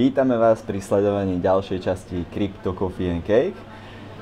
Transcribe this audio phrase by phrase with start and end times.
[0.00, 3.60] Vítame vás pri sledovaní ďalšej časti Crypto Coffee and Cake.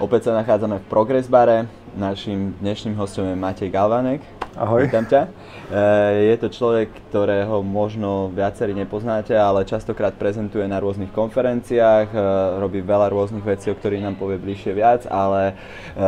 [0.02, 1.70] Opäť sa nachádzame v Progress bare.
[1.94, 4.18] Našim dnešným hostom je Matej Galvanek.
[4.58, 4.90] Ahoj.
[4.90, 5.30] Vítam ťa.
[5.70, 12.18] E, je to človek, ktorého možno viacerí nepoznáte, ale častokrát prezentuje na rôznych konferenciách, e,
[12.58, 15.54] robí veľa rôznych vecí, o ktorých nám povie bližšie viac, ale
[15.94, 16.02] e,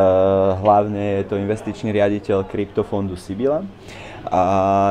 [0.67, 3.63] hlavne je to investičný riaditeľ kryptofondu Sibila.
[4.35, 4.43] A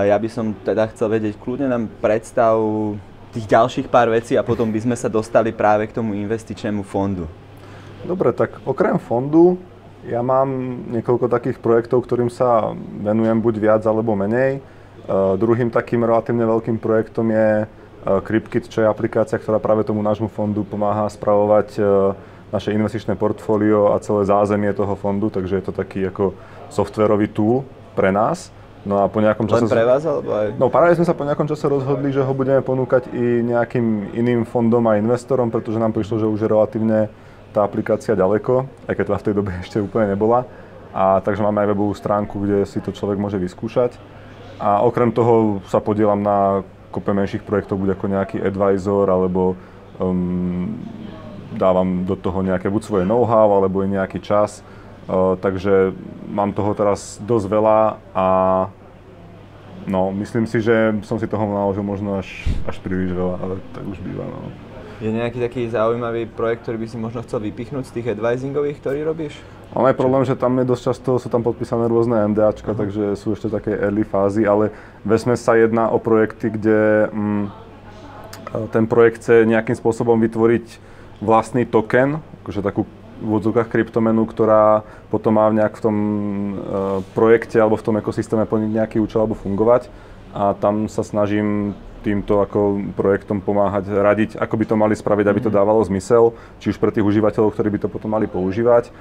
[0.08, 2.56] ja by som teda chcel vedieť, kľudne nám predstav
[3.40, 7.24] tých ďalších pár vecí a potom by sme sa dostali práve k tomu investičnému fondu.
[8.04, 9.56] Dobre, tak okrem fondu
[10.04, 10.48] ja mám
[10.92, 14.60] niekoľko takých projektov, ktorým sa venujem buď viac alebo menej.
[15.08, 20.04] Uh, druhým takým relatívne veľkým projektom je uh, CryptKit, čo je aplikácia, ktorá práve tomu
[20.04, 22.16] nášmu fondu pomáha spravovať uh,
[22.52, 26.36] naše investičné portfólio a celé zázemie toho fondu, takže je to taký ako
[26.72, 27.64] softverový tool
[27.96, 28.52] pre nás.
[28.88, 29.68] No a po nejakom čase...
[29.68, 30.48] Len pre vás, alebo aj...
[30.56, 34.48] No práve sme sa po nejakom čase rozhodli, že ho budeme ponúkať i nejakým iným
[34.48, 37.00] fondom a investorom, pretože nám prišlo, že už je relatívne
[37.52, 40.48] tá aplikácia ďaleko, aj keď teda v tej dobe ešte úplne nebola.
[40.96, 44.00] A takže máme aj webovú stránku, kde si to človek môže vyskúšať.
[44.60, 49.54] A okrem toho sa podielam na kope menších projektov, buď ako nejaký advisor, alebo
[50.02, 50.74] um,
[51.54, 54.66] dávam do toho nejaké buď svoje know-how, alebo nejaký čas.
[55.42, 55.98] Takže
[56.30, 57.80] mám toho teraz dosť veľa
[58.14, 58.28] a
[59.90, 62.30] no, myslím si, že som si toho naložil možno až,
[62.70, 64.30] až príliš veľa, ale tak už býva.
[64.30, 64.54] No.
[65.02, 69.00] Je nejaký taký zaujímavý projekt, ktorý by si možno chcel vypichnúť z tých advisingových, ktorý
[69.08, 69.34] robíš?
[69.74, 72.82] Mám aj problém, že tam je dosť často, sú tam podpísané rôzne NDAčka, uh-huh.
[72.86, 74.76] takže sú ešte také early fázy, ale
[75.08, 77.46] vesme sa jedná o projekty, kde mm,
[78.76, 80.66] ten projekt chce nejakým spôsobom vytvoriť
[81.22, 82.84] vlastný token, akože takú
[83.20, 86.54] v odzvukách kryptomenu, ktorá potom má nejak v tom e,
[87.14, 89.92] projekte alebo v tom ekosystéme plniť nejaký účel alebo fungovať.
[90.32, 95.40] A tam sa snažím týmto ako projektom pomáhať, radiť, ako by to mali spraviť, aby
[95.44, 95.58] to mhm.
[95.60, 96.32] dávalo zmysel,
[96.64, 98.92] či už pre tých užívateľov, ktorí by to potom mali používať,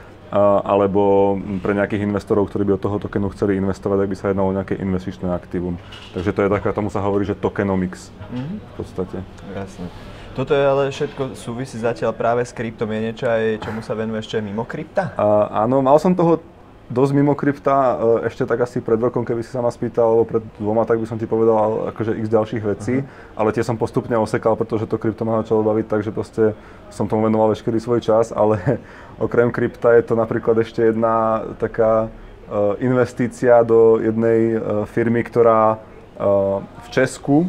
[0.66, 4.50] alebo pre nejakých investorov, ktorí by od toho tokenu chceli investovať, ak by sa jednalo
[4.53, 5.78] o nejaké investičné aktívum.
[6.12, 9.22] Takže to je taká, tomu sa hovorí, že tokenomics v podstate.
[9.54, 10.18] Jasne.
[10.38, 12.87] Toto je ale všetko súvisí zatiaľ práve s kryptom.
[12.94, 15.10] Je niečo aj, čomu sa venuje ešte mimo krypta?
[15.19, 16.38] Uh, áno, mal som toho
[16.87, 20.31] dosť mimo krypta, uh, ešte tak asi pred rokom, keby si sa ma spýtal, alebo
[20.31, 23.34] pred dvoma, tak by som ti povedal akože x ďalších vecí, uh-huh.
[23.34, 26.55] ale tie som postupne osekal, pretože to krypto ma začalo baviť, takže proste
[26.87, 28.62] som tomu venoval veškerý svoj čas, ale
[29.26, 35.82] okrem krypta je to napríklad ešte jedna taká uh, investícia do jednej uh, firmy, ktorá
[36.19, 37.47] v Česku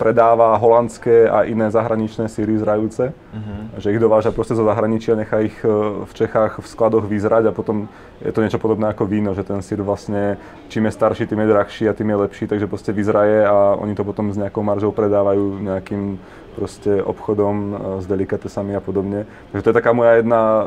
[0.00, 3.12] predáva holandské a iné zahraničné síry zrajúce.
[3.12, 3.60] Uh-huh.
[3.76, 5.68] Že ich dováža proste zo zahraničia, nechá ich e,
[6.04, 7.88] v Čechách v skladoch vyzrať a potom
[8.24, 10.40] je to niečo podobné ako víno, že ten sír vlastne
[10.72, 13.92] čím je starší, tým je drahší a tým je lepší, takže proste vyzraje a oni
[13.92, 16.16] to potom s nejakou maržou predávajú nejakým
[16.56, 19.28] proste obchodom e, s delikatesami a podobne.
[19.52, 20.64] Takže to je taká moja jedna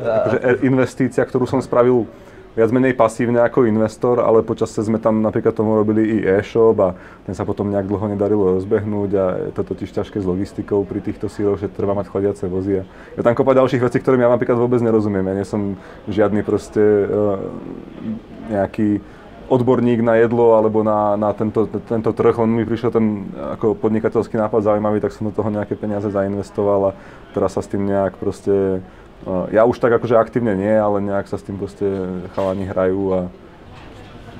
[0.00, 2.08] e, akože investícia, ktorú som spravil
[2.58, 6.88] viac menej pasívne ako investor, ale počasie sme tam napríklad tomu robili i e-shop a
[7.22, 10.98] ten sa potom nejak dlho nedarilo rozbehnúť a je to totiž ťažké s logistikou pri
[10.98, 12.82] týchto síroch, že treba mať chladiace vozy.
[12.82, 12.84] A
[13.14, 15.26] je tam kopa ďalších vecí, ktorým ja napríklad vôbec nerozumiem.
[15.30, 15.78] Ja nie som
[16.10, 17.38] žiadny proste uh,
[18.50, 18.98] nejaký
[19.50, 24.38] odborník na jedlo alebo na, na tento, tento trh, len mi prišiel ten ako podnikateľský
[24.38, 26.96] nápad zaujímavý, tak som do toho nejaké peniaze zainvestoval a
[27.34, 28.78] teraz sa s tým nejak proste
[29.52, 31.84] ja už tak akože aktívne nie, ale nejak sa s tým proste
[32.32, 33.20] chalani hrajú a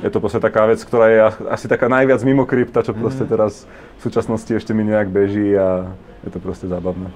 [0.00, 1.18] je to proste taká vec, ktorá je
[1.52, 3.30] asi taká najviac mimo krypta, čo proste mhm.
[3.30, 3.68] teraz
[4.00, 5.92] v súčasnosti ešte mi nejak beží a
[6.24, 7.12] je to proste zábavné.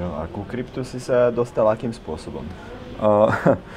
[0.00, 2.48] Jo, a ku kryptu si sa dostal akým spôsobom?
[2.96, 3.28] Uh,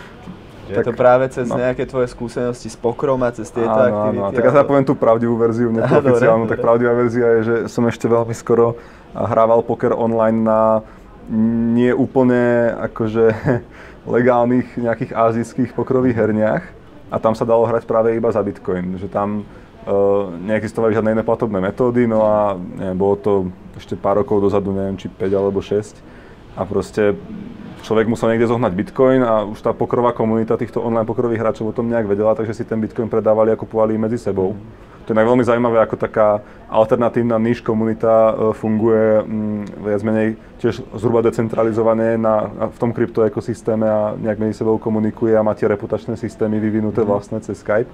[0.72, 1.59] je tak, to práve cez no.
[1.59, 4.23] nejaké tvoje skúsenosti s pokrom a cez tieto áno, aktivity?
[4.23, 6.47] Áno, tak ja sa poviem tú pravdivú verziu, neoficiálnu.
[6.47, 8.79] Tak pravdivá verzia je, že som ešte veľmi skoro
[9.12, 10.79] hrával poker online na
[11.31, 13.25] nie úplne akože
[14.15, 16.63] legálnych nejakých azijských pokrových herniach.
[17.13, 21.23] A tam sa dalo hrať práve iba za Bitcoin, že tam uh, neexistovali žiadne iné
[21.23, 23.33] platobné metódy, no a neviem, bolo to
[23.77, 26.01] ešte pár rokov dozadu, neviem, či 5 alebo 6
[26.57, 27.13] a proste
[27.85, 31.76] človek musel niekde zohnať Bitcoin a už tá pokrová komunita týchto online pokrových hráčov o
[31.78, 34.58] tom nejak vedela, takže si ten Bitcoin predávali a kupovali medzi sebou.
[34.58, 40.28] Mm to je veľmi zaujímavé, ako taká alternatívna níž komunita e, funguje mm, viac menej
[40.58, 45.70] tiež zhruba decentralizované na, v tom kryptoekosystéme a nejak medzi sebou komunikuje a má tie
[45.70, 47.08] reputačné systémy vyvinuté mm.
[47.08, 47.90] vlastne cez Skype.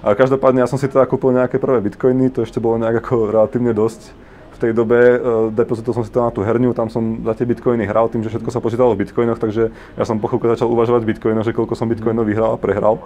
[0.00, 3.28] Ale každopádne ja som si teda kúpil nejaké prvé bitcoiny, to ešte bolo nejak ako
[3.28, 4.16] relatívne dosť.
[4.54, 7.42] V tej dobe uh, depozitol som si to na tú herňu, tam som za tie
[7.42, 11.02] bitcoiny hral tým, že všetko sa počítalo v bitcoinoch, takže ja som po začal uvažovať
[11.02, 13.02] v bitcoinoch, že koľko som bitcoinov vyhral a prehral.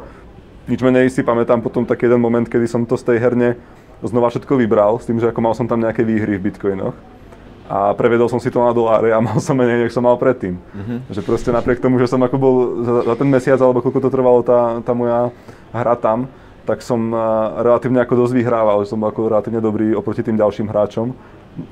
[0.69, 3.57] Nič menej si pamätám potom taký jeden moment, kedy som to z tej herne
[4.05, 6.95] znova všetko vybral, s tým, že ako mal som tam nejaké výhry v bitcoinoch.
[7.69, 10.57] a prevedol som si to na doláre a mal som menej, než som mal predtým.
[10.57, 10.99] Uh-huh.
[11.13, 12.55] Že proste napriek tomu, že som ako bol
[12.85, 15.33] za, za ten mesiac, alebo koľko to trvalo tá, tá moja
[15.73, 16.29] hra tam,
[16.69, 17.01] tak som
[17.65, 21.17] relatívne ako dosť vyhrával, že som bol ako relatívne dobrý oproti tým ďalším hráčom.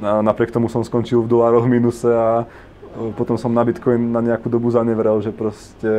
[0.00, 4.50] Napriek tomu som skončil v dolároch minuse a e, potom som na Bitcoin na nejakú
[4.50, 5.92] dobu zanevrel, že proste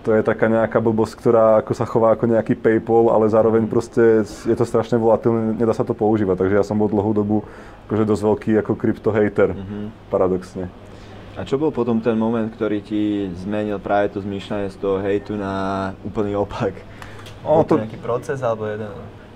[0.00, 4.24] to je taká nejaká blbosť, ktorá ako sa chová ako nejaký PayPal, ale zároveň proste
[4.24, 6.40] je to strašne volatilné, nedá sa to používať.
[6.40, 7.44] Takže ja som bol dlhú dobu
[7.88, 9.84] akože dosť veľký ako krypto-hater, mm-hmm.
[10.08, 10.72] paradoxne.
[11.36, 15.36] A čo bol potom ten moment, ktorý ti zmenil práve to zmýšľanie z toho hejtu
[15.36, 16.74] na úplný opak?
[17.44, 18.88] O, bol to nejaký proces alebo jeden...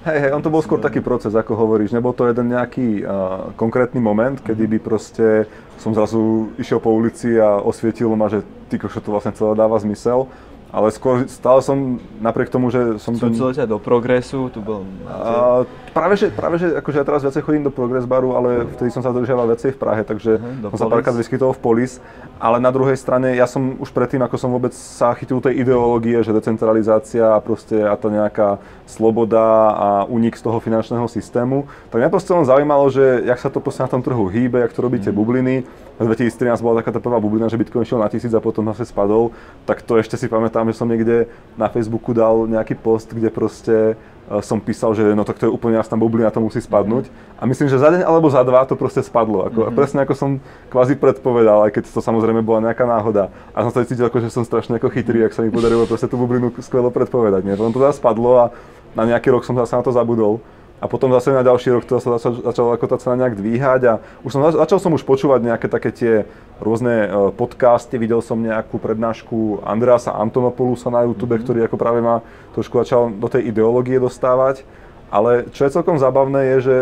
[0.04, 1.96] Hej, hej, on to bol skôr taký proces, ako hovoríš.
[1.96, 5.48] Nebol to jeden nejaký uh, konkrétny moment, kedy by proste
[5.80, 10.28] som zrazu išiel po ulici a osvietilo ma, že ty to vlastne celé dáva zmysel
[10.74, 13.14] ale skôr stále som, napriek tomu, že som...
[13.14, 14.82] Súcil ťa do progresu, tu bol...
[15.06, 15.62] A,
[15.94, 18.98] práve, že, práve, že akože ja teraz viacej chodím do progres baru, ale vtedy som
[18.98, 22.02] sa držal viacej v Prahe, takže uh-huh, som sa párkrát vyskytol v Polis.
[22.42, 26.18] Ale na druhej strane, ja som už predtým, ako som vôbec sa chytil tej ideológie,
[26.26, 28.58] že decentralizácia a proste a to nejaká
[28.90, 33.46] sloboda a unik z toho finančného systému, tak mňa proste len zaujímalo, že jak sa
[33.46, 35.22] to proste na tom trhu hýbe, jak to robíte uh-huh.
[35.22, 35.62] bubliny.
[35.94, 38.90] V 2013 bola taká tá prvá bublina, že Bitcoin šiel na tisíc a potom zase
[38.90, 39.30] spadol,
[39.62, 43.94] tak to ešte si pamätám, že som niekde na Facebooku dal nejaký post, kde proste
[43.94, 47.06] e, som písal, že no tak to je úplne jasná bublina, to musí spadnúť.
[47.38, 49.46] A myslím, že za deň alebo za dva to proste spadlo.
[49.46, 49.78] Ako, mm-hmm.
[49.78, 50.30] Presne ako som
[50.74, 53.30] kvázi predpovedal, aj keď to samozrejme bola nejaká náhoda.
[53.54, 56.10] A som sa cítil, ako, že som strašne ako chytrý, ak sa mi podarilo proste
[56.10, 57.46] tú bublinu skvelo predpovedať.
[57.46, 57.54] Nie?
[57.54, 58.44] To zase spadlo a
[58.98, 60.42] na nejaký rok som zase na to zabudol
[60.84, 63.80] a potom zase na ďalší rok to sa začal, začal ako tá cena nejak dvíhať
[63.88, 66.28] a už som, začal som už počúvať nejaké také tie
[66.60, 71.44] rôzne e, podcasty, videl som nejakú prednášku Andreasa Antonopoulosa na YouTube, mm-hmm.
[71.48, 72.20] ktorý ako práve ma
[72.52, 74.68] trošku začal do tej ideológie dostávať,
[75.08, 76.76] ale čo je celkom zábavné je, že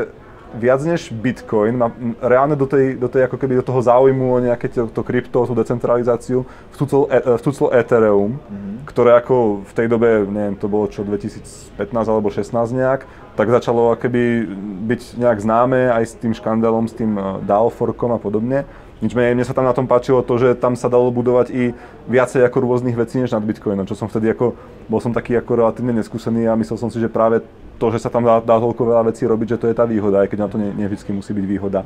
[0.54, 1.88] viac než Bitcoin, má
[2.20, 5.44] reálne do tej, do tej ako keby do toho záujmu o nejaké to, to krypto,
[5.48, 8.74] tú decentralizáciu, vstúcol, e, Ethereum, mm-hmm.
[8.88, 13.96] ktoré ako v tej dobe, neviem, to bolo čo 2015 alebo 16 nejak, tak začalo
[13.96, 14.44] keby
[14.88, 18.68] byť nejak známe aj s tým škandálom, s tým e, DAO forkom a podobne.
[19.02, 21.74] Nič menej, mne sa tam na tom páčilo to, že tam sa dalo budovať i
[22.06, 24.54] viacej ako rôznych vecí než nad Bitcoinom, čo som vtedy ako,
[24.86, 27.42] bol som taký ako relatívne neskúsený a myslel som si, že práve
[27.82, 30.22] to, že sa tam dá, dá toľko veľa vecí robiť, že to je tá výhoda,
[30.22, 31.82] aj keď na to nie, nie vždy musí byť výhoda.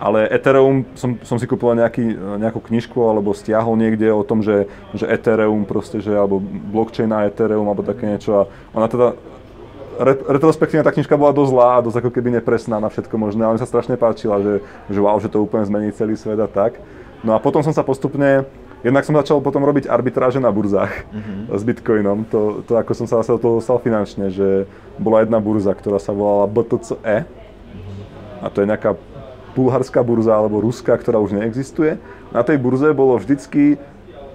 [0.00, 4.68] Ale Ethereum, som, som si kúpil nejaký, nejakú knižku alebo stiahol niekde o tom, že,
[4.96, 8.42] že Ethereum proste, že, alebo blockchain na Ethereum alebo také niečo a
[8.72, 9.16] ona teda
[10.04, 13.56] retrospektívne tá knižka bola dosť zlá a dosť ako keby nepresná na všetko možné, ale
[13.56, 14.54] mi sa strašne páčila, že,
[14.92, 16.78] že wow, že to úplne zmení celý svet a tak.
[17.24, 18.44] No a potom som sa postupne,
[18.84, 21.40] jednak som začal potom robiť arbitráže na burzách mm-hmm.
[21.56, 24.68] s Bitcoinom, to, to ako som sa zase do toho dostal finančne, že
[25.00, 28.44] bola jedna burza, ktorá sa volala BTCE mm-hmm.
[28.44, 28.94] a to je nejaká
[29.56, 31.96] bulharská burza alebo ruská, ktorá už neexistuje.
[32.28, 33.80] Na tej burze bolo vždycky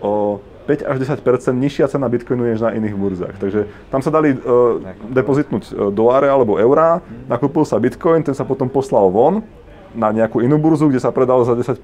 [0.02, 0.42] o
[0.72, 3.36] 5 až 10 nižšia cena Bitcoinu než na iných burzách.
[3.44, 4.80] Takže tam sa dali uh,
[5.12, 9.44] depozitnúť uh, doláre alebo eurá, nakúpil sa Bitcoin, ten sa potom poslal von
[9.92, 11.76] na nejakú inú burzu, kde sa predal za 10%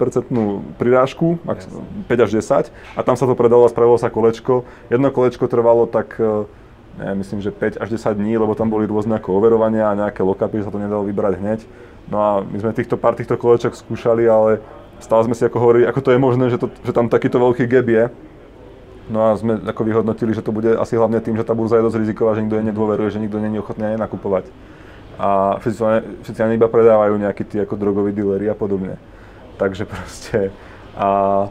[0.80, 4.64] prirážku, 5 až 10, a tam sa to predalo a spravilo sa kolečko.
[4.88, 6.16] Jedno kolečko trvalo tak,
[6.96, 10.24] neviem, myslím, že 5 až 10 dní, lebo tam boli rôzne ako overovania a nejaké
[10.24, 11.60] lockupy, sa to nedalo vybrať hneď.
[12.08, 14.64] No a my sme týchto pár týchto kolečok skúšali, ale
[15.04, 17.68] stále sme si ako hovorili, ako to je možné, že, to, že tam takýto veľký
[17.68, 18.04] gap je
[19.08, 21.86] No a sme ako vyhodnotili, že to bude asi hlavne tým, že tá burza je
[21.88, 24.44] dosť riziková, že nikto jej nedôveruje, že nikto není ochotný aj nakupovať.
[25.18, 29.00] A všetci, ani iba predávajú nejakí tí ako drogoví dealeri a podobne.
[29.56, 30.52] Takže proste...
[30.98, 31.48] A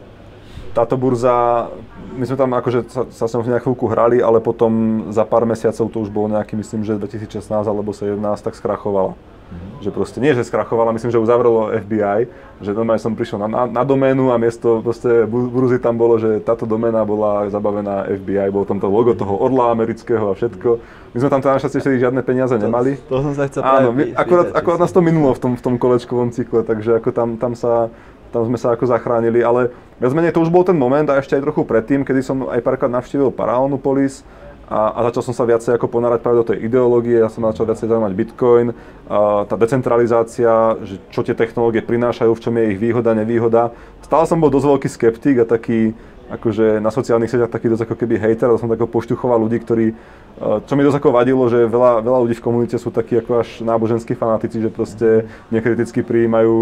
[0.76, 1.66] táto burza,
[2.14, 5.90] my sme tam akože sa, sa v nejakú chvíľku hrali, ale potom za pár mesiacov
[5.90, 9.18] to už bolo nejaký, myslím, že 2016 alebo 2017, tak skrachovala.
[9.48, 9.80] Mm-hmm.
[9.80, 12.28] Že proste nie, že skrachovala, myslím, že uzavrelo FBI,
[12.60, 16.44] že normálne som prišiel na, na, na doménu a miesto proste Buruzy tam bolo, že
[16.44, 20.68] táto doména bola zabavená FBI, bolo tam to logo toho orla amerického a všetko.
[21.14, 23.00] My sme tam teda našťastie vtedy žiadne peniaze to, nemali.
[23.08, 25.74] To som sa chcel Áno, my, akurát, akurát nás to minulo v tom, v tom
[25.80, 27.88] kolečkovom cykle, takže ako tam, tam sa
[28.28, 31.36] tam sme sa ako zachránili, ale viac menej to už bol ten moment a ešte
[31.36, 34.20] aj trochu predtým, kedy som aj párkrát navštívil Paralelnú polis,
[34.68, 37.64] a, a začal som sa viacej ako ponárať práve do tej ideológie, ja som začal
[37.64, 38.68] viacej zaujímať Bitcoin,
[39.08, 43.72] a tá decentralizácia, že čo tie technológie prinášajú, v čom je ich výhoda, nevýhoda.
[44.04, 45.96] Stále som bol dosť veľký skeptik a taký,
[46.28, 49.96] akože na sociálnych sieťach taký dosť ako keby ale som tak pošťuchoval ľudí, ktorí,
[50.38, 53.48] čo mi dosť ako vadilo, že veľa, veľa ľudí v komunite sú takí ako až
[53.64, 56.54] náboženskí fanatici, že proste nekriticky prijímajú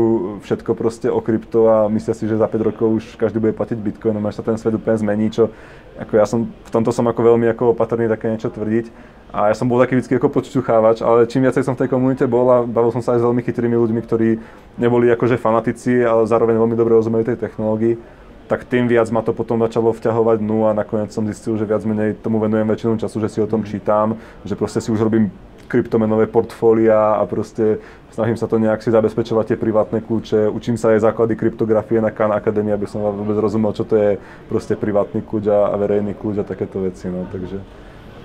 [0.46, 3.76] všetko proste o krypto a myslia si, že za 5 rokov už každý bude platiť
[3.82, 5.50] bitcoinom, až sa ten svet úplne zmení, čo
[5.96, 8.88] ako ja som, v tomto som ako veľmi ako opatrný také niečo tvrdiť.
[9.32, 12.24] A ja som bol taký vždy ako podšťuchávač, ale čím viacej som v tej komunite
[12.24, 14.28] bol a bavil som sa aj s veľmi chytrými ľuďmi, ktorí
[14.80, 17.98] neboli akože fanatici, ale zároveň veľmi dobre rozumeli tej technológii,
[18.46, 21.82] tak tým viac ma to potom začalo vťahovať dnu a nakoniec som zistil, že viac
[21.82, 24.14] menej tomu venujem väčšinu času, že si o tom čítam,
[24.46, 25.34] že proste si už robím
[25.66, 27.82] kryptomenové portfólia a proste
[28.14, 32.08] snažím sa to nejak si zabezpečovať tie privátne kľúče, učím sa aj základy kryptografie na
[32.08, 34.10] Khan Academy, aby som vôbec rozumel, čo to je
[34.48, 37.60] proste privátny kľúč a verejný kľúč a takéto veci, no, takže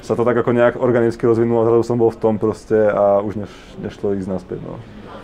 [0.02, 3.46] sa to tak ako nejak organicky rozvinulo, zrazu som bol v tom proste a už
[3.46, 4.80] neš, nešlo ísť naspäť, no.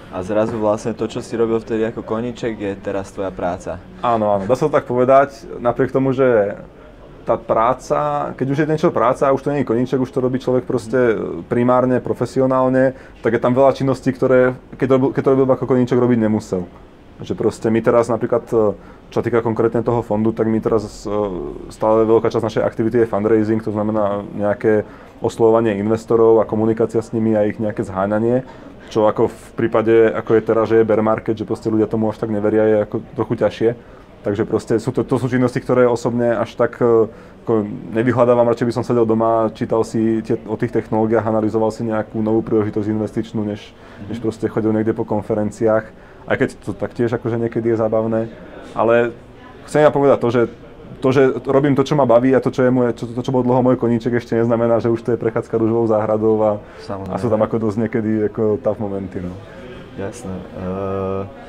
[0.08, 3.82] A zrazu vlastne to, čo si robil vtedy ako koníček, je teraz tvoja práca.
[4.00, 6.56] Áno, áno, dá sa to tak povedať, napriek tomu, že
[7.28, 10.24] tá práca, keď už je niečo práca a už to nie je koníček, už to
[10.24, 11.20] robí človek proste
[11.52, 16.00] primárne, profesionálne, tak je tam veľa činností, ktoré, keď, robil, keď to robil ako koníček,
[16.00, 16.64] robiť nemusel.
[17.20, 18.48] Že proste my teraz napríklad,
[19.12, 21.10] čo týka konkrétne toho fondu, tak my teraz e,
[21.74, 24.88] stále veľká časť našej aktivity je fundraising, to znamená nejaké
[25.20, 28.46] oslovovanie investorov a komunikácia s nimi a ich nejaké zháňanie
[28.88, 32.08] čo ako v prípade, ako je teraz, že je bear market, že proste ľudia tomu
[32.08, 33.70] až tak neveria, je ako trochu ťažšie.
[34.26, 37.08] Takže proste sú to, to sú činnosti, ktoré osobne až tak e,
[37.48, 37.64] ako
[37.96, 42.20] nevyhľadávam, radšej by som sedel doma, čítal si tie, o tých technológiách, analyzoval si nejakú
[42.20, 43.72] novú príležitosť investičnú, než,
[44.12, 45.86] než proste chodil niekde po konferenciách.
[46.28, 48.28] Aj keď to taktiež akože niekedy je zábavné.
[48.76, 49.16] Ale
[49.70, 50.42] chcem ja povedať to, že
[50.98, 53.32] to, že robím to, čo ma baví a to, čo, je moje, čo, to, čo
[53.32, 56.52] bol dlho môj koníček, ešte neznamená, že už to je prechádzka rúžovou záhradou a,
[56.90, 59.22] a sú tam ako dosť niekedy ako tough momenty.
[59.22, 59.32] No.
[59.96, 60.36] Jasné.
[60.58, 61.47] Uh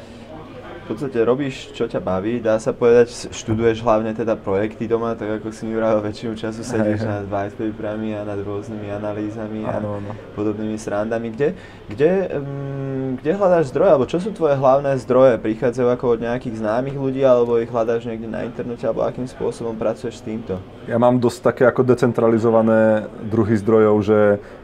[0.88, 5.36] v podstate robíš, čo ťa baví, dá sa povedať, študuješ hlavne teda projekty doma, tak
[5.36, 9.84] ako si mi vravel, väčšinu času sedíš nad white paperami a nad rôznymi analýzami a
[9.84, 10.16] ano, ano.
[10.32, 11.28] podobnými srandami.
[11.28, 11.52] Kde,
[11.92, 15.36] kde, um, kde hľadáš zdroje, alebo čo sú tvoje hlavné zdroje?
[15.36, 19.76] Prichádzajú ako od nejakých známych ľudí, alebo ich hľadáš niekde na internete, alebo akým spôsobom
[19.76, 20.56] pracuješ s týmto?
[20.88, 24.18] Ja mám dosť také ako decentralizované druhy zdrojov, že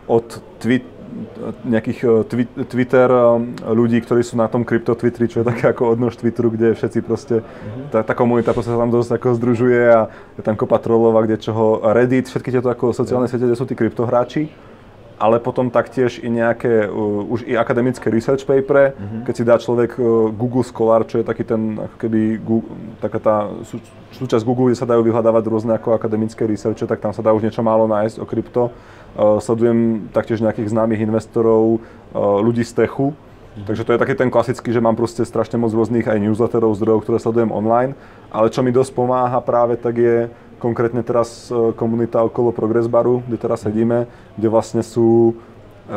[0.09, 0.89] od tweet,
[1.65, 3.23] nejakých e, twi- Twitter e,
[3.71, 6.99] ľudí, ktorí sú na tom krypto Twitteri, čo je také ako odnož Twitteru, kde všetci
[7.05, 7.91] proste, mm-hmm.
[7.95, 11.25] tá, tá komunita proste sa tam dosť ako združuje a je tam kopa trollov a
[11.25, 14.74] kde čoho, Reddit, všetky tieto ako sociálne siete, kde sú tí kryptohráči
[15.15, 19.23] ale potom taktiež i nejaké uh, už i akademické research paper, mm-hmm.
[19.23, 23.19] keď si dá človek uh, Google Scholar, čo je taký ten, ako keby, Google, taká
[23.23, 23.79] tá sú,
[24.19, 27.47] súčasť Google, kde sa dajú vyhľadávať rôzne ako akademické researche, tak tam sa dá už
[27.47, 28.63] niečo málo nájsť o krypto.
[29.15, 33.65] Uh, sledujem taktiež nejakých známych investorov, uh, ľudí z techu, mm-hmm.
[33.71, 37.07] takže to je taký ten klasický, že mám proste strašne moc rôznych aj newsletterov, zdrojov,
[37.07, 37.95] ktoré sledujem online,
[38.35, 40.27] ale čo mi dosť pomáha práve, tak je
[40.65, 44.09] konkrétne teraz e, komunita okolo Progress Baru, kde teraz sedíme,
[44.41, 45.37] kde vlastne sú
[45.85, 45.93] e,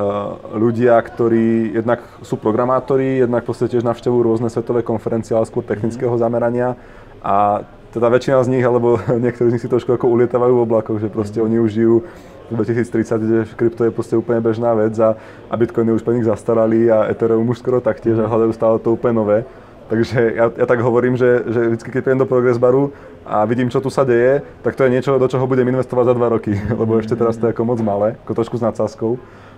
[0.59, 6.11] ľudia, ktorí jednak sú programátori, jednak proste tiež navštevujú rôzne svetové konferencie, ale skôr technického
[6.11, 6.19] mhm.
[6.19, 6.69] zamerania.
[7.23, 7.63] A
[7.95, 11.07] teda väčšina z nich, alebo niektorí z nich si trošku ako ulietávajú v oblakoch, že
[11.07, 11.95] proste oni už žijú
[12.47, 15.19] v 2030, kde krypto je proste úplne bežná vec a,
[15.51, 18.95] a bitcoiny už pre nich zastarali a Ethereum už skoro taktiež a hľadajú stále to
[18.95, 19.37] úplne nové.
[19.87, 22.91] Takže ja, ja tak hovorím, že, že vždy, keď prídem do Progress baru
[23.23, 26.13] a vidím, čo tu sa deje, tak to je niečo, do čoho budem investovať za
[26.15, 29.15] dva roky, lebo ešte teraz to je ako moc malé, ako trošku s nadsázkou.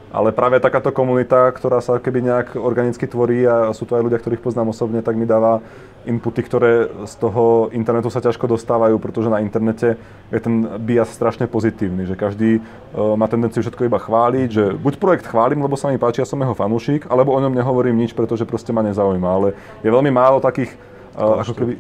[0.10, 4.18] Ale práve takáto komunita, ktorá sa keby nejak organicky tvorí a sú to aj ľudia,
[4.18, 5.62] ktorých poznám osobne, tak mi dáva
[6.10, 10.01] inputy, ktoré z toho internetu sa ťažko dostávajú, pretože na internete
[10.34, 14.94] je ten bias strašne pozitívny, že každý uh, má tendenciu všetko iba chváliť, že buď
[14.98, 18.18] projekt chválim, lebo sa mi páči, ja som jeho fanúšik, alebo o ňom nehovorím nič,
[18.18, 19.30] pretože proste ma nezaujíma.
[19.30, 19.48] Ale
[19.86, 20.74] je veľmi málo takých
[21.20, 21.74] Uh, ako keby,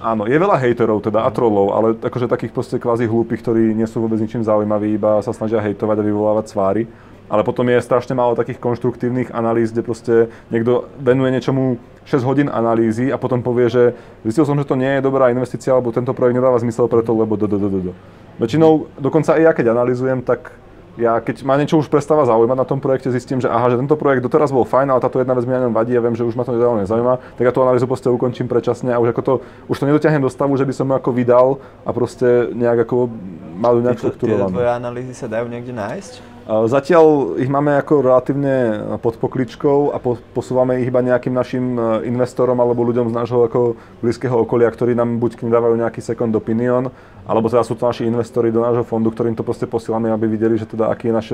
[0.00, 3.84] áno, je veľa hejterov teda a trollov, ale akože takých proste kvázi hlúpych, ktorí nie
[3.84, 6.88] sú vôbec ničím zaujímaví, iba sa snažia hejtovať a vyvolávať sváry
[7.32, 10.14] ale potom je strašne málo takých konštruktívnych analýz, kde proste
[10.52, 13.82] niekto venuje niečomu 6 hodín analýzy a potom povie, že
[14.20, 17.40] zistil som, že to nie je dobrá investícia, alebo tento projekt nedáva zmysel preto, lebo
[17.40, 17.92] do, do, do, do.
[18.36, 20.52] Väčšinou, dokonca aj ja keď analýzujem, tak
[21.00, 23.96] ja keď ma niečo už prestáva zaujímať na tom projekte, zistím, že aha, že tento
[23.96, 26.20] projekt doteraz bol fajn, ale táto jedna vec mi na ňom vadí a viem, že
[26.20, 29.22] už ma to nedávno nezaujíma, tak ja tú analýzu proste ukončím predčasne a už ako
[29.24, 29.34] to,
[29.72, 31.48] už to nedotiahnem do stavu, že by som ju ako vydal
[31.88, 33.08] a proste nejak ako
[33.56, 34.52] mal nejak štruktúrovanú.
[34.52, 36.31] tvoje analýzy sa dajú niekde nájsť?
[36.42, 40.02] Zatiaľ ich máme ako relatívne pod pokličkou a
[40.34, 44.98] posúvame ich iba nejakým našim e, investorom alebo ľuďom z nášho ako blízkeho okolia, ktorí
[44.98, 46.90] nám buď kým dávajú nejaký second opinion,
[47.30, 50.58] alebo teda sú to naši investori do nášho fondu, ktorým to proste posielame, aby videli,
[50.58, 51.28] že teda aký je náš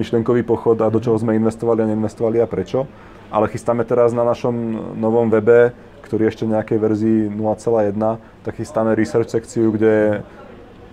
[0.00, 2.88] myšlenkový pochod a do čoho sme investovali a neinvestovali a prečo.
[3.28, 4.56] Ale chystáme teraz na našom
[4.96, 5.76] novom webe,
[6.08, 7.92] ktorý je ešte v nejakej verzii 0.1,
[8.40, 10.24] tak chystáme research sekciu, kde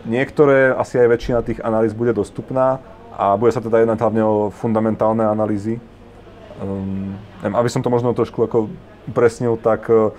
[0.05, 2.79] niektoré, asi aj väčšina tých analýz bude dostupná,
[3.13, 5.77] a bude sa teda jednať hlavne o fundamentálne analýzy.
[6.61, 8.73] Um, aby som to možno trošku ako
[9.09, 10.09] upresnil, tak uh,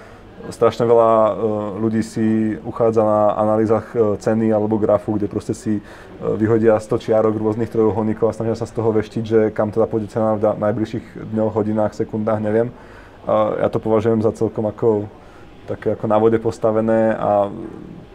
[0.51, 1.33] strašne veľa uh,
[1.79, 5.83] ľudí si uchádza na analýzach uh, ceny alebo grafu, kde proste si
[6.23, 10.11] vyhodia 100 čiarok rôznych trojuholníkov a snažia sa z toho veštiť, že kam teda pôjde
[10.15, 12.71] cena v najbližších dňoch, hodinách, sekundách, neviem.
[13.27, 15.09] Ja to považujem za celkom ako
[15.65, 17.49] také ako na vode postavené a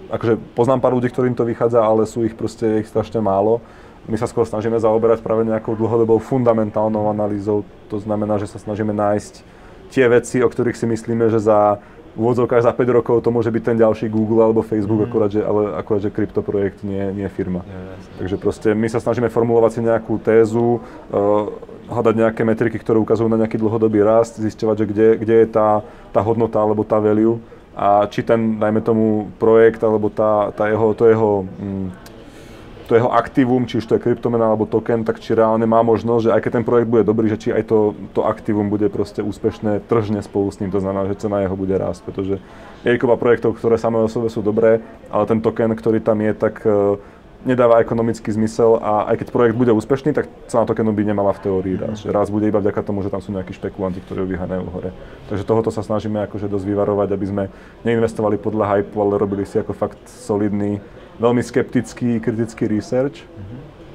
[0.09, 3.61] akože poznám pár ľudí, ktorým to vychádza, ale sú ich proste ich strašne málo.
[4.09, 7.61] My sa skôr snažíme zaoberať práve nejakou dlhodobou fundamentálnou analýzou.
[7.93, 9.45] To znamená, že sa snažíme nájsť
[9.93, 11.77] tie veci, o ktorých si myslíme, že za
[12.17, 15.07] v úvodzovkách za 5 rokov to môže byť ten ďalší Google alebo Facebook, mm.
[15.07, 17.61] akurát, že, ale akurát, že kryptoprojekt nie, nie firma.
[17.63, 20.81] Ja, Takže proste my sa snažíme formulovať si nejakú tézu,
[21.13, 21.53] uh,
[21.87, 25.85] hľadať nejaké metriky, ktoré ukazujú na nejaký dlhodobý rast, zisťovať, že kde, kde je tá,
[26.09, 27.37] tá hodnota alebo tá value
[27.79, 31.87] a či ten, dajme tomu, projekt alebo tá, tá jeho, to jeho mm,
[32.89, 36.23] to jeho aktívum, či už to je kryptomena alebo token, tak či reálne má možnosť,
[36.25, 39.21] že aj keď ten projekt bude dobrý, že či aj to, to aktívum bude proste
[39.21, 42.41] úspešné tržne spolu s ním, to znamená, že cena jeho bude rásť, pretože
[42.81, 44.81] je projektov, ktoré samé o sebe sú dobré,
[45.13, 46.97] ale ten token, ktorý tam je, tak uh,
[47.47, 51.39] nedáva ekonomický zmysel a aj keď projekt bude úspešný, tak cena tokenu by nemala v
[51.39, 52.07] teórii rásť.
[52.07, 54.91] Že raz bude iba vďaka tomu, že tam sú nejakí špekulanti, ktorí ho vyháňajú hore.
[55.31, 57.43] Takže tohoto sa snažíme akože dosť vyvarovať, aby sme
[57.87, 60.83] neinvestovali podľa hypu, ale robili si ako fakt solidný
[61.19, 63.23] veľmi skeptický, kritický research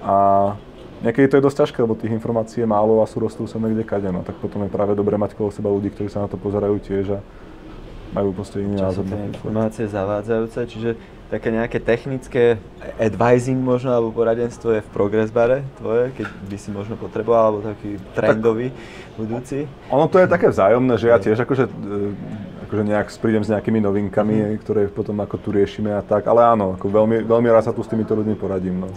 [0.04, 0.52] a
[1.00, 3.84] niekedy to je dosť ťažké, lebo tých informácií je málo a sú rostú sa niekde
[3.84, 6.36] kade, no tak potom je práve dobre mať kolo seba ľudí, ktorí sa na to
[6.36, 7.20] pozerajú tiež a
[8.14, 9.02] majú proste iný názor.
[9.04, 10.90] informácie zavádzajúce, čiže
[11.26, 12.62] také nejaké technické
[12.94, 17.60] advising možno, alebo poradenstvo je v progress bare tvoje, keď by si možno potreboval, alebo
[17.66, 19.58] taký trendový tak, budúci?
[19.90, 21.66] Ono to je také vzájomné, že ja tiež akože
[22.64, 24.66] akože nejak prídem s nejakými novinkami, mm.
[24.66, 27.84] ktoré potom ako tu riešime a tak, ale áno, ako veľmi, veľmi rád sa tu
[27.84, 28.82] s týmito ľuďmi poradím.
[28.82, 28.90] No.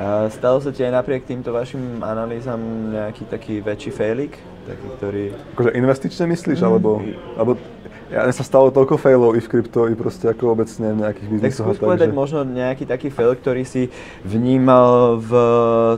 [0.00, 2.58] A stalo sa ti aj napriek týmto vašim analýzam
[2.90, 4.34] nejaký taký väčší failik?
[4.66, 5.22] Taký, ktorý...
[5.54, 6.66] Akože investične myslíš, mm.
[6.66, 6.90] alebo,
[7.38, 7.52] alebo
[8.10, 11.66] ja sa stalo toľko failov i v krypto, i proste ako obecne v nejakých biznisoch.
[11.70, 12.16] Tak skús povedať že...
[12.18, 13.86] možno nejaký taký fail, ktorý si
[14.26, 15.32] vnímal v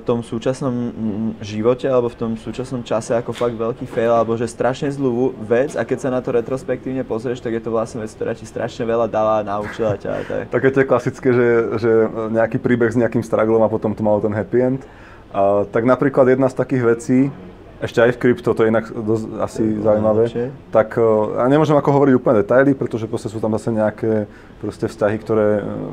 [0.04, 0.92] tom súčasnom
[1.40, 5.73] živote alebo v tom súčasnom čase ako fakt veľký fail, alebo že strašne zlú vec
[5.73, 8.85] a keď sa na to retrospektívne pozrieš, tak je to vlastne vec, ktorá ti strašne
[8.85, 10.13] veľa dala, naučila ťa.
[10.28, 10.43] Tak.
[10.52, 11.49] Také to je klasické, že,
[11.80, 11.91] že
[12.28, 14.80] nejaký príbeh s nejakým strugglom a potom to malo ten happy end.
[15.32, 17.19] A, tak napríklad jedna z takých vecí,
[17.82, 20.30] ešte aj v krypto, to je inak dosť asi zaujímavé,
[20.71, 20.95] tak
[21.34, 24.30] ja nemôžem ako hovoriť úplne detaily, pretože proste sú tam zase nejaké
[24.62, 25.49] proste vzťahy, ktoré,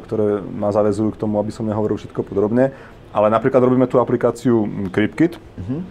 [0.06, 2.69] ktoré ma zavezujú k tomu, aby som nehovoril všetko podrobne.
[3.10, 5.82] Ale napríklad robíme tú aplikáciu CryptKit, uh-huh.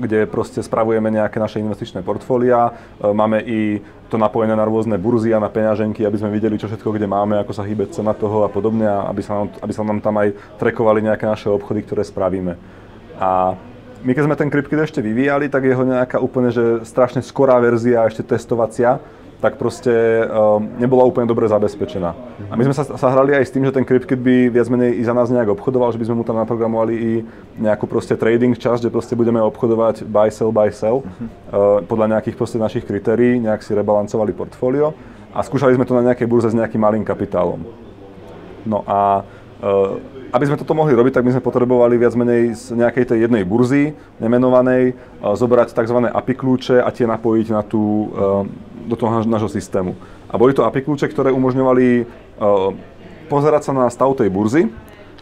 [0.00, 2.72] kde proste spravujeme nejaké naše investičné portfólia.
[2.72, 6.72] E, máme i to napojené na rôzne burzy a na peňaženky, aby sme videli, čo
[6.72, 9.72] všetko kde máme, ako sa hýbe cena toho a podobne, a aby sa nám, aby
[9.76, 12.56] sa nám tam aj trekovali nejaké naše obchody, ktoré spravíme.
[13.20, 13.52] A
[14.02, 18.06] my keď sme ten CryptKit ešte vyvíjali, tak jeho nejaká úplne, že strašne skorá verzia,
[18.06, 18.98] ešte testovacia,
[19.42, 19.90] tak proste
[20.30, 22.14] um, nebola úplne dobre zabezpečená.
[22.46, 24.94] A my sme sa, sa hrali aj s tým, že ten CryptKit by viac menej
[24.94, 27.12] i za nás nejak obchodoval, že by sme mu tam naprogramovali i
[27.58, 31.10] nejakú proste trading časť, že proste budeme obchodovať buy, sell, buy, sell uh-huh.
[31.10, 31.28] uh,
[31.82, 34.94] podľa nejakých proste našich kritérií, nejak si rebalancovali portfólio
[35.34, 37.66] a skúšali sme to na nejakej burze s nejakým malým kapitálom.
[38.62, 39.98] No a uh,
[40.32, 43.44] aby sme toto mohli robiť, tak my sme potrebovali viac menej z nejakej tej jednej
[43.44, 46.08] burzy nemenovanej zobrať tzv.
[46.08, 49.92] API kľúče a tie napojiť na tú, e, do toho nášho systému.
[50.32, 52.04] A boli to API kľúče, ktoré umožňovali e,
[53.28, 54.72] pozerať sa na stav tej burzy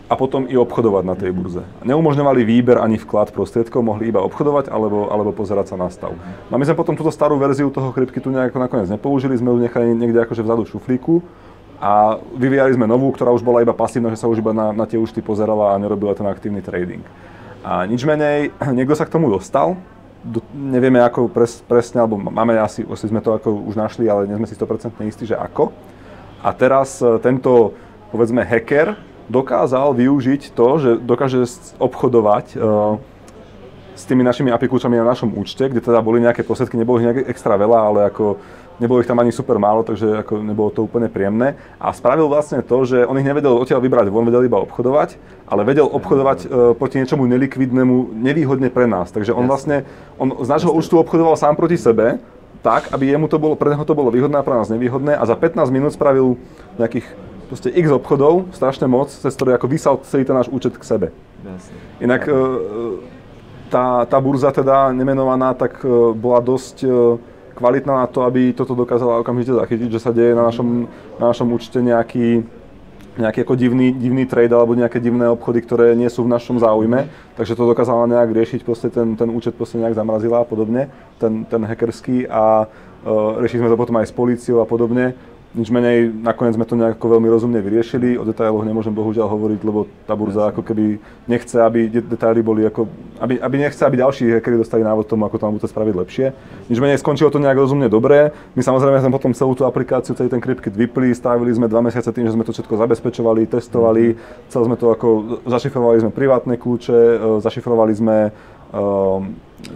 [0.07, 1.62] a potom i obchodovať na tej burze.
[1.87, 6.14] Neumožňovali výber ani vklad prostriedkov, mohli iba obchodovať alebo, alebo pozerať sa na stav.
[6.51, 9.90] No my sme potom túto starú verziu toho CryptKitu nejako nakoniec nepoužili, sme ju nechali
[9.94, 11.14] niekde akože vzadu v šuflíku
[11.81, 14.85] a vyvíjali sme novú, ktorá už bola iba pasívna, že sa už iba na, na
[14.85, 17.01] tie účty pozerala a nerobila ten aktívny trading.
[17.64, 19.81] A nič menej, niekto sa k tomu dostal,
[20.21, 24.29] do, nevieme ako pres, presne, alebo máme asi, asi sme to ako už našli, ale
[24.29, 25.73] nie sme si 100% istí, že ako.
[26.45, 27.73] A teraz e, tento,
[28.12, 29.01] povedzme, hacker
[29.33, 31.47] dokázal využiť to, že dokáže
[31.79, 32.99] obchodovať uh,
[33.95, 37.31] s tými našimi API na našom účte, kde teda boli nejaké posledky, nebolo ich nejak
[37.31, 38.43] extra veľa, ale ako
[38.81, 41.55] nebolo ich tam ani super málo, takže ako nebolo to úplne príjemné.
[41.77, 45.62] A spravil vlastne to, že on ich nevedel odtiaľ vybrať von, vedel iba obchodovať, ale
[45.69, 49.12] vedel obchodovať uh, proti niečomu nelikvidnému nevýhodne pre nás.
[49.12, 49.85] Takže on vlastne,
[50.16, 52.19] on z nášho účtu obchodoval sám proti sebe,
[52.64, 55.25] tak, aby jemu to bolo, pre neho to bolo výhodné a pre nás nevýhodné a
[55.25, 56.37] za 15 minút spravil
[56.77, 57.09] nejakých
[57.49, 61.07] proste x obchodov, strašne moc, cez ktoré ako vysal celý ten náš účet k sebe.
[62.01, 63.01] Inak uh,
[63.71, 65.79] tá, tá burza teda nemenovaná, tak
[66.19, 66.83] bola dosť
[67.61, 70.88] kvalitná na to, aby toto dokázala okamžite zachytiť, že sa deje na našom,
[71.20, 72.40] na našom účte nejaký
[73.20, 77.11] nejaký ako divný, divný trade alebo nejaké divné obchody, ktoré nie sú v našom záujme.
[77.37, 80.88] Takže to dokázala nejak riešiť, proste ten, ten účet proste nejak zamrazila a podobne,
[81.20, 85.18] ten, ten hackerský a uh, riešili sme to potom aj s políciou a podobne.
[85.51, 88.15] Nič menej, nakoniec sme to nejako veľmi rozumne vyriešili.
[88.15, 92.87] O detailoch nemôžem bohužiaľ hovoriť, lebo tá burza ako keby nechce, aby detaily boli ako,
[93.19, 96.27] aby, aby nechce, aby ďalší hackeri dostali návod tomu, ako to bude spraviť lepšie.
[96.71, 98.31] Nič menej skončilo to nejak rozumne dobre.
[98.55, 102.15] My samozrejme sme potom celú tú aplikáciu, celý ten CryptKit vypli, stavili sme dva mesiace
[102.15, 104.15] tým, že sme to všetko zabezpečovali, testovali,
[104.55, 108.17] celé sme to ako, zašifrovali sme privátne kľúče, e, zašifrovali sme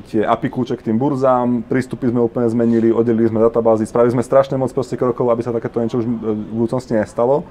[0.09, 4.25] tie API kľúče k tým burzám, prístupy sme úplne zmenili, oddelili sme databázy, spravili sme
[4.25, 7.45] strašne moc proste krokov, aby sa takéto niečo už v budúcnosti nestalo.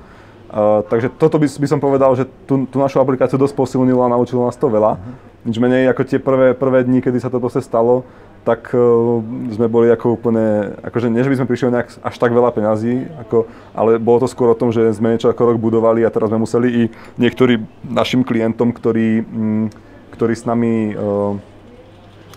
[0.53, 4.13] Uh, takže toto by, by som povedal, že tú, tú našu aplikáciu dosť posilnilo a
[4.13, 5.01] naučilo nás to veľa.
[5.01, 5.49] Uh-huh.
[5.49, 8.06] Nič menej ako tie prvé, prvé dni, kedy sa to proste stalo,
[8.45, 9.17] tak uh,
[9.49, 13.01] sme boli ako úplne, akože nie, že by sme prišli nejak až tak veľa peňazí,
[13.25, 16.29] ako, ale bolo to skôr o tom, že sme niečo ako rok budovali a teraz
[16.29, 16.82] sme museli i
[17.17, 19.65] niektorým našim klientom, ktorí, mm,
[20.13, 21.34] ktorí s nami uh,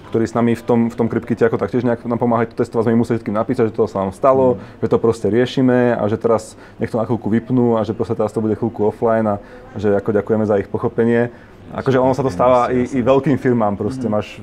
[0.07, 2.95] ktorí s nami v tom, v tom kryptkite ako taktiež nejak nám pomáhajú testovať, sme
[2.95, 4.81] im museli napísať, že to sa nám stalo, mm.
[4.81, 8.17] že to proste riešime a že teraz nech to na chvíľku vypnú a že proste
[8.17, 9.37] teraz to bude chvíľku offline a
[9.77, 11.35] že ako ďakujeme za ich pochopenie.
[11.75, 14.13] Akože ono sa to stáva i, i veľkým firmám, proste mm.
[14.15, 14.41] máš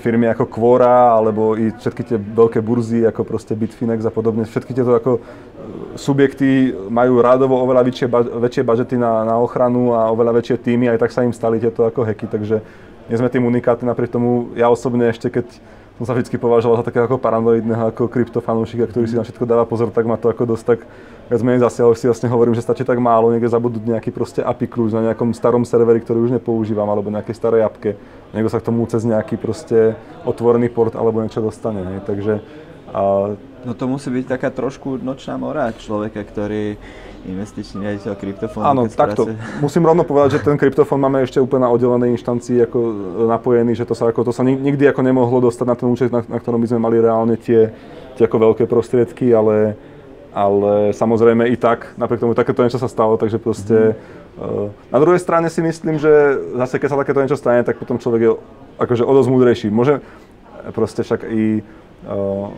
[0.00, 4.72] firmy ako Quora, alebo i všetky tie veľké burzy, ako proste Bitfinex a podobne, všetky
[4.72, 5.20] tieto ako e,
[6.00, 8.06] subjekty majú rádovo oveľa väčšie,
[8.40, 11.84] väčšie budžety na, na ochranu a oveľa väčšie týmy, aj tak sa im stali tieto
[11.84, 12.64] ako hacky, takže
[13.06, 15.46] nie sme tým unikátni, napriek tomu ja osobne ešte keď
[16.00, 19.68] som sa vždy považoval za takého ako paranoidného, ako kryptofanúšika, ktorý si na všetko dáva
[19.68, 20.80] pozor, tak ma to ako dosť tak
[21.30, 24.66] viac menej zasiahlo, si vlastne hovorím, že stačí tak málo niekde zabudnúť nejaký proste API
[24.66, 27.94] kľúč na nejakom starom serveri, ktorý už nepoužívam, alebo nejakej starej apke.
[28.34, 29.94] Niekto sa k tomu cez nejaký proste
[30.26, 31.86] otvorený port alebo niečo dostane.
[31.86, 31.96] Ne?
[32.02, 32.42] Takže
[32.90, 33.34] a...
[33.60, 36.74] No to musí byť taká trošku nočná mora človeka, ktorý
[37.28, 38.64] investičný riaditeľ kryptofónu.
[38.64, 39.28] Áno, takto.
[39.28, 39.36] Práce...
[39.64, 42.78] Musím rovno povedať, že ten kryptofón máme ešte úplne na oddelenej inštancii ako
[43.28, 46.24] napojený, že to sa, ako, to sa nikdy ako nemohlo dostať na ten účet, na,
[46.24, 47.70] na ktorom by sme mali reálne tie,
[48.16, 49.76] tie ako veľké prostriedky, ale,
[50.30, 53.98] ale samozrejme i tak, napriek tomu takéto niečo sa stalo, takže proste
[54.38, 54.94] mm.
[54.94, 58.20] na druhej strane si myslím, že zase keď sa takéto niečo stane, tak potom človek
[58.22, 58.32] je
[58.78, 59.68] akože o dosť múdrejší.
[59.68, 60.00] Môže
[60.72, 61.60] proste však i
[62.06, 62.48] uh,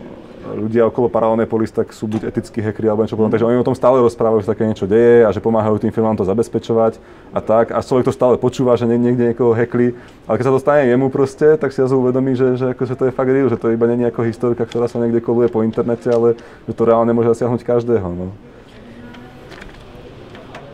[0.43, 3.39] ľudia okolo paralelnej polis tak sú buď etickí hackeri alebo niečo podobné.
[3.39, 6.19] Takže oni o tom stále rozprávajú, že také niečo deje a že pomáhajú tým firmám
[6.19, 6.99] to zabezpečovať
[7.31, 7.71] a tak.
[7.71, 9.95] A človek to stále počúva, že niekde niekoho hackli.
[10.27, 13.07] Ale keď sa to stane jemu proste, tak si zase uvedomí, že, že, ako, to
[13.07, 15.63] je fakt real, že to iba nie je ako historka, ktorá sa niekde koluje po
[15.63, 16.35] internete, ale
[16.67, 18.07] že to reálne môže zasiahnuť každého.
[18.11, 18.35] No.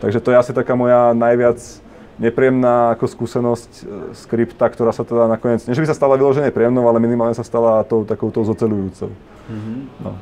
[0.00, 1.60] Takže to je asi taká moja najviac
[2.20, 6.20] nepríjemná ako skúsenosť e, z krypta, ktorá sa teda nakoniec, nie že by sa stala
[6.20, 9.08] vyložené príjemnou, ale minimálne sa stala tou takouto zocelujúcou.
[9.48, 9.78] Mm-hmm.
[10.04, 10.12] No.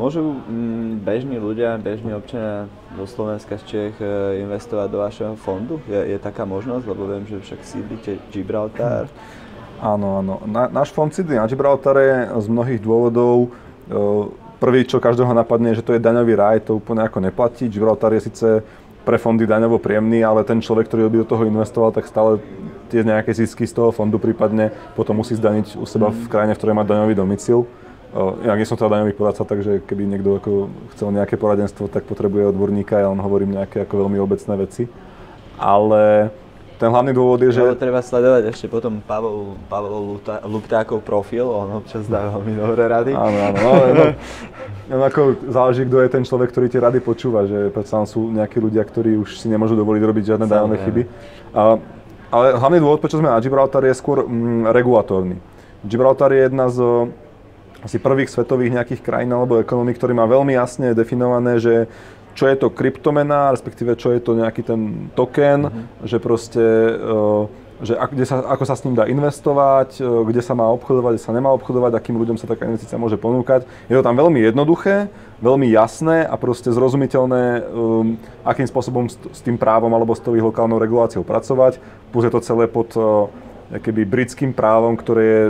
[0.00, 5.78] Môžu mm, bežní ľudia, bežní občania do Slovenska z Čech e, investovať do vašeho fondu?
[5.86, 6.84] Je, je taká možnosť?
[6.88, 9.06] Lebo viem, že však sídlite Gibraltar.
[9.80, 10.44] Áno, áno.
[10.44, 13.48] Na, náš fond sídli na Gibraltare z mnohých dôvodov.
[13.48, 13.98] E,
[14.60, 17.64] prvý, čo každého napadne, že to je daňový raj, to úplne ako neplatí.
[17.64, 18.48] Gibraltar je síce
[19.04, 22.38] pre fondy daňovo príjemný, ale ten človek, ktorý by do toho investoval, tak stále
[22.92, 26.60] tie nejaké zisky z toho fondu prípadne potom musí zdaniť u seba v krajine, v
[26.60, 27.64] ktorej má daňový domicil.
[28.42, 30.50] Ja nie som teda daňový poradca, takže keby niekto ako
[30.98, 34.90] chcel nejaké poradenstvo, tak potrebuje odborníka, ja len hovorím nejaké ako veľmi obecné veci.
[35.54, 36.34] Ale
[36.80, 37.60] ten hlavný dôvod je, že...
[37.60, 40.16] No, treba sledovať ešte potom Pavol, Pavol
[40.48, 43.12] Luptákov profil, on občas dá veľmi dobré rady.
[43.12, 44.04] Áno, áno, no, no,
[44.88, 48.56] no, ako záleží, kto je ten človek, ktorý tie rady počúva, že predsa sú nejakí
[48.56, 51.02] ľudia, ktorí už si nemôžu dovoliť robiť žiadne dávne chyby.
[51.52, 51.76] A,
[52.32, 55.36] ale hlavný dôvod, prečo sme na Gibraltar, je skôr mm, regulatórny.
[55.84, 56.80] Gibraltar je jedna z
[57.80, 61.88] asi prvých svetových nejakých krajín alebo ekonomík, ktorý má veľmi jasne definované, že
[62.34, 66.06] čo je to kryptomena, respektíve čo je to nejaký ten token, mm-hmm.
[66.06, 66.64] že proste,
[67.00, 70.68] uh, že ak, kde sa, ako sa s ním dá investovať, uh, kde sa má
[70.72, 73.66] obchodovať, kde sa nemá obchodovať, akým ľuďom sa taká investícia môže ponúkať.
[73.90, 75.10] Je to tam veľmi jednoduché,
[75.42, 78.16] veľmi jasné a proste zrozumiteľné, um,
[78.46, 81.82] akým spôsobom s, s tým právom alebo s tou lokálnou reguláciou pracovať.
[82.10, 82.90] Plus je to celé pod
[83.78, 85.44] keby britským právom, ktoré je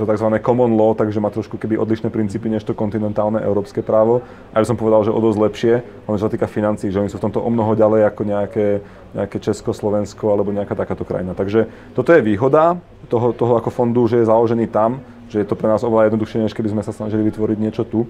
[0.00, 0.32] to tzv.
[0.40, 4.24] common law, takže má trošku keby odlišné princípy než to kontinentálne európske právo.
[4.56, 7.12] A ja som povedal, že o dosť lepšie, len čo sa týka financií, že oni
[7.12, 8.66] sú v tomto o mnoho ďalej ako nejaké,
[9.12, 11.36] nejaké Česko, Slovensko alebo nejaká takáto krajina.
[11.36, 12.80] Takže toto je výhoda
[13.12, 16.48] toho, toho ako fondu, že je založený tam, že je to pre nás oveľa jednoduchšie,
[16.48, 18.08] než keby sme sa snažili vytvoriť niečo tu.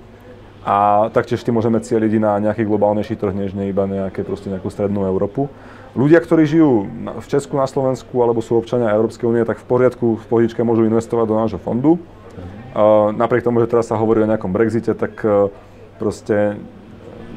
[0.60, 5.08] A taktiež tým môžeme cieliť na nejaký globálnejší trh, než iba nejaké, proste nejakú strednú
[5.08, 5.48] Európu.
[5.90, 6.86] Ľudia, ktorí žijú
[7.18, 10.86] v Česku, na Slovensku alebo sú občania Európskej únie, tak v poriadku, v pohodičke môžu
[10.86, 11.98] investovať do nášho fondu.
[13.18, 15.50] Napriek tomu, že teraz sa hovorí o nejakom Brexite, tak uh,
[15.98, 16.54] proste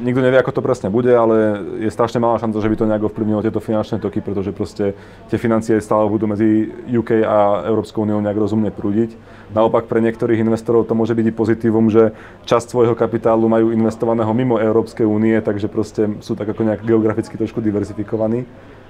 [0.03, 3.07] nikto nevie, ako to presne bude, ale je strašne malá šanca, že by to nejak
[3.07, 4.93] ovplyvnilo tieto finančné toky, pretože proste
[5.31, 9.15] tie financie stále budú medzi UK a Európskou úniou nejak rozumne prúdiť.
[9.55, 12.11] Naopak pre niektorých investorov to môže byť i pozitívum, že
[12.43, 17.39] časť svojho kapitálu majú investovaného mimo Európskej únie, takže proste sú tak ako nejak geograficky
[17.39, 18.43] trošku diverzifikovaní.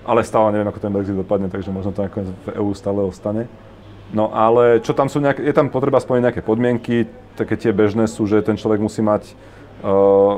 [0.04, 3.47] Ale stále neviem, ako ten Brexit dopadne, takže možno to nakoniec v EÚ stále ostane.
[4.12, 8.06] No ale čo tam sú nejaké, je tam potreba splniť nejaké podmienky, také tie bežné
[8.06, 9.34] sú, že ten človek musí mať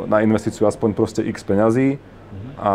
[0.09, 2.01] na investíciu aspoň proste x peňazí
[2.55, 2.73] a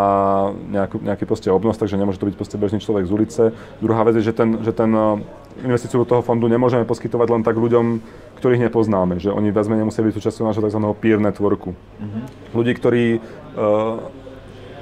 [0.70, 3.42] nejaký, nejaký proste obnos, takže nemôže to byť proste bežný človek z ulice.
[3.80, 5.16] Druhá vec je, že ten, že ten uh,
[5.64, 8.00] investíciu do toho fondu nemôžeme poskytovať len tak ľuďom,
[8.40, 10.80] ktorých nepoznáme, že oni viac menej musia byť súčasťou nášho tzv.
[11.00, 11.72] peer networku.
[11.72, 12.22] Mm-hmm.
[12.56, 14.19] Ľudí, ktorí uh,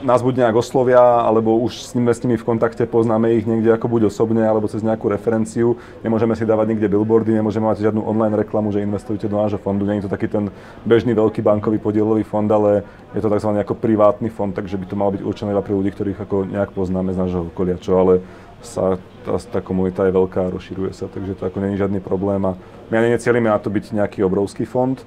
[0.02, 3.74] nás buď nejak oslovia, alebo už s nimi, s nimi v kontakte poznáme ich niekde
[3.74, 5.78] ako buď osobne, alebo cez nejakú referenciu.
[6.06, 9.88] Nemôžeme si dávať nikde billboardy, nemôžeme mať žiadnu online reklamu, že investujete do nášho fondu.
[9.88, 10.50] Je to taký ten
[10.86, 13.50] bežný veľký bankový podielový fond, ale je to tzv.
[13.56, 16.70] ako privátny fond, takže by to malo byť určené iba pre ľudí, ktorých ako nejak
[16.76, 18.20] poznáme z nášho okolia, čo ale
[18.62, 22.42] sa tá, tá komunita je veľká a rozširuje sa, takže to ako není žiadny problém
[22.42, 22.58] a
[22.90, 24.98] my ani necielime na to byť nejaký obrovský fond,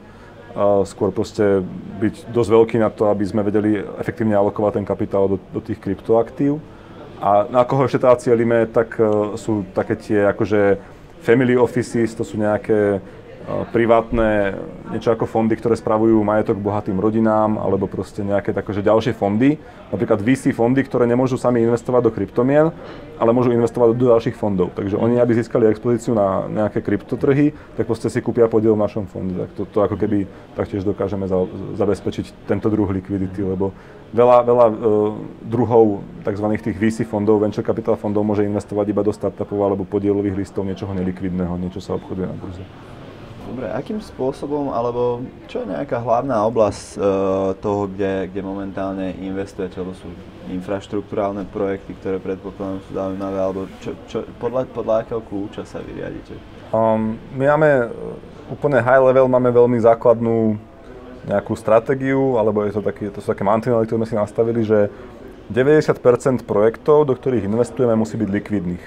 [0.85, 1.63] skôr proste
[1.99, 5.79] byť dosť veľký na to, aby sme vedeli efektívne alokovať ten kapitál do, do tých
[5.79, 6.59] kryptoaktív.
[7.21, 10.81] A na koho ešte teda cieľime, tak uh, sú také tie akože
[11.21, 12.97] family offices, to sú nejaké
[13.69, 14.59] privátne,
[14.93, 19.57] niečo ako fondy, ktoré spravujú majetok bohatým rodinám, alebo proste nejaké také ďalšie fondy,
[19.91, 22.69] napríklad VC fondy, ktoré nemôžu sami investovať do kryptomien,
[23.21, 24.73] ale môžu investovať do ďalších fondov.
[24.73, 29.05] Takže oni, aby získali expozíciu na nejaké kryptotrhy, tak proste si kúpia podiel v našom
[29.05, 29.37] fonde.
[29.37, 30.25] Tak to, to ako keby
[30.57, 31.37] taktiež dokážeme za,
[31.77, 33.75] zabezpečiť tento druh likvidity, lebo
[34.15, 34.75] veľa, veľa uh,
[35.43, 36.45] druhov tzv.
[36.59, 40.91] tých VC fondov, venture capital fondov môže investovať iba do startupov alebo podielových listov niečoho
[40.91, 42.63] nelikvidného, niečo sa obchoduje na burze.
[43.51, 47.03] Dobre, akým spôsobom, alebo čo je nejaká hlavná oblasť uh,
[47.59, 50.07] toho, kde, kde momentálne investujete, lebo sú
[50.47, 56.39] infraštruktúrálne projekty, ktoré predpokladám sú zaujímavé, alebo čo, čo, podľa, podľa akého kľúča sa vyriadite?
[56.71, 57.85] Um, my máme e,
[58.55, 60.55] úplne high level, máme veľmi základnú
[61.27, 64.87] nejakú stratégiu, alebo je to, taký, to sú také mantinely, ktoré sme si nastavili, že
[65.51, 68.83] 90% projektov, do ktorých investujeme, musí byť likvidných.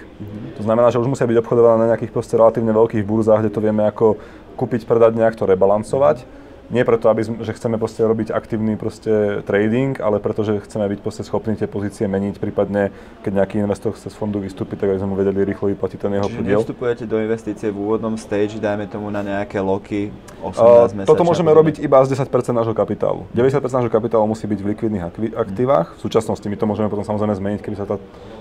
[0.57, 3.61] To znamená, že už musia byť obchodované na nejakých proste relatívne veľkých burzách, kde to
[3.61, 4.17] vieme ako
[4.57, 6.25] kúpiť, predať, nejak to rebalancovať.
[6.73, 10.89] Nie preto, aby sme, že chceme proste robiť aktívny proste trading, ale preto, že chceme
[10.89, 12.89] byť proste schopní tie pozície meniť, prípadne
[13.21, 16.13] keď nejaký investor chce z fondu vystúpiť, tak aby sme mu vedeli rýchlo vyplatiť ten
[16.17, 16.61] jeho Čiže podiel.
[16.65, 20.09] vstupujete do investície v úvodnom stage, dajme tomu na nejaké loky
[20.41, 23.29] 18 uh, Toto môžeme robiť iba z 10% nášho kapitálu.
[23.37, 25.05] 90% nášho kapitálu musí byť v likvidných
[25.37, 26.01] aktívach.
[26.01, 27.97] V súčasnosti my to môžeme potom samozrejme zmeniť, keby sa tá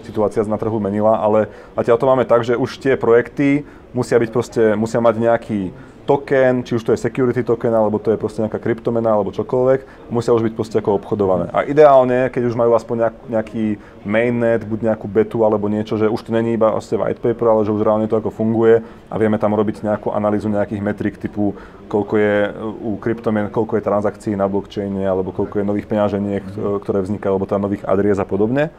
[0.07, 4.29] situácia na trhu menila, ale zatiaľ to máme tak, že už tie projekty musia byť
[4.31, 5.59] proste, musia mať nejaký
[6.03, 10.11] token, či už to je security token, alebo to je proste nejaká kryptomena, alebo čokoľvek,
[10.11, 11.47] musia už byť proste ako obchodované.
[11.55, 13.65] A ideálne, keď už majú aspoň nejak, nejaký
[14.03, 17.63] mainnet, buď nejakú betu alebo niečo, že už to není iba vlastne white paper, ale
[17.63, 21.55] že už reálne to ako funguje a vieme tam robiť nejakú analýzu nejakých metrik typu,
[21.87, 22.35] koľko je
[22.83, 26.43] u kryptomien, koľko je transakcií na blockchaine, alebo koľko je nových peňaženiek,
[26.83, 28.75] ktoré vznikajú, alebo tam nových adries a podobne.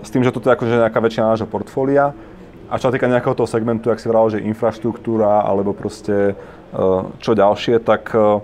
[0.00, 2.16] S tým, že toto je akože nejaká väčšina nášho portfólia,
[2.72, 6.34] a čo sa týka nejakého toho segmentu, ak si vral, že infraštruktúra alebo proste e,
[7.20, 8.40] čo ďalšie, tak e,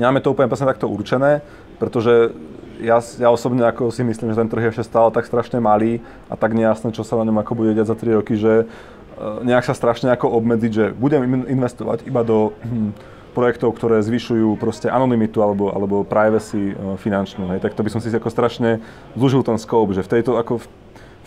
[0.00, 1.44] nemáme to úplne presne takto určené,
[1.76, 2.32] pretože
[2.80, 6.00] ja, ja osobne ako si myslím, že ten trh je ešte stále tak strašne malý
[6.32, 9.24] a tak nejasné, čo sa na ňom ako bude diať za 3 roky, že e,
[9.44, 12.96] nejak sa strašne ako obmedziť, že budem investovať iba do hm,
[13.36, 16.72] projektov, ktoré zvyšujú proste anonymitu alebo, alebo privacy
[17.04, 18.80] finančnú, hej, tak to by som si ako strašne
[19.12, 20.66] zúžil ten scope, že v tejto, ako v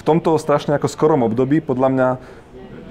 [0.04, 2.10] v tomto strašne ako skorom období podľa mňa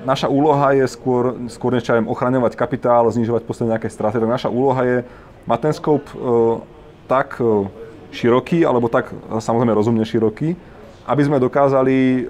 [0.08, 4.80] naša úloha je skôr, skôr než ochraňovať kapitál, znižovať posledne nejaké straty, tak naša úloha
[4.80, 4.96] je
[5.44, 6.16] mať ten scope e,
[7.04, 7.68] tak e,
[8.16, 10.56] široký, alebo tak samozrejme rozumne široký,
[11.04, 12.20] aby sme dokázali e,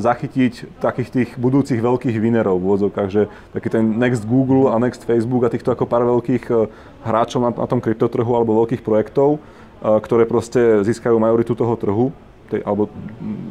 [0.00, 5.04] zachytiť takých tých budúcich veľkých vinerov v úvodzovkách, že taký ten next Google a next
[5.04, 6.72] Facebook a týchto ako pár veľkých e,
[7.04, 9.38] hráčov na, na tom kryptotrhu alebo veľkých projektov, e,
[9.84, 12.06] ktoré proste získajú majoritu toho trhu
[12.52, 12.92] tej, alebo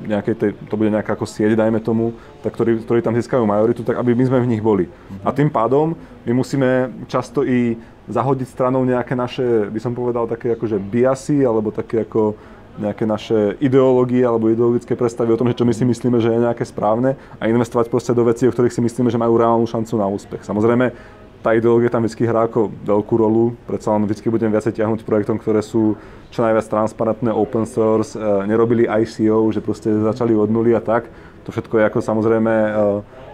[0.06, 2.14] nejakej tej, to bude nejaká ako sieť, dajme tomu,
[2.46, 4.86] tak ktorí, ktorí tam získajú majoritu, tak aby my sme v nich boli.
[4.86, 5.26] Mm-hmm.
[5.26, 10.54] A tým pádom my musíme často i zahodiť stranou nejaké naše, by som povedal, také
[10.54, 12.38] akože biasy, alebo také ako
[12.80, 16.40] nejaké naše ideológie alebo ideologické predstavy o tom, že čo my si myslíme, že je
[16.40, 20.00] nejaké správne a investovať proste do vecí, o ktorých si myslíme, že majú reálnu šancu
[20.00, 20.48] na úspech.
[20.48, 20.96] Samozrejme,
[21.42, 25.42] tá ideológia tam vždy hrá ako veľkú rolu, predsa len vždy budem viacej ťahnuť projektom,
[25.42, 25.98] ktoré sú
[26.30, 31.10] čo najviac transparentné, open source, e, nerobili ICO, že proste začali od nuly a tak.
[31.44, 32.72] To všetko je ako samozrejme e,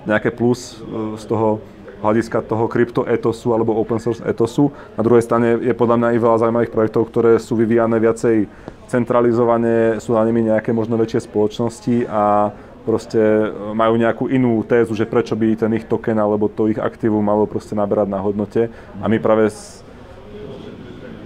[0.08, 1.60] nejaké plus e, z toho
[2.02, 4.72] hľadiska toho krypto etosu alebo open source etosu.
[4.96, 8.46] Na druhej strane je podľa mňa i veľa zaujímavých projektov, ktoré sú vyvíjane viacej
[8.88, 12.54] centralizovane, sú na nimi nejaké možno väčšie spoločnosti a
[12.88, 16.80] proste e, majú nejakú inú tézu, že prečo by ten ich token alebo to ich
[16.80, 18.72] aktívum malo proste naberať na hodnote.
[19.04, 19.52] A my práve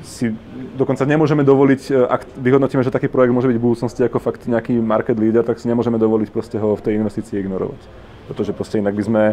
[0.02, 0.34] si
[0.74, 4.50] dokonca nemôžeme dovoliť, e, ak vyhodnotíme, že taký projekt môže byť v budúcnosti ako fakt
[4.50, 7.82] nejaký market leader, tak si nemôžeme dovoliť proste ho v tej investícii ignorovať.
[8.26, 9.24] Pretože proste inak by sme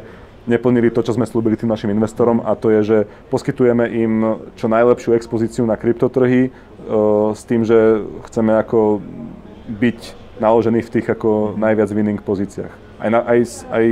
[0.49, 4.13] neplnili to, čo sme slúbili tým našim investorom a to je, že poskytujeme im
[4.57, 8.01] čo najlepšiu expozíciu na kryptotrhy uh, s tým, že
[8.33, 9.05] chceme ako
[9.69, 12.73] byť naložení v tých ako najviac winning pozíciách.
[12.99, 13.85] Aj, na, aj, aj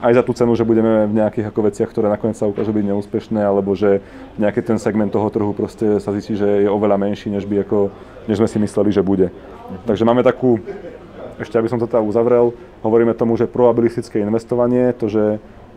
[0.00, 2.84] aj za tú cenu, že budeme v nejakých ako veciach, ktoré nakoniec sa ukážu byť
[2.88, 4.00] neúspešné, alebo že
[4.40, 7.92] nejaký ten segment toho trhu proste sa zistí, že je oveľa menší, než, by ako,
[8.24, 9.28] než sme si mysleli, že bude.
[9.84, 10.56] Takže máme takú,
[11.36, 15.24] ešte aby som to teda uzavrel, hovoríme tomu, že probabilistické investovanie, to, že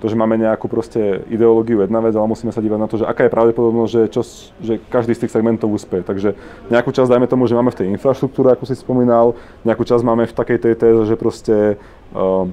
[0.04, 3.08] to, že máme nejakú proste ideológiu jedna vec, ale musíme sa dívať na to, že
[3.08, 4.22] aká je pravdepodobnosť, že, čo,
[4.60, 6.04] že každý z tých segmentov úspeje.
[6.04, 6.36] Takže
[6.68, 10.28] nejakú časť dajme tomu, že máme v tej infraštruktúre, ako si spomínal, nejakú časť máme
[10.28, 11.80] v takej tej téze, že proste
[12.12, 12.44] uh,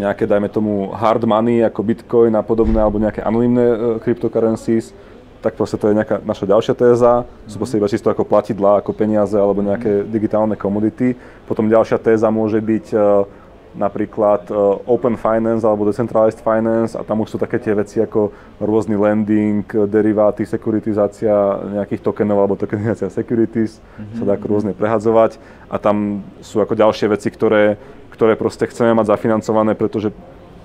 [0.00, 4.96] nejaké, dajme tomu, hard money ako Bitcoin a podobné, alebo nejaké anonimné uh, cryptocurrencies,
[5.44, 7.28] tak proste to je nejaká naša ďalšia téza.
[7.44, 11.12] Sú proste iba čisto ako platidla, ako peniaze alebo nejaké digitálne komodity.
[11.44, 13.28] Potom ďalšia téza môže byť uh,
[13.74, 18.30] napríklad uh, Open Finance alebo Decentralized Finance a tam už sú také tie veci ako
[18.62, 21.34] rôzny lending, deriváty, sekuritizácia
[21.82, 24.16] nejakých tokenov alebo tokenizácia securities, mm-hmm.
[24.18, 27.76] sa dá ako rôzne prehadzovať a tam sú ako ďalšie veci, ktoré
[28.14, 30.14] ktoré proste chceme mať zafinancované, pretože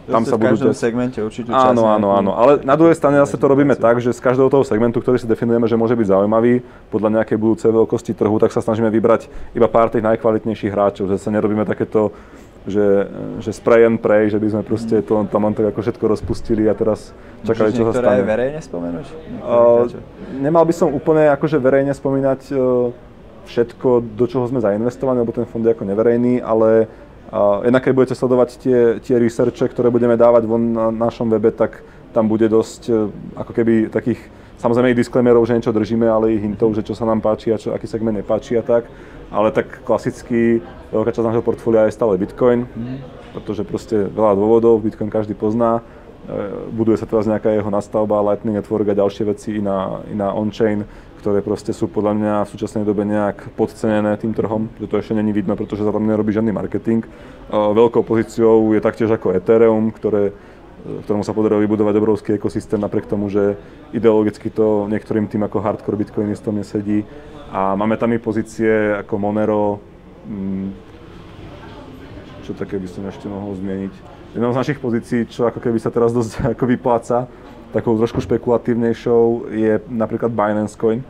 [0.09, 0.57] tam sa budú...
[0.57, 2.31] V každom segmente určite Áno, áno, áno.
[2.33, 5.29] Ale na druhej strane zase to robíme tak, že z každého toho segmentu, ktorý si
[5.29, 9.69] definujeme, že môže byť zaujímavý podľa nejakej budúcej veľkosti trhu, tak sa snažíme vybrať iba
[9.69, 12.13] pár tých najkvalitnejších hráčov, že sa nerobíme takéto
[12.67, 13.07] že,
[13.39, 16.67] že spray and pray, že by sme proste to tam len tak ako všetko rozpustili
[16.67, 17.15] a teraz
[17.47, 18.23] čakali, čo sa stane.
[18.23, 19.05] Môžeš verejne spomenúť?
[19.39, 19.87] Uh,
[20.43, 22.91] nemal by som úplne akože verejne spomínať uh,
[23.47, 26.91] všetko, do čoho sme zainvestovaní, lebo ten fond je ako neverejný, ale
[27.29, 31.53] a jednak keď budete sledovať tie, tie researche, ktoré budeme dávať von na našom webe,
[31.53, 32.93] tak tam bude dosť e,
[33.37, 34.17] ako keby takých,
[34.59, 37.57] samozrejme ich disclaimerov, že niečo držíme, ale ich hintov, že čo sa nám páči a
[37.57, 38.85] čo, aký segment nepáči a tak.
[39.33, 40.59] Ale tak klasicky
[40.91, 42.97] veľká časť nášho portfólia je stále Bitcoin, mm.
[43.37, 45.79] pretože proste veľa dôvodov, Bitcoin každý pozná.
[45.79, 50.17] E, buduje sa teraz nejaká jeho nastavba, Lightning Network a ďalšie veci i na, i
[50.17, 50.83] na on-chain
[51.19, 55.11] ktoré proste sú podľa mňa v súčasnej dobe nejak podcenené tým trhom, že to ešte
[55.11, 57.03] není vidno, pretože sa tam nerobí žiadny marketing.
[57.51, 60.31] Veľkou pozíciou je taktiež ako Ethereum, ktoré,
[60.79, 63.59] ktorému sa podarilo vybudovať obrovský ekosystém napriek tomu, že
[63.91, 67.03] ideologicky to niektorým tým ako hardcore bitcoinistom nesedí.
[67.51, 69.81] A máme tam i pozície ako Monero,
[70.29, 70.67] mm,
[72.45, 73.93] čo také by som ešte mohol zmieniť.
[74.37, 77.25] Jednou z našich pozícií, čo ako keby sa teraz dosť ako vypláca,
[77.73, 81.01] takou trošku špekulatívnejšou je napríklad Binance Coin.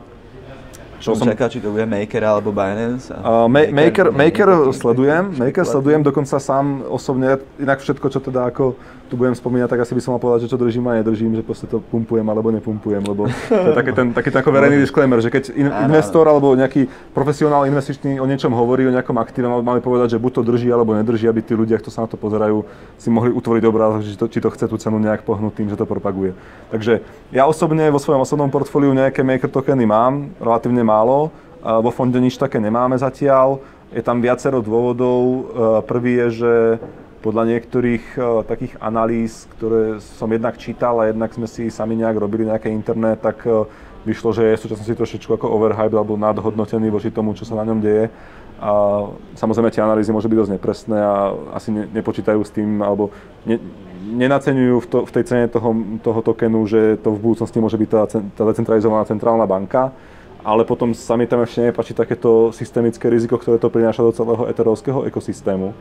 [1.00, 3.08] Čo som čakal, či to bude Maker alebo Binance?
[3.08, 8.52] Uh, ma- maker, maker, maker sledujem, Maker sledujem, dokonca sám osobne, inak všetko, čo teda
[8.52, 8.76] ako
[9.10, 11.42] tu budem spomínať, tak asi by som mal povedať, že čo držím a nedržím, že
[11.42, 15.18] proste to pumpujem alebo nepumpujem, lebo to je taký ten, taký ten ako verejný disclaimer,
[15.18, 19.82] že keď in, investor alebo nejaký profesionál investičný o niečom hovorí, o nejakom aktíve, mali
[19.82, 22.62] povedať, že buď to drží alebo nedrží, aby tí ľudia, kto sa na to pozerajú,
[23.02, 25.76] si mohli utvoriť obrázok, či to, či to chce tú cenu nejak pohnúť tým, že
[25.76, 26.38] to propaguje.
[26.70, 27.02] Takže
[27.34, 32.38] ja osobne vo svojom osobnom portfóliu nejaké maker tokeny mám, relatívne málo, vo fonde nič
[32.38, 33.60] také nemáme zatiaľ.
[33.90, 35.50] Je tam viacero dôvodov.
[35.90, 36.54] Prvý je, že
[37.20, 42.16] podľa niektorých uh, takých analýz, ktoré som jednak čítal a jednak sme si sami nejak
[42.16, 43.68] robili nejaké internet, tak uh,
[44.08, 47.80] vyšlo, že je súčasnosti trošičku ako overhype alebo nadhodnotený voči tomu, čo sa na ňom
[47.84, 48.08] deje.
[48.60, 48.72] A
[49.40, 53.12] samozrejme tie analýzy môžu byť dosť nepresné a asi ne, nepočítajú s tým, alebo
[53.48, 53.56] ne,
[54.20, 55.72] nenaceňujú v, to, v tej cene toho,
[56.04, 59.96] toho tokenu, že to v budúcnosti môže byť tá, tá decentralizovaná centrálna banka,
[60.44, 64.44] ale potom sa mi tam ešte nepáči takéto systemické riziko, ktoré to prináša do celého
[64.52, 65.72] eterovského ekosystému.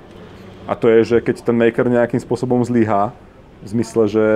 [0.68, 3.16] A to je, že keď ten maker nejakým spôsobom zlyhá,
[3.58, 4.26] v zmysle, že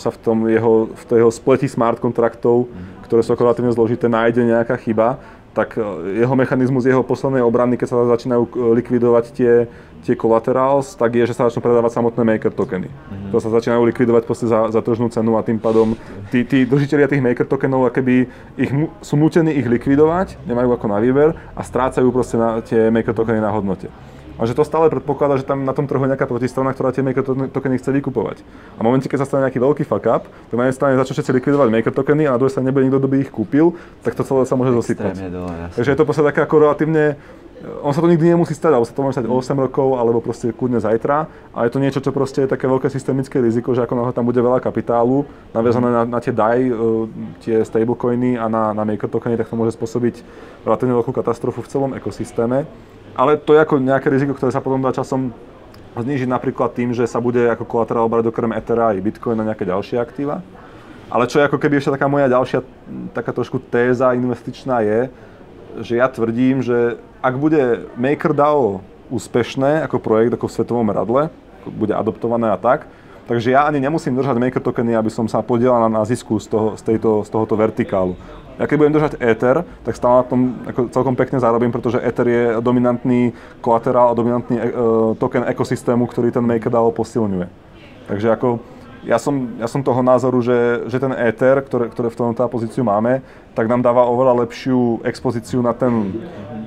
[0.00, 2.64] sa v tom jeho, v tej jeho spleti smart kontraktov,
[3.04, 5.82] ktoré sú relatívne zložité, nájde nejaká chyba, tak e,
[6.22, 8.50] jeho mechanizmus, jeho poslednej obrany, keď sa začínajú e,
[8.80, 9.66] likvidovať tie,
[10.06, 12.86] tie collaterals, tak je, že sa začnú predávať samotné maker tokeny.
[12.86, 13.30] Mm-hmm.
[13.34, 15.98] To sa začínajú likvidovať za, za tržnú cenu a tým pádom
[16.30, 18.70] tí, tí držiteľia tých maker tokenov keby ich,
[19.02, 23.42] sú nútení ich likvidovať, nemajú ako na výber a strácajú proste na, tie maker tokeny
[23.42, 23.90] na hodnote.
[24.40, 27.04] A že to stále predpokladá, že tam na tom trhu je nejaká protistrana, ktorá tie
[27.04, 28.40] maker tokeny chce vykupovať.
[28.74, 31.12] A v momente, keď sa stane nejaký veľký fuck up, tak na jednej strane začnú
[31.20, 34.16] všetci likvidovať maker tokeny a na druhej strane nebude nikto, kto by ich kúpil, tak
[34.16, 35.12] to celé sa môže zosypať.
[35.76, 37.20] Takže je to proste také ako relatívne
[37.60, 40.24] on sa to nikdy nemusí stať, alebo sa to môže stať o 8 rokov, alebo
[40.24, 41.28] proste kľudne zajtra.
[41.52, 44.24] A je to niečo, čo proste je také veľké systemické riziko, že ako náhle tam
[44.24, 47.04] bude veľa kapitálu naviazané na, na tie DAI, uh,
[47.44, 50.24] tie stablecoiny a na, na maker tokeny, tak to môže spôsobiť
[50.64, 52.64] relatívne veľkú katastrofu v celom ekosystéme.
[53.20, 55.36] Ale to je ako nejaké riziko, ktoré sa potom dá časom
[55.92, 59.68] znižiť napríklad tým, že sa bude ako kolaterál brať okrem Ethera i Bitcoin na nejaké
[59.68, 60.40] ďalšie aktíva.
[61.12, 62.64] Ale čo je ako keby ešte taká moja ďalšia,
[63.12, 65.00] taká trošku téza investičná je,
[65.84, 68.80] že ja tvrdím, že ak bude MakerDAO
[69.12, 71.28] úspešné ako projekt, ako v svetovom radle,
[71.68, 72.88] bude adoptované a tak,
[73.28, 76.68] takže ja ani nemusím držať maker tokeny, aby som sa podielal na zisku z, toho,
[76.78, 78.16] z, tejto, z tohoto vertikálu.
[78.60, 82.28] Ja keď budem držať Ether, tak stále na tom ako celkom pekne zarobím, pretože Ether
[82.28, 83.32] je dominantný
[83.64, 84.64] kolaterál a dominantný e,
[85.16, 87.48] token ekosystému, ktorý ten MakerDAO posilňuje.
[88.04, 88.60] Takže ako
[89.00, 92.84] ja som, ja som toho názoru, že, že ten Ether, ktoré, ktoré v tomto pozíciu
[92.84, 93.24] máme,
[93.56, 96.20] tak nám dáva oveľa lepšiu expozíciu na ten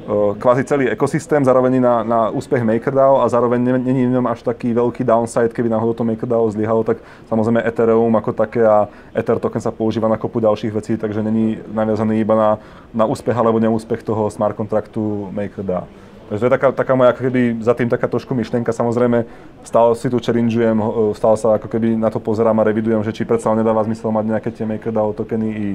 [0.09, 4.41] uh, kvázi celý ekosystém, zároveň na, na úspech MakerDAO a zároveň není v ňom až
[4.41, 9.37] taký veľký downside, keby náhodou to MakerDAO zlyhalo, tak samozrejme Ethereum ako také a Ether
[9.37, 12.49] token sa používa na kopu ďalších vecí, takže není naviazaný iba na,
[12.91, 16.02] na úspech alebo neúspech toho smart kontraktu MakerDAO.
[16.29, 18.71] Takže to je taká, taká moja, keby za tým taká trošku myšlienka.
[18.71, 19.27] Samozrejme,
[19.67, 20.79] stále si tu challengeujem,
[21.13, 24.25] stále sa ako keby na to pozerám a revidujem, že či predsa nedáva zmysel mať
[24.31, 25.67] nejaké tie MakerDAO tokeny i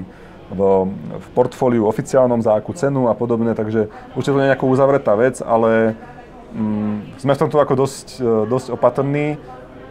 [0.49, 0.61] v,
[1.21, 5.13] v portfóliu oficiálnom za akú cenu a podobne, takže určite to nie je nejaká uzavretá
[5.13, 5.93] vec, ale
[6.57, 8.07] mm, sme v tomto ako dosť,
[8.49, 9.37] dosť opatrní.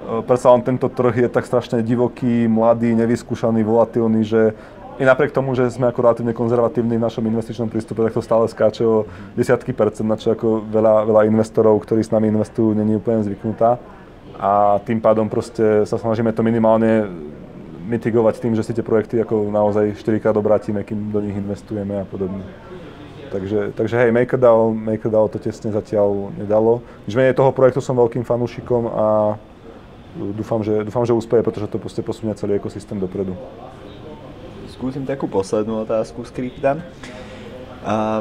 [0.08, 4.56] Predsa len tento trh je tak strašne divoký, mladý, nevyskúšaný, volatilný, že
[4.98, 8.50] i napriek tomu, že sme ako relatívne konzervatívni v našom investičnom prístupe, tak to stále
[8.50, 9.06] skáče o
[9.38, 13.78] desiatky percent, na čo ako veľa, veľa investorov, ktorí s nami investujú, není úplne zvyknutá.
[14.38, 17.10] A tým pádom proste sa snažíme to minimálne
[17.88, 22.02] mitigovať tým, že si tie projekty ako naozaj 4 krát obrátime, kým do nich investujeme
[22.02, 22.44] a podobne.
[23.28, 26.80] Takže, takže hej, MakerDAO, MakerDAO to tesne zatiaľ nedalo.
[27.06, 29.06] Nič toho projektu som veľkým fanúšikom a
[30.34, 33.36] dúfam, že, dúfam, že úspeje, pretože to proste posunie celý ekosystém dopredu
[34.78, 36.78] skúsim takú poslednú otázku z krypta.
[37.88, 38.20] A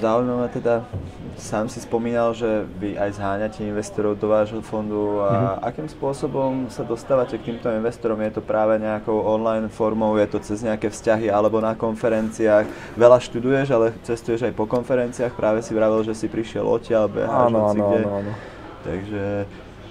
[0.00, 0.88] zaujímavé teda,
[1.36, 5.68] sám si spomínal, že vy aj zháňate investorov do vášho fondu a mm-hmm.
[5.68, 8.16] akým spôsobom sa dostávate k týmto investorom?
[8.24, 12.96] Je to práve nejakou online formou, je to cez nejaké vzťahy alebo na konferenciách?
[12.96, 17.52] Veľa študuješ, ale cestuješ aj po konferenciách, práve si vravel, že si prišiel odtiaľ, beháš
[17.52, 18.32] áno, áno, áno, áno.
[18.80, 19.44] Takže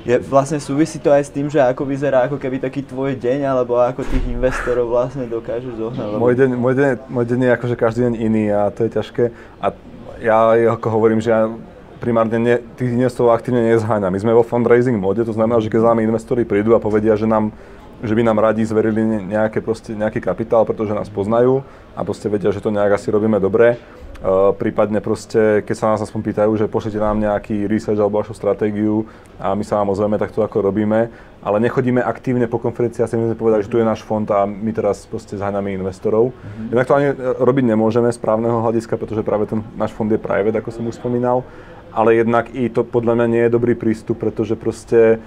[0.08, 3.43] je, vlastne súvisí to aj s tým, že ako vyzerá ako keby taký tvoj deň,
[3.43, 6.16] alebo ako tých investorov vlastne dokážeš zohnať?
[6.16, 9.24] Môj, deň, môj, deň, môj deň je akože každý deň iný a to je ťažké.
[9.60, 9.76] A
[10.24, 10.38] ja
[10.72, 11.52] ako hovorím, že ja
[12.00, 14.12] primárne ne, tých investorov aktívne nezháňam.
[14.12, 17.28] My sme vo fundraising mode, to znamená, že keď nami investori prídu a povedia, že
[17.28, 17.52] nám
[18.00, 22.47] že by nám radi zverili nejaké proste, nejaký kapitál, pretože nás poznajú a proste vedia,
[22.56, 23.76] že to nejak asi robíme dobre,
[24.20, 28.36] Uh, prípadne proste, keď sa nás aspoň pýtajú, že pošlite nám nejaký research alebo vašu
[28.36, 29.07] stratégiu
[29.39, 31.07] a my sa vám ozveme, tak to ako robíme,
[31.39, 34.43] ale nechodíme aktívne po konferencii a si môžeme povedať, že tu je náš fond a
[34.43, 36.36] my teraz proste zháňame investorov.
[36.36, 36.67] Mm-hmm.
[36.76, 40.59] Inak to ani robiť nemôžeme z právneho hľadiska, pretože práve ten náš fond je private,
[40.59, 41.47] ako som už spomínal,
[41.95, 45.24] ale jednak i to podľa mňa nie je dobrý prístup, pretože proste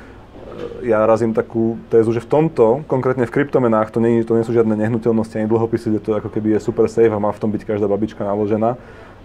[0.83, 4.53] ja razím takú tézu, že v tomto, konkrétne v kryptomenách, to nie, to nie sú
[4.53, 7.51] žiadne nehnuteľnosti ani dlhopisy, kde to ako keby je super safe a má v tom
[7.51, 8.77] byť každá babička naložená,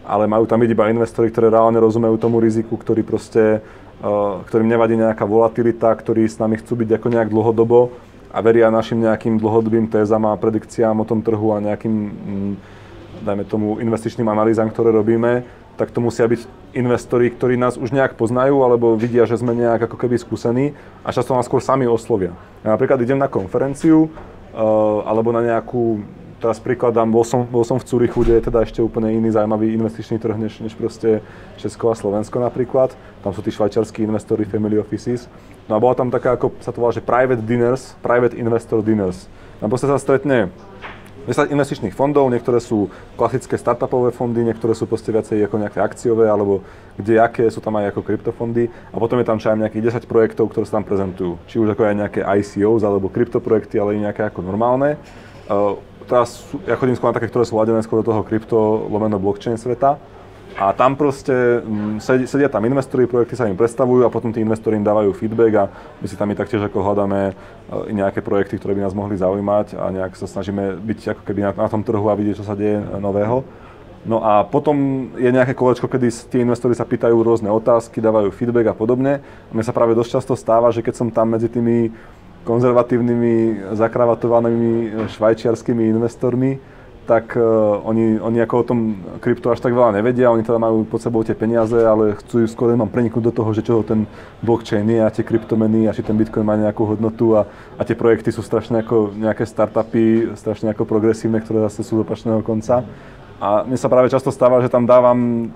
[0.08, 3.60] ale majú tam byť iba investori, ktorí reálne rozumejú tomu riziku, ktorý proste,
[4.00, 7.92] uh, ktorým nevadí nejaká volatilita, ktorí s nami chcú byť ako nejak dlhodobo
[8.32, 12.54] a veria našim nejakým dlhodobým tézam a predikciám o tom trhu a nejakým, mm,
[13.24, 15.44] dajme tomu, investičným analýzam, ktoré robíme
[15.78, 19.86] tak to musia byť investori, ktorí nás už nejak poznajú alebo vidia, že sme nejak
[19.88, 20.74] ako keby skúsení
[21.06, 22.34] a často nás skôr sami oslovia.
[22.66, 26.02] Ja napríklad idem na konferenciu uh, alebo na nejakú,
[26.42, 29.70] teraz príkladám, bol som, bol som v Curychu, kde je teda ešte úplne iný zaujímavý
[29.78, 31.22] investičný trh než, než proste
[31.62, 32.98] Česko a Slovensko napríklad.
[33.22, 35.30] Tam sú tí švajčiarskí investori, family offices.
[35.70, 39.30] No a bola tam taká, ako sa to volá, že private dinners, private investor dinners.
[39.62, 40.50] Tam proste sa stretne
[41.28, 42.88] 10 investičných fondov, niektoré sú
[43.20, 46.64] klasické startupové fondy, niektoré sú proste viacej ako nejaké akciové, alebo
[46.96, 50.08] kde aké, sú tam aj ako kryptofondy a potom je tam čo aj nejakých 10
[50.08, 51.36] projektov, ktoré sa tam prezentujú.
[51.52, 54.96] Či už ako aj nejaké ICOs alebo kryptoprojekty, ale i nejaké ako normálne.
[55.52, 55.76] Uh,
[56.08, 59.60] teraz ja chodím skôr na také, ktoré sú ladené skôr do toho krypto, lomeno blockchain
[59.60, 60.17] sveta
[60.58, 64.74] a tam proste mm, sedia tam investori, projekty sa im predstavujú a potom tí investori
[64.74, 65.66] im dávajú feedback a
[66.02, 67.34] my si tam i taktiež ako hľadáme e,
[67.94, 71.52] nejaké projekty, ktoré by nás mohli zaujímať a nejak sa snažíme byť ako keby na,
[71.54, 73.46] na tom trhu a vidieť, čo sa deje nového.
[74.08, 78.72] No a potom je nejaké kolečko, kedy tí investori sa pýtajú rôzne otázky, dávajú feedback
[78.72, 79.22] a podobne.
[79.54, 81.94] Mne sa práve dosť často stáva, že keď som tam medzi tými
[82.48, 84.74] konzervatívnymi, zakravatovanými
[85.12, 86.58] švajčiarskými investormi,
[87.08, 88.80] tak uh, oni, oni ako o tom
[89.24, 92.76] krypto až tak veľa nevedia, oni teda majú pod sebou tie peniaze, ale chcú skôr
[92.76, 94.04] mám preniknúť do toho, že čo ten
[94.44, 97.48] blockchain je a tie kryptomeny a či ten bitcoin má nejakú hodnotu a,
[97.80, 102.44] a tie projekty sú strašne ako nejaké startupy, strašne ako progresívne, ktoré zase sú do
[102.44, 102.84] konca.
[103.40, 105.50] A mne sa práve často stáva, že tam dávam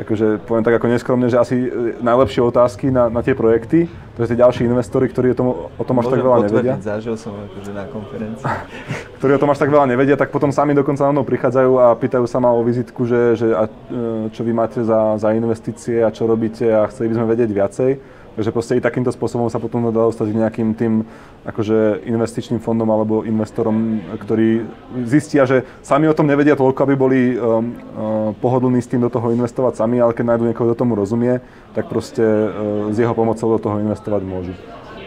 [0.00, 1.68] akože poviem tak ako neskromne, že asi e,
[2.00, 5.96] najlepšie otázky na, na tie projekty, to tie ďalší investori, ktorí o tom, o tom
[6.00, 6.74] až tak veľa nevedia.
[6.80, 8.44] zažil som akože na konferencii.
[9.20, 11.86] ktorí o tom až tak veľa nevedia, tak potom sami dokonca na mnou prichádzajú a
[11.96, 16.00] pýtajú sa ma o vizitku, že, že a, e, čo vy máte za, za investície
[16.00, 17.90] a čo robíte a chceli by sme vedieť viacej.
[18.32, 21.04] Takže proste i takýmto spôsobom sa potom dá dostať k nejakým tým
[21.44, 24.64] akože investičným fondom alebo investorom, ktorí
[25.04, 29.12] zistia, že sami o tom nevedia toľko, aby boli um, uh, pohodlní s tým do
[29.12, 31.44] toho investovať sami, ale keď nájdú niekoho, kto tomu rozumie,
[31.76, 34.56] tak proste uh, s jeho pomocou do toho investovať môžu.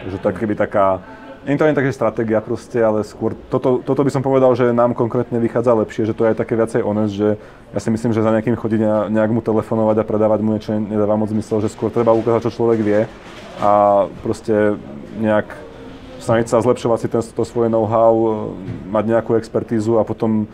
[0.06, 1.02] Takže tak keby taká
[1.46, 4.98] nie to ani také stratégia proste, ale skôr toto, toto by som povedal, že nám
[4.98, 7.38] konkrétne vychádza lepšie, že to je aj také viacej honest, že
[7.70, 10.74] ja si myslím, že za nejakým chodiť a nejak mu telefonovať a predávať mu niečo
[10.74, 13.00] nedáva moc zmysel, že skôr treba ukázať, čo človek vie
[13.62, 14.74] a proste
[15.22, 15.46] nejak
[16.18, 18.50] snažiť sa zlepšovať si ten, to svoje know-how,
[18.90, 20.50] mať nejakú expertízu a potom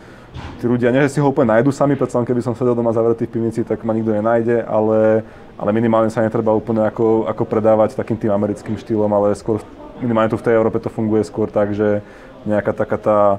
[0.61, 3.25] tí ľudia, nie že si ho úplne nájdu sami, predsa keby som sedel doma zavretý
[3.25, 5.25] v pivnici, tak ma nikto nenájde, ale,
[5.57, 9.57] ale minimálne sa netreba úplne ako, ako predávať takým tým americkým štýlom, ale skôr
[10.01, 12.01] minimálne tu v tej Európe to funguje skôr tak, že
[12.47, 13.37] nejaká taká tá e,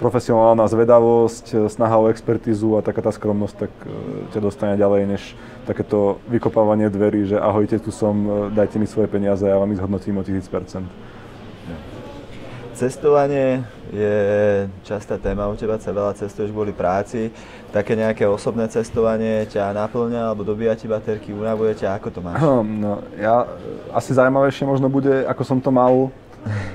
[0.00, 3.88] profesionálna zvedavosť, e, snaha o expertízu a taká tá skromnosť, tak e,
[4.36, 5.22] ťa dostane ďalej, než
[5.64, 9.80] takéto vykopávanie dverí, že ahojte, tu som, dajte mi svoje peniaze a ja vám ich
[9.80, 11.15] zhodnotím o 1000%.
[12.76, 14.16] Cestovanie je
[14.84, 17.32] častá téma u teba, sa veľa cestuješ kvôli práci.
[17.72, 22.36] Také nejaké osobné cestovanie ťa naplňa alebo dobíja ti baterky, unavuje ťa, ako to máš?
[22.60, 23.48] No, ja,
[23.96, 26.12] asi zaujímavejšie možno bude, ako som to mal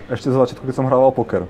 [0.10, 1.46] ešte za začiatku, keď som hrával poker.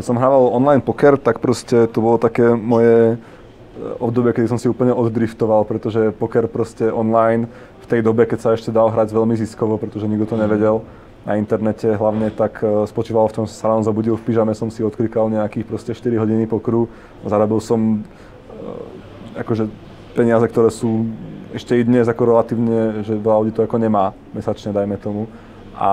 [0.00, 4.56] Keď som hrával online poker, tak proste to bolo také moje eh, obdobie, kedy som
[4.56, 7.52] si úplne oddriftoval, pretože poker proste online
[7.84, 10.80] v tej dobe, keď sa ešte dal hrať veľmi ziskovo, pretože nikto to nevedel,
[11.24, 14.68] na internete hlavne, tak e, spočívalo v tom, že sa ráno zabudil v pyžame, som
[14.68, 16.92] si odklikal nejakých proste 4 hodiny pokru,
[17.24, 19.72] zarobil som e, akože
[20.12, 21.08] peniaze, ktoré sú
[21.56, 25.30] ešte i dnes ako relatívne, že veľa ľudí to ako nemá mesačne, dajme tomu.
[25.74, 25.90] A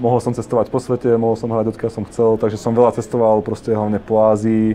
[0.00, 3.44] mohol som cestovať po svete, mohol som hrať odkiaľ som chcel, takže som veľa cestoval
[3.44, 4.72] proste hlavne po Ázii,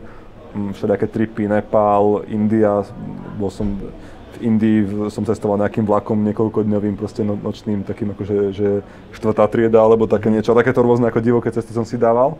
[0.53, 2.85] všelijaké tripy, Nepál, India,
[3.41, 3.73] bol som
[4.43, 8.83] Indii som cestoval nejakým vlakom niekoľkodňovým, proste no, nočným, takým akože že
[9.15, 10.51] štvrtá trieda alebo také niečo.
[10.51, 12.35] A takéto rôzne ako divoké cesty som si dával.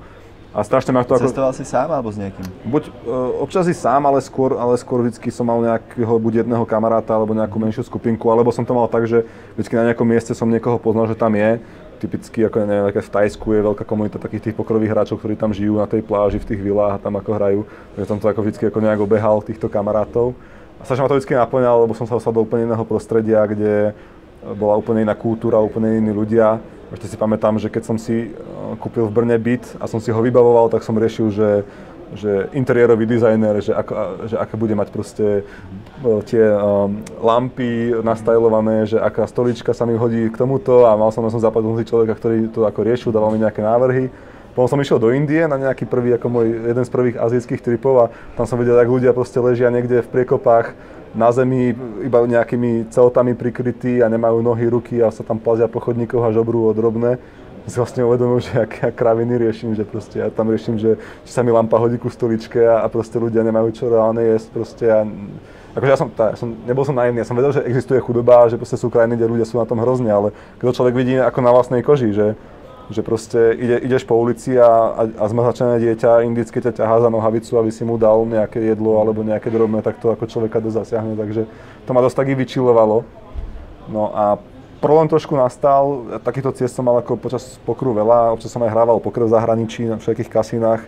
[0.54, 1.34] A strašne ma to ako...
[1.34, 2.46] Cestoval si sám alebo s niekým?
[2.70, 6.62] Buď uh, občas i sám, ale skôr, ale skôr vždycky som mal nejakého buď jedného
[6.62, 9.26] kamaráta alebo nejakú menšiu skupinku, alebo som to mal tak, že
[9.58, 11.58] vždycky na nejakom mieste som niekoho poznal, že tam je.
[11.98, 15.82] Typicky, ako neviem, v Tajsku je veľká komunita takých tých pokrových hráčov, ktorí tam žijú
[15.82, 17.62] na tej pláži, v tých vilách a tam ako hrajú.
[17.98, 20.38] Takže som to ako vždycky ako nejak obehal týchto kamarátov.
[20.84, 23.96] Strašne ma to vždy naplňalo, lebo som sa dostal do úplne iného prostredia, kde
[24.44, 26.60] bola úplne iná kultúra, úplne iní ľudia.
[26.92, 30.12] Ešte si pamätám, že keď som si eh, kúpil v Brne byt a som si
[30.12, 31.50] ho vybavoval, tak som riešil, že,
[32.14, 38.84] že interiérový dizajner, že, ako, že aké bude mať proste eh, tie um, lampy nastajlované,
[38.86, 42.52] že aká stolička sa mi hodí k tomuto a mal som, som zapadnutý človeka, ktorý
[42.52, 44.12] to ako riešil, dával mi nejaké návrhy.
[44.54, 48.06] Potom som išiel do Indie na nejaký prvý, ako môj jeden z prvých azijských tripov
[48.06, 48.06] a
[48.38, 50.78] tam som videl, ako ľudia proste ležia niekde v priekopách
[51.18, 51.74] na zemi
[52.06, 56.34] iba nejakými celtami prikrytí a nemajú nohy, ruky a sa tam plazia po chodníkoch a
[56.34, 56.74] žobrú o.
[57.64, 61.48] Si vlastne uvedomil, že aké kraviny riešim, že proste ja tam riešim, že či sa
[61.48, 65.08] mi lampa hodí ku stoličke a, a proste ľudia nemajú čo reálne jesť proste a
[65.74, 68.46] Akože ja som, tá, ja som, nebol som naivný, ja som vedel, že existuje chudoba,
[68.46, 70.30] že proste sú krajiny, kde ľudia sú na tom hrozne, ale
[70.62, 72.38] keď človek vidí ako na vlastnej koži, že
[72.92, 77.10] že proste ide, ideš po ulici a, a, a zmrzačené dieťa indické ťa ťahá za
[77.12, 80.78] nohavicu, aby si mu dal nejaké jedlo alebo nejaké drobné, tak to ako človeka dosť
[80.84, 81.48] zasiahne, takže
[81.88, 83.08] to ma dosť tak i vyčilovalo.
[83.88, 84.36] No a
[84.84, 89.00] problém trošku nastal, takýto ciest som mal ako počas pokru veľa, občas som aj hrával
[89.00, 90.84] poker v zahraničí, na všetkých kasinách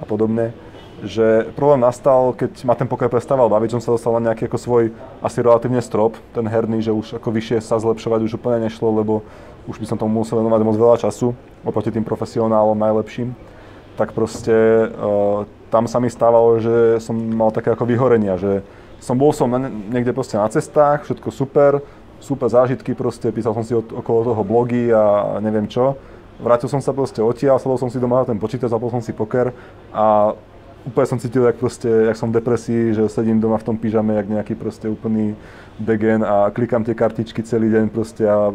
[0.00, 0.56] a podobne
[1.04, 4.58] že problém nastal, keď ma ten poker prestával baviť, som sa dostal na nejaký ako
[4.58, 4.84] svoj
[5.20, 9.26] asi relatívne strop, ten herný, že už ako vyššie sa zlepšovať už úplne nešlo, lebo
[9.68, 11.32] už by som tomu musel venovať moc veľa času
[11.64, 13.32] oproti tým profesionálom najlepším,
[13.96, 14.52] tak proste
[14.90, 18.62] uh, tam sa mi stávalo, že som mal také ako vyhorenia, že
[19.00, 19.50] som bol som
[19.90, 21.84] niekde proste na cestách, všetko super,
[22.20, 25.96] super zážitky proste, písal som si okolo toho blogy a neviem čo.
[26.40, 29.14] Vrátil som sa proste odtiaľ, sadol som si doma na ten počítač, zapol som si
[29.14, 29.54] poker
[29.94, 30.34] a
[30.84, 34.14] úplne som cítil, jak proste, jak som v depresii, že sedím doma v tom pyžame,
[34.14, 35.36] jak nejaký proste úplný
[35.80, 38.52] degen a klikám tie kartičky celý deň proste a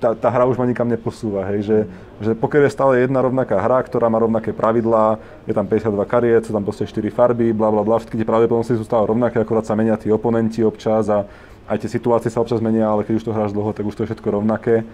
[0.00, 1.78] tá, tá hra už ma nikam neposúva, hej, že,
[2.20, 5.16] že pokiaľ je stále jedna rovnaká hra, ktorá má rovnaké pravidlá,
[5.48, 8.76] je tam 52 kariet, sú tam proste 4 farby, bla bla bla, všetky tie pravdepodobnosti
[8.76, 11.24] sú stále rovnaké, akorát sa menia tí oponenti občas a
[11.66, 14.02] aj tie situácie sa občas menia, ale keď už to hráš dlho, tak už to
[14.06, 14.86] je všetko rovnaké.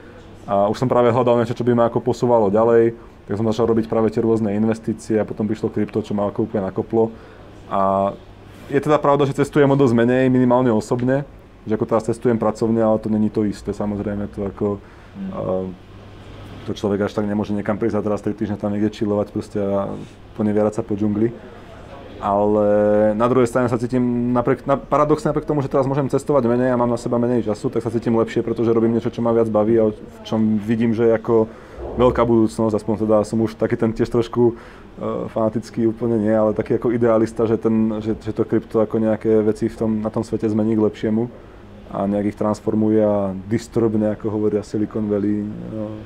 [0.49, 2.97] A už som práve hľadal niečo, čo by ma ako posúvalo ďalej,
[3.29, 6.51] tak som začal robiť práve tie rôzne investície a potom prišlo krypto, čo ma ako
[6.51, 7.15] úplne nakoplo.
[7.71, 8.11] A
[8.67, 11.23] je teda pravda, že cestujem o dosť menej, minimálne osobne,
[11.67, 14.67] že ako teraz cestujem pracovne, ale to není to isté, samozrejme, to ako...
[15.15, 15.31] Mm.
[15.33, 15.91] Uh,
[16.63, 19.59] to človek až tak nemôže niekam prísť a teraz 3 týždne tam niekde chillovať proste
[19.59, 19.91] a
[20.39, 21.35] ponevierať sa po džungli.
[22.23, 22.67] Ale
[23.19, 26.71] na druhej strane sa cítim, napriek, na, paradoxne napriek tomu, že teraz môžem cestovať menej
[26.71, 29.35] a mám na seba menej času, tak sa cítim lepšie, pretože robím niečo, čo ma
[29.35, 31.51] viac baví a v čom vidím, že je ako
[31.99, 36.55] veľká budúcnosť, aspoň teda som už taký ten tiež trošku uh, fanatický úplne nie, ale
[36.55, 40.09] taký ako idealista, že, ten, že, že to krypto ako nejaké veci v tom, na
[40.15, 41.27] tom svete zmení k lepšiemu
[41.93, 46.01] a nejak ich transformuje a disturbne, ako hovoria Silicon Valley no,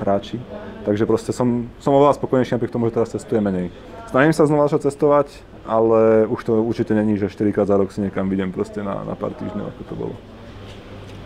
[0.00, 0.40] hráči.
[0.88, 3.68] Takže proste som, som oveľa spokojnejší napriek tomu, že teraz cestujem menej.
[4.08, 5.28] Snažím sa znova začať cestovať,
[5.66, 9.02] ale už to určite není, že 4 krát za rok si niekam vidím proste na,
[9.04, 10.14] na pár týždňov, ako to bolo.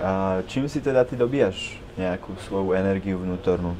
[0.00, 3.76] A čím si teda ty dobíjaš nejakú svoju energiu vnútornú?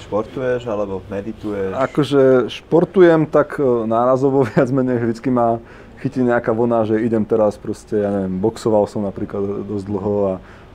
[0.00, 1.76] Športuješ alebo medituješ?
[1.76, 5.60] Akože športujem tak e, nárazovo viac menej, vždycky ma
[6.02, 10.32] chytí nejaká vlna, že idem teraz proste, ja neviem, boxoval som napríklad dosť dlho a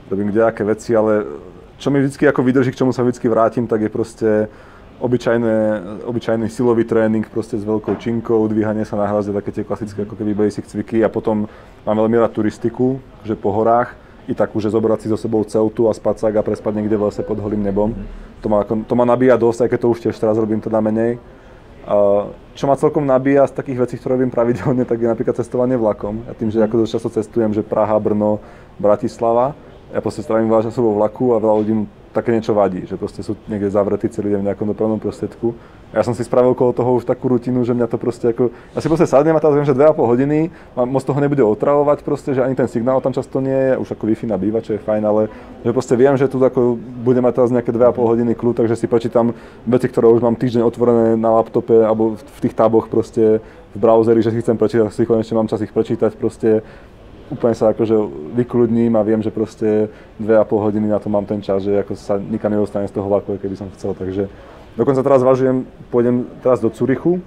[0.08, 1.28] robím kdejaké veci, ale
[1.76, 4.28] čo mi vždy ako vydrží, k čomu sa vždy vrátim, tak je proste
[4.98, 5.56] obyčajné,
[6.08, 10.18] obyčajný silový tréning proste s veľkou činkou, dvíhanie sa na hraze, také tie klasické ako
[10.18, 11.46] keby basic cviky a potom
[11.86, 13.94] mám veľmi rád turistiku, že po horách
[14.26, 17.22] i takú, že zobrať si so sebou celtu a spacák a prespať niekde v lese
[17.22, 17.94] pod holým nebom.
[18.42, 21.16] To ma, to ma nabíja dosť, aj keď to už tiež teraz robím teda menej.
[22.52, 26.20] Čo ma celkom nabíja z takých vecí, ktoré robím pravidelne, tak je napríklad cestovanie vlakom.
[26.28, 28.44] Ja tým, že ako dosť často cestujem, že Praha, Brno,
[28.76, 29.56] Bratislava,
[29.94, 31.74] ja proste strávim veľa času vo vlaku a veľa ľudí
[32.12, 35.52] také niečo vadí, že proste sú niekde zavretí celý deň v nejakom dopravnom prostriedku.
[35.92, 38.50] Ja som si spravil okolo toho už takú rutinu, že mňa to proste ako...
[38.72, 40.48] Ja si proste sadnem a teraz viem, že 2,5 hodiny,
[40.88, 44.08] moc toho nebude otravovať proste, že ani ten signál tam často nie je, už ako
[44.08, 45.32] Wi-Fi nabýva, čo je fajn, ale
[45.64, 48.88] že proste viem, že tu ako budem mať teraz nejaké 2,5 hodiny kľud, takže si
[48.88, 49.36] prečítam
[49.68, 53.40] veci, ktoré už mám týždeň otvorené na laptope alebo v tých taboch proste
[53.72, 56.64] v browseri, že si chcem prečítať, si konečne mám čas ich prečítať, proste
[57.28, 57.96] úplne sa akože
[58.36, 61.84] vykludním a viem, že proste dve a pol hodiny na to mám ten čas, že
[61.84, 64.32] ako sa nikam nedostane z toho vlaku, keby som chcel, takže
[64.76, 67.20] dokonca teraz zvažujem, pôjdem teraz do Curychu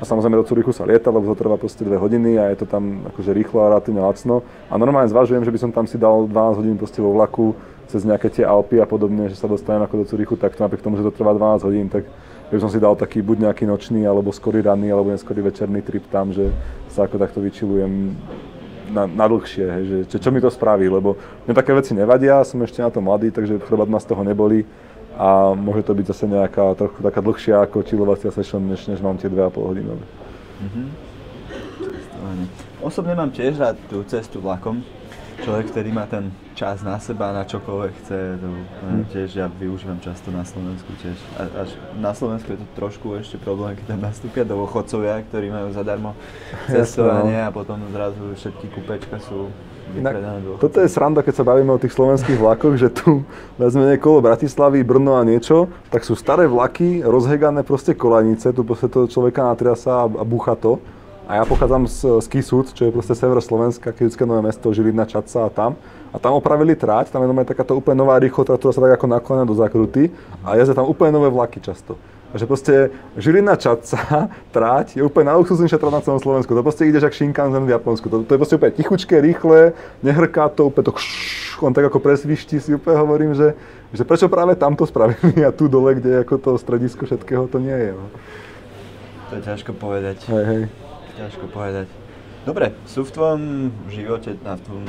[0.00, 2.66] a samozrejme do Curychu sa lieta, lebo to trvá proste dve hodiny a je to
[2.66, 4.42] tam akože rýchlo a relatívne lacno.
[4.66, 7.54] A normálne zvažujem, že by som tam si dal 12 hodín proste vo vlaku
[7.86, 10.82] cez nejaké tie Alpy a podobne, že sa dostanem ako do Curychu, tak to napriek
[10.82, 12.08] tomu, že to trvá 12 hodín, tak
[12.50, 16.04] by som si dal taký buď nejaký nočný, alebo skorý ranný, alebo neskorý večerný trip
[16.12, 16.52] tam, že
[16.92, 18.12] sa ako takto vyčilujem
[18.92, 21.16] na, na dlhšie, hej, že, čo, čo mi to spraví, lebo
[21.48, 24.68] mne také veci nevadia, som ešte na to mladý, takže chrbát ma z toho neboli
[25.16, 29.16] a môže to byť zase nejaká trochu taká dlhšia ako chillovacia session, než, než mám
[29.16, 30.04] tie 2,5 hodinové.
[30.62, 30.88] Mm-hmm.
[32.82, 34.82] Osobne mám tiež rád tú cestu vlakom,
[35.42, 39.04] človek, ktorý má ten čas na seba, na čokoľvek chce, to hmm.
[39.10, 41.18] tiež ja využívam často na Slovensku tiež.
[41.36, 45.68] A, až na Slovensku je to trošku ešte problém, keď tam nastúpia dôchodcovia, ktorí majú
[45.74, 46.14] zadarmo
[46.70, 47.46] cestovanie no.
[47.46, 49.50] a potom zrazu všetky kúpečka sú
[49.92, 50.24] Inak,
[50.56, 53.28] toto je sranda, keď sa bavíme o tých slovenských vlakoch, že tu
[53.60, 58.88] vezme kolo Bratislavy, Brno a niečo, tak sú staré vlaky, rozhegané proste kolanice, tu proste
[58.88, 60.80] to človeka natriasa a, a búcha to.
[61.32, 65.08] A ja pochádzam z, z Kisúc, čo je proste sever Slovenska, Kisúcké nové mesto, Žilina,
[65.08, 65.80] Čaca a tam.
[66.12, 69.06] A tam opravili trať, tam je normálne takáto úplne nová rýchlota, ktorá sa tak ako
[69.08, 70.12] nakláňa do zakruty
[70.44, 71.96] a jazdia tam úplne nové vlaky často.
[72.28, 76.52] A že proste Žilina Čaca, tráť, je úplne najluxusnejšia trať na celom Slovensku.
[76.52, 78.06] To proste ideš ako Shinkansen v Japonsku.
[78.12, 79.72] To, to je proste úplne tichučké, rýchle,
[80.04, 83.56] nehrká to, úplne to kš, on tak ako presvišti si úplne hovorím, že,
[83.88, 87.72] že prečo práve tamto spravili a tu dole, kde ako to stredisko všetkého, to nie
[87.72, 87.96] je.
[87.96, 88.04] No.
[89.32, 90.28] To je ťažko povedať.
[90.28, 90.91] Hej, hej.
[91.16, 91.88] Ťažko povedať.
[92.42, 93.42] Dobre, sú v tvojom
[93.86, 94.82] živote na tom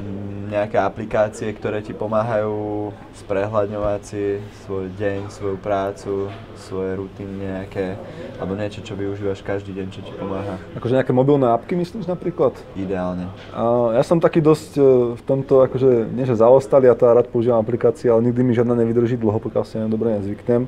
[0.49, 7.93] nejaké aplikácie, ktoré ti pomáhajú sprehľadňovať si svoj deň, svoju prácu, svoje rutiny nejaké,
[8.41, 10.57] alebo niečo, čo využívaš každý deň, čo ti pomáha?
[10.73, 12.57] Akože nejaké mobilné apky myslíš napríklad?
[12.73, 13.29] Ideálne.
[13.53, 17.29] A ja som taký dosť e, v tomto, akože nie že zaostalý, ja teda rád
[17.29, 20.65] používam aplikácie, ale nikdy mi žiadna nevydrží dlho, pokiaľ si dobre nezvyknem.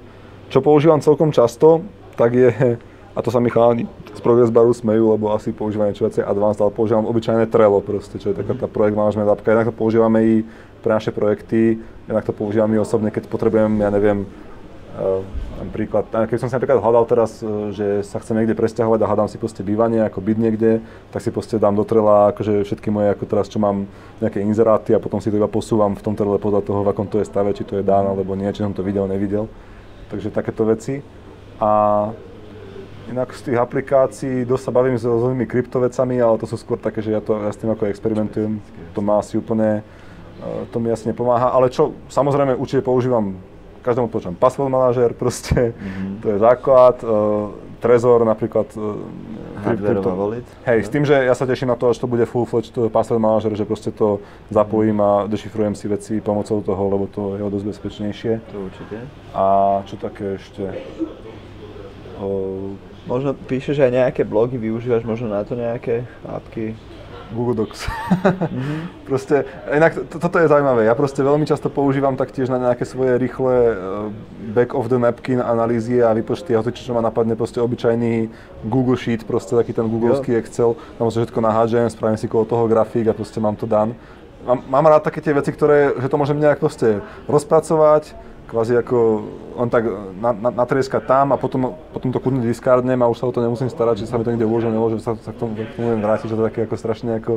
[0.53, 1.81] Čo používam celkom často,
[2.13, 2.77] tak je
[3.15, 6.59] a to sa mi chalani z Progress Baru smejú, lebo asi používajú niečo viacej advanced,
[6.59, 9.55] ale používam obyčajné Trello proste, čo je taká tá projekt management appka.
[9.55, 10.33] Jednak to používame i
[10.83, 14.27] pre naše projekty, jednak to používam i osobne, keď potrebujem, ja neviem,
[14.99, 15.23] uh,
[15.55, 19.31] Napríklad, keď som si napríklad hľadal teraz, e, že sa chcem niekde presťahovať a hľadám
[19.31, 20.83] si proste bývanie, ako byť niekde,
[21.15, 23.87] tak si proste dám do trela akože všetky moje, ako teraz, čo mám
[24.19, 27.07] nejaké inzeráty a potom si to iba posúvam v tom trele podľa toho, v akom
[27.07, 29.47] to je stave, či to je dán alebo nie, či som to videl, nevidel.
[30.11, 30.99] Takže takéto veci.
[31.55, 31.71] A
[33.11, 37.01] inak z tých aplikácií dosť sa bavím s rôznymi kryptovecami, ale to sú skôr také,
[37.01, 38.57] že ja, to, ja s tým ako experimentujem.
[38.97, 39.85] To má asi úplne,
[40.41, 41.53] e, to mi asi nepomáha.
[41.53, 43.37] Ale čo, samozrejme určite používam
[43.85, 46.25] každému počujem password manažer proste, mm-hmm.
[46.25, 46.97] to je základ.
[47.05, 48.65] Uh, Trezor napríklad.
[48.73, 48.97] Uh,
[49.61, 50.47] krypto, wallet.
[50.65, 53.53] Hej, s tým, že ja sa teším na to, až to bude full-fledged password manažer,
[53.53, 57.65] že proste to zapojím a dešifrujem si veci pomocou toho, lebo to je o dosť
[57.65, 58.33] bezpečnejšie.
[58.49, 58.97] To určite.
[59.37, 59.45] A
[59.85, 60.65] čo také ešte?
[62.17, 62.73] Uh,
[63.05, 66.77] možno píšeš aj nejaké blogy, využívaš možno na to nejaké apky?
[67.33, 67.87] Google Docs.
[67.87, 68.79] mm-hmm.
[69.09, 70.85] proste, inak to, toto je zaujímavé.
[70.85, 73.75] Ja proste veľmi často používam taktiež na nejaké svoje rýchle uh,
[74.53, 78.29] back of the napkin analýzy a vypočty a to, čo ma napadne proste obyčajný
[78.69, 82.69] Google Sheet, proste taký ten googlovský Excel, tam sa všetko nahádžem, spravím si kolo toho
[82.69, 83.97] grafík a proste mám to dan.
[84.45, 88.13] Mám, mám rád také tie veci, ktoré, že to môžem nejak proste rozpracovať,
[88.45, 89.25] kvázi ako
[89.57, 89.85] on tak
[90.21, 93.41] na, na, natrieska tam a potom, potom to kľudne discardnem a už sa o to
[93.41, 95.97] nemusím starať, že sa mi to niekde uloží, nemôžem sa, sa k tomu, k tomu
[95.97, 97.33] vrátiť, že to je také ako strašne ako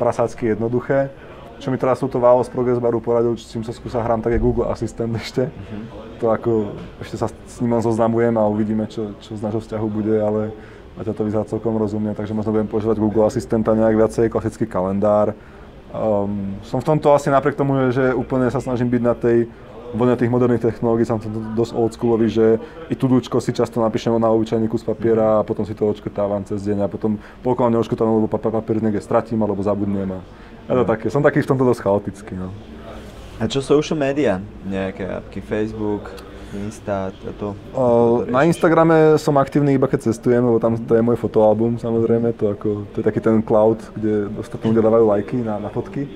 [0.00, 1.12] prasácky jednoduché.
[1.56, 4.36] Čo mi teraz túto Válo z Progress Baru poradil, s čím sa skúsa hrám, tak
[4.36, 5.48] je Google Assistant ešte.
[5.48, 5.82] Mm-hmm.
[6.20, 6.52] To ako,
[7.00, 10.52] ešte sa s ním zoznamujem a uvidíme, čo, čo z nášho vzťahu bude, ale
[11.00, 15.32] zatiaľ to vyzerá celkom rozumne, takže možno budem používať Google Assistanta nejak viacej, klasický kalendár.
[15.96, 19.48] Um, som v tomto asi napriek tomu, že úplne sa snažím byť na tej
[19.94, 22.46] vlne tých moderných technológií som to dosť oldschoolový, že
[22.90, 26.64] i tudúčko si často napíšem na obyčajný kus papiera a potom si to odškrtávam cez
[26.66, 30.18] deň a potom pokiaľ neodškrtám, lebo papier niekde stratím alebo zabudnem.
[30.18, 30.20] A,
[30.66, 32.34] a to také, som taký v tomto dosť chaotický.
[32.34, 32.50] No.
[33.36, 34.40] A čo social média?
[34.64, 36.08] Nejaké apky, Facebook,
[36.56, 37.52] Insta, to?
[37.76, 42.32] Uh, na Instagrame som aktívny iba keď cestujem, lebo tam to je môj fotoalbum samozrejme,
[42.32, 46.08] to, ako, to je taký ten cloud, kde ostatní ľudia dávajú lajky na, na fotky.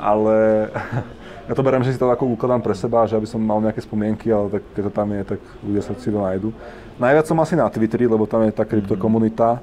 [0.00, 0.70] Ale
[1.44, 3.84] ja to beriem, že si to ako ukladám pre seba, že aby som mal nejaké
[3.84, 6.48] spomienky, ale tak keď to tam je, tak ľudia sa si to nájdu.
[6.96, 9.60] Najviac som asi na Twitteri, lebo tam je tá kryptokomunita,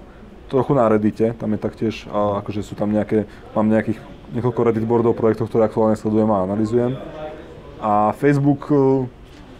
[0.52, 3.26] trochu na Reddite, tam je taktiež, akože sú tam nejaké,
[3.56, 3.98] mám nejakých
[4.36, 6.92] niekoľko Reddit boardov projektov, ktoré aktuálne sledujem a analizujem.
[7.82, 8.68] A Facebook,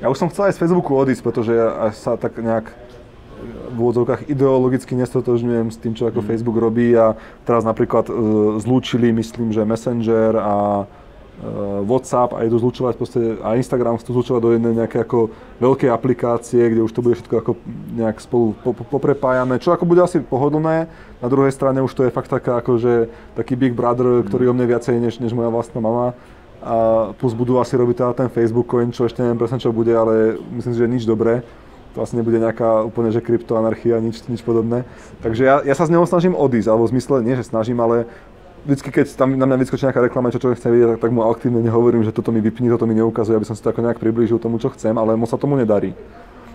[0.04, 2.70] ja už som chcel aj z Facebooku odísť, pretože ja sa tak nejak
[3.72, 6.28] v úvodzovkách ideologicky nestotožňujem s tým, čo ako mm.
[6.28, 7.18] Facebook robí a
[7.48, 8.14] teraz napríklad e,
[8.62, 10.86] zlúčili, myslím, že Messenger a
[11.90, 16.62] WhatsApp a idú zlučovať proste, a Instagram chcú zlučovať do jednej nejaké ako veľké aplikácie,
[16.62, 17.52] kde už to bude všetko ako
[17.98, 20.86] nejak spolu po, po, poprepájané, čo ako bude asi pohodlné.
[21.18, 22.94] Na druhej strane už to je fakt taká ako, že
[23.34, 26.14] taký Big Brother, ktorý o mne viacej než, než moja vlastná mama.
[26.62, 29.90] A plus budú asi robiť teda ten Facebook coin, čo ešte neviem presne čo bude,
[29.90, 31.42] ale myslím si, že nič dobré.
[31.98, 34.88] To asi nebude nejaká úplne, že kryptoanarchia, nič, nič podobné.
[35.20, 38.08] Takže ja, ja sa z neho snažím odísť, alebo v zmysle, nie že snažím, ale
[38.66, 41.26] vždycky, keď tam na mňa vyskočí nejaká reklama, čo človek chce vidieť, tak, tak mu
[41.26, 44.00] aktívne nehovorím, že toto mi vypni, toto mi neukazuje, aby som si to ako nejak
[44.00, 45.94] priblížil tomu, čo chcem, ale moc sa tomu nedarí.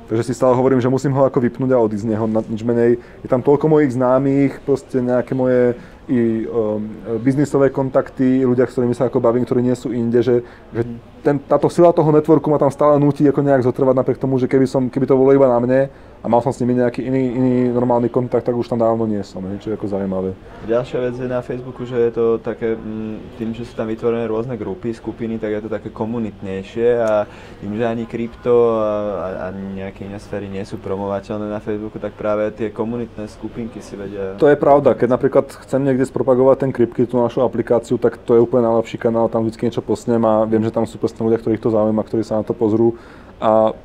[0.06, 3.02] Takže si stále hovorím, že musím ho ako vypnúť a odísť z neho, nič menej.
[3.26, 5.74] Je tam toľko mojich známych, proste nejaké moje
[6.06, 6.78] i um,
[7.18, 10.86] biznisové kontakty, ľudia, s ktorými sa ako bavím, ktorí nie sú inde, že, že
[11.26, 14.46] ten, táto sila toho networku ma tam stále nutí ako nejak zotrvať napriek tomu, že
[14.46, 15.80] keby, som, keby to bolo iba na mne,
[16.26, 19.22] a mal som s nimi nejaký iný, iný normálny kontakt, tak už tam dávno nie
[19.22, 20.34] som, čo je ako zaujímavé.
[20.66, 24.26] Ďalšia vec je na Facebooku, že je to také, mm, tým, že sú tam vytvorené
[24.26, 27.30] rôzne grupy, skupiny, tak je to také komunitnejšie a
[27.62, 28.92] tým, že ani krypto a,
[29.38, 33.94] a nejaké iné sféry nie sú promovateľné na Facebooku, tak práve tie komunitné skupinky si
[33.94, 34.34] vedia...
[34.42, 38.34] To je pravda, keď napríklad chcem niekde spropagovať ten Krypky, tú našu aplikáciu, tak to
[38.34, 41.38] je úplne najlepší kanál, tam vždy niečo posnem a viem, že tam sú proste ľudia,
[41.38, 42.98] ktorých to zaujíma, ktorí sa na to pozrú.
[43.38, 43.78] A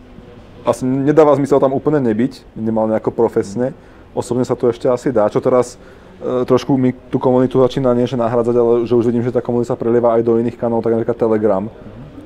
[0.65, 3.73] asi nedáva zmysel tam úplne nebyť, minimálne ako profesne.
[4.11, 5.79] Osobne sa to ešte asi dá, čo teraz
[6.19, 9.39] e, trošku mi tú komunitu začína nie že nahradzať, ale že už vidím, že tá
[9.39, 11.63] komunita sa prelieva aj do iných kanálov, tak napríklad Telegram,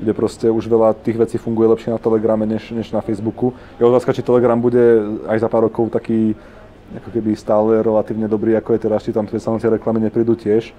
[0.01, 3.53] kde proste už veľa tých vecí funguje lepšie na Telegrame než, než na Facebooku.
[3.77, 4.81] Je otázka, či Telegram bude
[5.29, 6.33] aj za pár rokov taký
[6.93, 10.69] ako keby stále relatívne dobrý, ako je teraz, či tam tie reklamy neprídu tiež.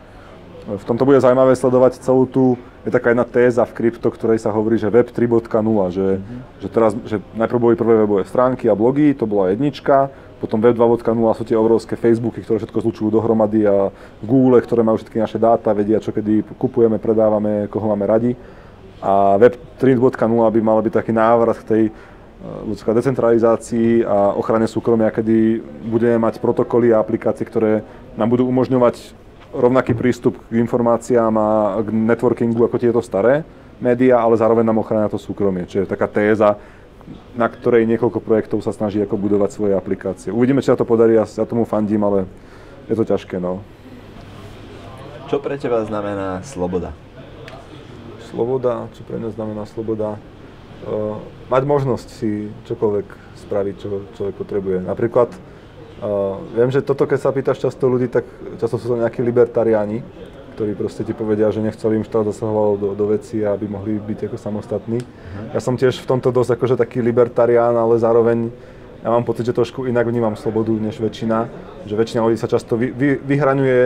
[0.67, 4.51] V tomto bude zaujímavé sledovať celú tú, je taká jedna téza v krypto, ktorej sa
[4.51, 5.47] hovorí, že web 3.0,
[5.95, 6.41] že, mm-hmm.
[6.59, 10.11] že teraz, že najprv boli prvé webové stránky a blogy, to bola jednička,
[10.43, 11.07] potom web 2.0
[11.39, 13.95] sú tie obrovské Facebooky, ktoré všetko zlučujú dohromady a
[14.27, 18.35] Google, ktoré majú všetky naše dáta, vedia, čo kedy kupujeme, predávame, koho máme radi.
[18.99, 21.83] A web 3.0 by mal byť taký návrat k tej
[22.67, 27.87] ľudská eh, decentralizácii a ochrane súkromia, kedy budeme mať protokoly a aplikácie, ktoré
[28.19, 31.49] nám budú umožňovať rovnaký prístup k informáciám a
[31.83, 33.47] k networkingu ako tieto staré
[33.81, 35.69] médiá, ale zároveň nám ochránia to súkromie.
[35.69, 36.57] Čiže taká téza,
[37.37, 40.33] na ktorej niekoľko projektov sa snaží ako budovať svoje aplikácie.
[40.33, 42.27] Uvidíme, či sa to podarí, ja sa tomu fandím, ale
[42.91, 43.39] je to ťažké.
[43.39, 43.63] No.
[45.31, 46.95] Čo pre teba znamená sloboda?
[48.31, 50.19] Sloboda, čo pre mňa znamená sloboda?
[50.87, 51.19] Uh,
[51.49, 53.07] mať možnosť si čokoľvek
[53.47, 53.89] spraviť, čo
[54.19, 54.79] človek potrebuje.
[54.87, 55.31] Napríklad,
[56.03, 58.25] uh, viem, že toto, keď sa pýtaš často ľudí, tak
[58.61, 60.01] často sú to nejakí libertariáni,
[60.57, 64.33] ktorí proste ti povedia, že nechcel im štát zasahoval do, do veci, aby mohli byť
[64.33, 65.05] ako samostatní.
[65.05, 65.53] Uh-huh.
[65.53, 68.49] Ja som tiež v tomto dosť akože taký libertarián, ale zároveň
[69.07, 71.47] ja mám pocit, že trošku inak vnímam slobodu než väčšina,
[71.87, 73.79] že väčšina ľudí sa často vy, vy, vyhraňuje,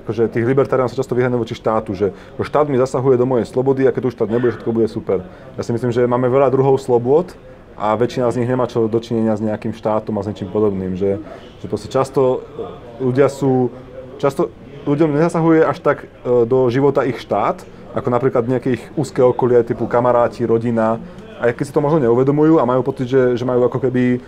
[0.00, 3.84] akože tých libertariánov sa často vyhraňuje voči štátu, že štát mi zasahuje do mojej slobody
[3.84, 5.28] a keď tu štát nebude, všetko bude super.
[5.60, 7.36] Ja si myslím, že máme veľa druhov slobod
[7.76, 11.18] a väčšina z nich nemá čo dočinenia s nejakým štátom a s niečím podobným, že,
[11.60, 12.44] že proste často
[13.00, 13.72] ľudia sú,
[14.22, 14.52] často
[14.84, 16.06] ľuďom nezasahuje až tak e,
[16.46, 17.62] do života ich štát,
[17.92, 20.98] ako napríklad nejaké ich úzke okolie, typu kamaráti, rodina.
[21.42, 24.18] A keď si to možno neuvedomujú a majú pocit, že, že majú ako keby e,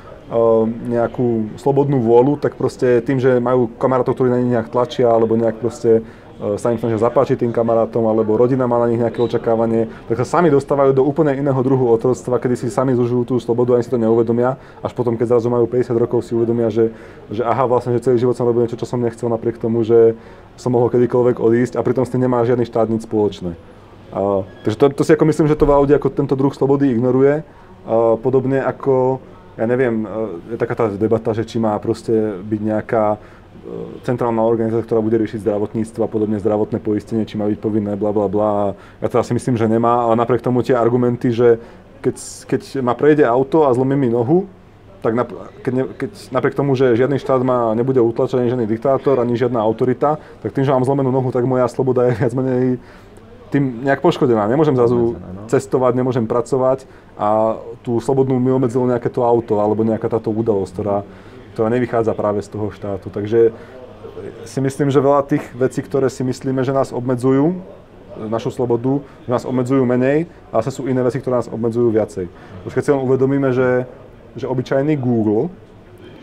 [0.91, 5.39] nejakú slobodnú vôľu, tak proste tým, že majú kamarátov, ktorí na nich nejak tlačia, alebo
[5.39, 6.24] nejak proste E,
[6.59, 10.39] sa im snažia zapáčiť tým kamarátom, alebo rodina má na nich nejaké očakávanie, tak sa
[10.39, 13.87] sami dostávajú do úplne iného druhu otroctva, kedy si sami zužujú tú slobodu a ani
[13.87, 16.91] si to neuvedomia, až potom, keď zrazu majú 50 rokov, si uvedomia, že,
[17.30, 20.18] že aha, vlastne, že celý život som robil niečo, čo som nechcel, napriek tomu, že
[20.59, 23.55] som mohol kedykoľvek odísť a pritom s tým nemá žiadny štát nič spoločné.
[24.11, 27.47] A, takže to, to, si ako myslím, že to veľa ako tento druh slobody ignoruje,
[27.87, 29.22] a, podobne ako
[29.55, 33.05] ja neviem, e, je taká tá debata, že či má proste byť nejaká
[34.05, 38.12] centrálna organizácia, ktorá bude riešiť zdravotníctvo a podobne zdravotné poistenie, či má byť povinné, bla
[38.12, 38.53] bla bla.
[39.01, 41.59] Ja to asi myslím, že nemá, ale napriek tomu tie argumenty, že
[42.05, 44.45] keď, keď ma prejde auto a zlomí mi nohu,
[45.01, 45.25] tak na,
[45.61, 49.37] keď, ne, keď napriek tomu, že žiadny štát ma nebude utlačať, ani žiadny diktátor, ani
[49.37, 52.81] žiadna autorita, tak tým, že mám zlomenú nohu, tak moja sloboda je viac menej
[53.53, 54.49] tým nejak poškodená.
[54.51, 55.47] Nemôžem zrazu no.
[55.47, 60.73] cestovať, nemôžem pracovať a tú slobodnú mi obmedzilo nejaké to auto alebo nejaká táto udalosť,
[60.75, 60.97] ktorá,
[61.55, 63.09] ktorá nevychádza práve z toho štátu.
[63.09, 63.55] Takže
[64.45, 67.63] si myslím, že veľa tých vecí, ktoré si myslíme, že nás obmedzujú,
[68.15, 72.27] našu slobodu, že nás obmedzujú menej, a zase sú iné veci, ktoré nás obmedzujú viacej.
[72.67, 73.87] Už keď si len uvedomíme, že,
[74.39, 75.51] že obyčajný Google,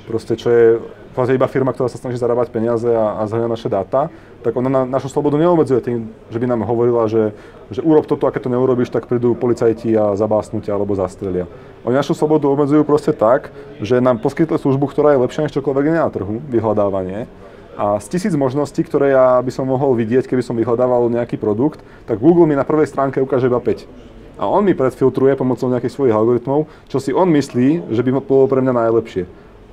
[0.08, 0.68] proste čo je
[1.12, 4.07] kvázi iba firma, ktorá sa snaží zarábať peniaze a, a zhrňa naše dáta,
[4.41, 5.97] tak ona na, našu slobodu neobmedzuje tým,
[6.32, 7.36] že by nám hovorila, že,
[7.70, 11.45] že urob toto a keď to neurobíš, tak prídu policajti a zabásnu ťa alebo zastrelia.
[11.86, 13.53] Oni našu slobodu obmedzujú proste tak,
[13.84, 17.30] že nám poskytli službu, ktorá je lepšia než čokoľvek iné na trhu, vyhľadávanie.
[17.80, 21.80] A z tisíc možností, ktoré ja by som mohol vidieť, keby som vyhľadával nejaký produkt,
[22.03, 23.88] tak Google mi na prvej stránke ukáže iba 5.
[24.41, 28.49] A on mi predfiltruje pomocou nejakých svojich algoritmov, čo si on myslí, že by bolo
[28.49, 29.24] pre mňa najlepšie.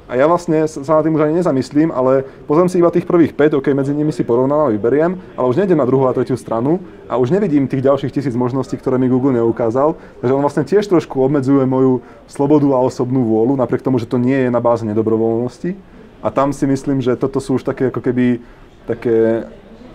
[0.09, 3.37] A ja vlastne sa na tým už ani nezamyslím, ale pozriem si iba tých prvých
[3.37, 6.41] 5, ok, medzi nimi si porovnám a vyberiem, ale už nejdem na druhú a tretiu
[6.41, 10.01] stranu a už nevidím tých ďalších tisíc možností, ktoré mi Google neukázal.
[10.25, 14.17] Takže on vlastne tiež trošku obmedzuje moju slobodu a osobnú vôľu, napriek tomu, že to
[14.17, 15.77] nie je na báze nedobrovoľnosti.
[16.25, 18.41] A tam si myslím, že toto sú už také ako keby
[18.89, 19.45] také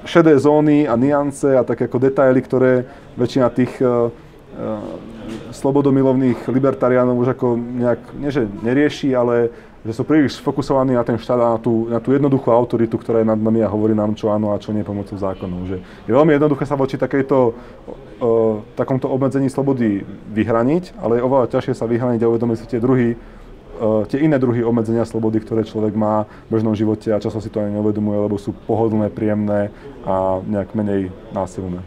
[0.06, 2.86] šedé zóny a niance a také ako detaily, ktoré
[3.18, 5.12] väčšina tých uh, uh,
[5.50, 9.50] slobodomilovných libertariánov už ako nejak, nie že nerieši, ale
[9.84, 13.20] že sú príliš fokusovaní na ten štát a na tú, na tú jednoduchú autoritu, ktorá
[13.20, 15.68] je nad nami a hovorí nám, čo áno a čo nie pomocou zákonov.
[15.68, 15.78] Že
[16.08, 21.76] je veľmi jednoduché sa voči takejto, uh, takomto obmedzení slobody vyhraniť, ale je oveľa ťažšie
[21.76, 25.92] sa vyhraniť a uvedomiť si tie druhy, uh, tie iné druhy obmedzenia slobody, ktoré človek
[26.00, 29.68] má v bežnom živote a často si to ani neuvedomuje, lebo sú pohodlné, príjemné
[30.08, 31.84] a nejak menej násilné.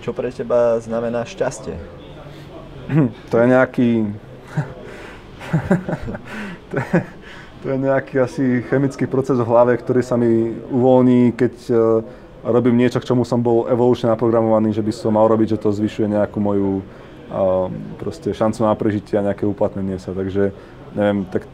[0.00, 1.76] Čo pre teba znamená šťastie?
[3.28, 4.08] to je nejaký
[6.70, 6.96] to, je,
[7.62, 11.78] to je nejaký asi chemický proces v hlave, ktorý sa mi uvoľní, keď uh,
[12.46, 15.74] robím niečo, k čomu som bol evolučne naprogramovaný, že by som mal robiť, že to
[15.74, 17.68] zvyšuje nejakú moju uh,
[18.00, 20.16] proste šancu na prežitie a nejaké uplatnenie sa.
[20.16, 20.54] Takže
[20.96, 21.44] neviem, tak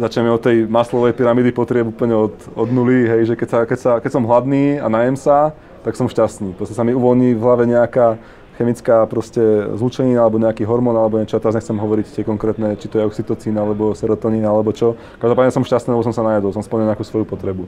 [0.00, 3.78] začneme od tej maslovej pyramidy potrieb úplne od, od nuly, hej, že keď, sa, keď,
[3.78, 5.52] sa, keď som hladný a najem sa,
[5.84, 6.56] tak som šťastný.
[6.56, 8.20] Proste sa mi uvoľní v hlave nejaká
[8.58, 9.40] chemická proste
[9.76, 13.56] zlučenina alebo nejaký hormón alebo niečo, teraz nechcem hovoriť tie konkrétne, či to je oxytocín
[13.56, 14.98] alebo serotonín alebo čo.
[15.22, 17.64] Každopádne som šťastný, lebo som sa najedol, som splnil nejakú svoju potrebu.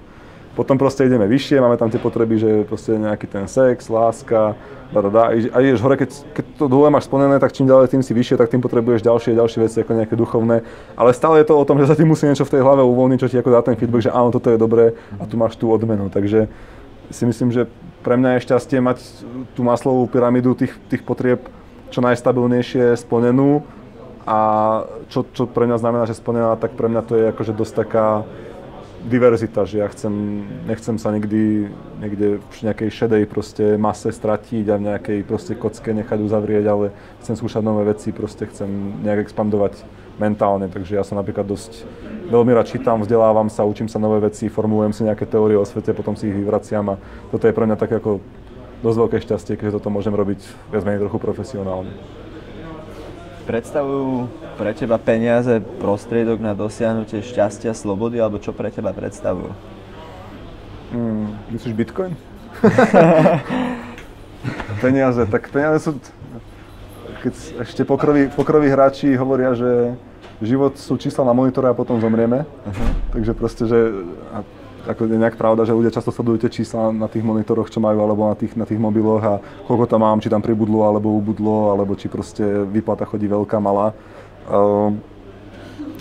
[0.53, 4.53] Potom proste ideme vyššie, máme tam tie potreby, že proste nejaký ten sex, láska,
[4.93, 5.23] da, da, da.
[5.33, 8.37] A ideš hore, keď, keď to dole máš splnené, tak čím ďalej tým si vyššie,
[8.37, 10.61] tak tým potrebuješ ďalšie, ďalšie veci ako nejaké duchovné.
[10.93, 13.19] Ale stále je to o tom, že sa tým musí niečo v tej hlave uvoľniť,
[13.25, 15.73] čo ti ako dá ten feedback, že áno, toto je dobré a tu máš tú
[15.73, 16.13] odmenu.
[16.13, 16.53] Takže
[17.09, 17.65] si myslím, že
[18.03, 18.99] pre mňa je šťastie mať
[19.55, 21.47] tú maslovú pyramidu tých, tých potrieb
[21.95, 23.63] čo najstabilnejšie splnenú.
[24.23, 24.39] A
[25.11, 28.07] čo, čo pre mňa znamená, že splnená, tak pre mňa to je akože dosť taká
[29.03, 31.67] diverzita, že ja chcem, nechcem sa nikdy
[31.99, 36.95] niekde v nejakej šedej proste mase stratiť a v nejakej proste kocke nechať uzavrieť, ale
[37.19, 38.71] chcem skúšať nové veci, proste chcem
[39.03, 39.83] nejak expandovať
[40.21, 41.85] mentálne, takže ja som napríklad dosť
[42.33, 45.93] veľmi rád čítam, vzdelávam sa, učím sa nové veci, formulujem si nejaké teórie o svete,
[45.93, 46.97] potom si ich vyvraciam a
[47.29, 48.25] toto je pre mňa také ako
[48.83, 50.41] dosť veľké šťastie, keďže toto môžem robiť
[50.73, 51.93] viac menej trochu profesionálne.
[53.43, 59.51] Predstavujú pre teba peniaze prostriedok na dosiahnutie šťastia, slobody, alebo čo pre teba predstavujú?
[60.95, 62.15] Mm, myslíš Bitcoin?
[64.85, 65.99] peniaze, tak peniaze sú...
[67.23, 69.95] Keď ešte pokroví, pokroví hráči hovoria, že
[70.43, 72.43] život sú čísla na monitore a potom zomrieme.
[72.43, 72.89] Uh-huh.
[73.15, 73.79] Takže proste, že
[74.83, 78.03] ako je nejak pravda, že ľudia často sledujú tie čísla na tých monitoroch, čo majú,
[78.03, 79.35] alebo na tých, na tých mobiloch a
[79.71, 83.95] koľko tam mám, či tam pribudlo, alebo ubudlo, alebo či proste výplata chodí veľká, malá.
[84.51, 84.91] Uh,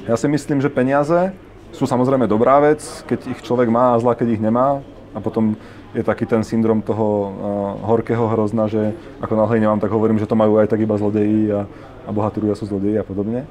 [0.09, 1.29] ja si myslím, že peniaze
[1.69, 4.81] sú samozrejme dobrá vec, keď ich človek má a zlá, keď ich nemá.
[5.13, 5.53] A potom
[5.91, 7.31] je taký ten syndrom toho uh,
[7.87, 11.51] horkého hrozna, že ako náhle nemám, tak hovorím, že to majú aj tak iba zlodeji
[11.51, 11.67] a,
[12.07, 13.43] a bohatí ľudia sú zlodeji a podobne.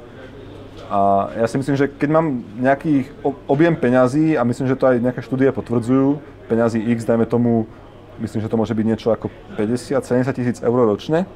[0.90, 2.26] A ja si myslím, že keď mám
[2.58, 3.06] nejaký
[3.46, 6.18] objem peňazí, a myslím, že to aj nejaké štúdie potvrdzujú,
[6.50, 7.70] peňazí X, dajme tomu,
[8.18, 11.30] myslím, že to môže byť niečo ako 50-70 tisíc eur ročne,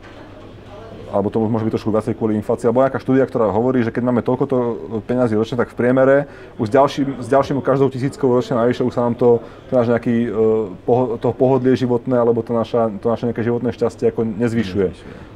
[1.14, 4.02] alebo to môže byť trošku viacej kvôli inflácii, alebo nejaká štúdia, ktorá hovorí, že keď
[4.02, 4.56] máme toľkoto
[5.06, 6.16] peňazí ročne, tak v priemere
[6.58, 9.38] už s ďalším, s ďalším každou tisíckou ročne navyše už sa nám to,
[9.70, 14.10] to náš nejaký, uh, to pohodlie životné, alebo to, naša, to naše nejaké životné šťastie
[14.10, 14.88] ako nezvyšuje.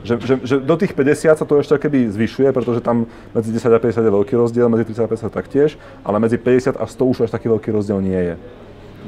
[0.02, 3.70] Že, že, že, do tých 50 sa to ešte keby zvyšuje, pretože tam medzi 10
[3.70, 5.70] a 50 je veľký rozdiel, medzi 30 a 50 taktiež,
[6.02, 8.36] ale medzi 50 a 100 už až taký veľký rozdiel nie je.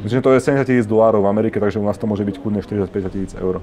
[0.01, 2.37] Myslím, že to je 70 tisíc dolárov v Amerike, takže u nás to môže byť
[2.41, 3.61] kľudne 40-50 tisíc eur.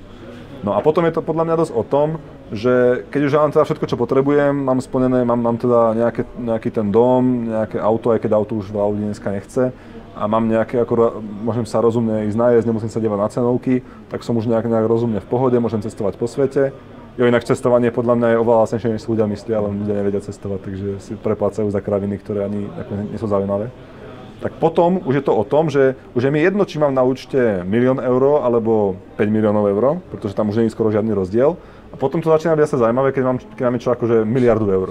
[0.65, 2.17] No a potom je to podľa mňa dosť o tom,
[2.49, 6.69] že keď už mám teda všetko, čo potrebujem, mám splnené, mám, mám teda nejaké, nejaký
[6.73, 9.69] ten dom, nejaké auto, aj keď auto už veľa ľudí dneska nechce,
[10.17, 14.25] a mám nejaké, ako môžem sa rozumne ísť najesť, nemusím sa devať na cenovky, tak
[14.25, 16.73] som už nejak, nejak rozumne v pohode, môžem cestovať po svete.
[17.17, 20.21] Jo, inak cestovanie podľa mňa je oveľa lacnejšie, než si ľudia myslia, ale ľudia nevedia
[20.21, 23.69] cestovať, takže si preplácajú za kraviny, ktoré ani ako, nie sú zaujímavé
[24.37, 27.01] tak potom už je to o tom, že už je mi jedno, či mám na
[27.01, 31.57] účte milión eur alebo 5 miliónov eur, pretože tam už nie je skoro žiadny rozdiel.
[31.89, 34.89] A potom to začína byť zase zaujímavé, keď mám, keď mám niečo akože miliardu eur.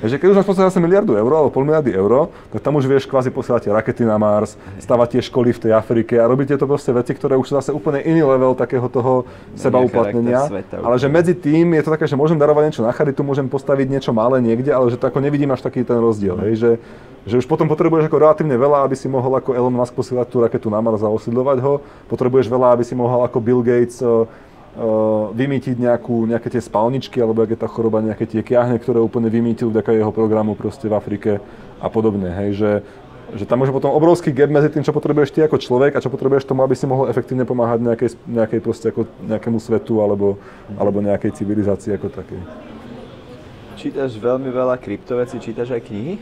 [0.00, 2.88] Takže keď už máš posielať zase miliardu eur alebo pol miliardy eur, tak tam už
[2.88, 6.64] vieš kvázi posielať rakety na Mars, stavať tie školy v tej Afrike a robíte to
[6.64, 10.48] proste veci, ktoré už sú zase úplne iný level takého toho seba uplatnenia.
[10.72, 13.86] Ale že medzi tým je to také, že môžem darovať niečo na charitu, môžem postaviť
[13.92, 16.40] niečo malé niekde, ale že to ako nevidím až taký ten rozdiel.
[16.48, 16.70] Hej, že,
[17.28, 20.40] že už potom potrebuješ ako relatívne veľa, aby si mohol ako Elon Musk posielať tú
[20.40, 21.84] raketu na Mars a osídľovať ho.
[22.08, 24.24] Potrebuješ veľa, aby si mohol ako Bill Gates uh,
[25.34, 29.74] vymýtiť nejakú, nejaké tie spalničky, alebo aké tá choroba, nejaké tie kiahne, ktoré úplne vymýtil
[29.74, 31.42] vďaka jeho programu proste v Afrike
[31.82, 32.30] a podobne.
[32.30, 32.72] Hej, že,
[33.34, 36.06] že tam môže potom obrovský gap medzi tým, čo potrebuješ ty ako človek a čo
[36.06, 40.38] potrebuješ tomu, aby si mohol efektívne pomáhať nejakej, nejakej proste ako nejakému svetu alebo,
[40.78, 42.40] alebo nejakej civilizácii ako takej.
[43.80, 46.20] Čítaš veľmi veľa kryptoveci, čítaš aj knihy?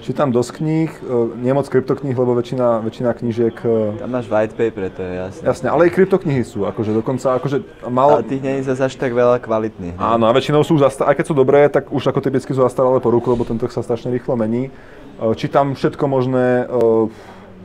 [0.00, 1.12] Čítam dosť kníh, e,
[1.44, 3.52] nie moc kryptokníh, lebo väčšina, väčšina knížiek...
[3.52, 5.42] E, Tam máš white paper, to je jasné.
[5.44, 7.60] Jasne, ale aj kryptoknihy sú, akože dokonca, akože
[7.92, 8.16] mal...
[8.16, 10.00] Ale tých nie je zase až tak veľa kvalitných.
[10.00, 12.96] Áno, a väčšinou sú, zasta- aj keď sú dobré, tak už ako typicky sú zastaralé
[12.96, 14.72] po ruku, lebo ten trh sa strašne rýchlo mení.
[14.72, 16.64] E, čítam všetko možné...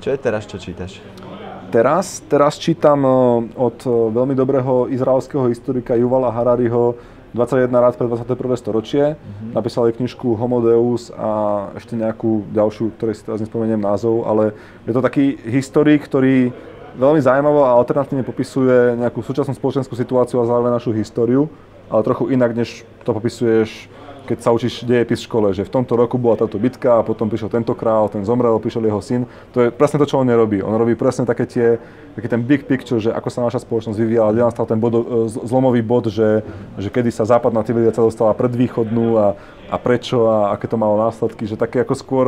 [0.03, 0.99] Čo je teraz, čo čítaš?
[1.71, 2.99] Teraz, teraz čítam
[3.55, 6.99] od veľmi dobrého izraelského historika Juvala Harariho
[7.35, 8.55] 21 rád pre 21.
[8.55, 9.03] storočie.
[9.19, 9.51] Mm-hmm.
[9.51, 11.29] Napísal aj knižku Homo Deus a
[11.75, 14.55] ešte nejakú ďalšiu, ktorej si teraz nespomeniem názov, ale
[14.87, 16.55] je to taký historik, ktorý
[16.95, 21.51] veľmi zaujímavo a alternatívne popisuje nejakú súčasnú spoločenskú situáciu a zároveň našu históriu,
[21.91, 23.91] ale trochu inak, než to popisuješ
[24.25, 27.29] keď sa učíš dejepis v škole, že v tomto roku bola táto bitka a potom
[27.29, 29.21] prišiel tento král, ten zomrel, prišiel jeho syn.
[29.53, 30.65] To je presne to, čo on nerobí.
[30.65, 31.77] On robí presne také tie,
[32.17, 35.01] taký ten big picture, že ako sa naša spoločnosť vyvíjala, kde nastal ten bod, e,
[35.29, 36.41] zlomový bod, že,
[36.81, 39.27] že kedy sa západná civilizácia dostala pred východnú a,
[39.69, 42.25] a prečo a aké to malo následky, že také ako skôr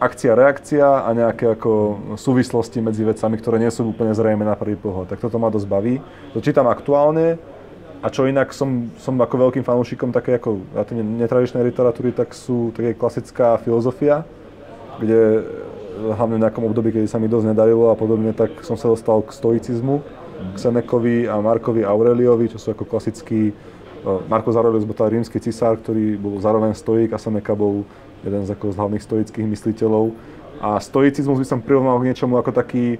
[0.00, 1.70] akcia, reakcia a nejaké ako
[2.16, 5.12] súvislosti medzi vecami, ktoré nie sú úplne zrejme na prvý pohľad.
[5.12, 6.00] Tak toto ma dosť baví.
[6.32, 7.36] To čítam aktuálne,
[8.00, 10.64] a čo inak som, som ako veľkým fanúšikom také ako
[11.20, 14.24] netradičnej literatúry, tak sú také klasická filozofia,
[14.96, 15.42] kde eh,
[16.16, 19.20] hlavne v nejakom období, keď sa mi dosť nedarilo a podobne, tak som sa dostal
[19.20, 20.00] k stoicizmu,
[20.40, 25.76] k Senekovi a Markovi Aureliovi, čo sú ako klasický eh, Marko Aurelius bol rímsky cisár,
[25.76, 27.84] ktorý bol zároveň stoik a Seneca bol
[28.24, 30.16] jeden z, ako z hlavných stoických mysliteľov.
[30.60, 32.96] A stoicizmus by som prirovnal k niečomu ako taký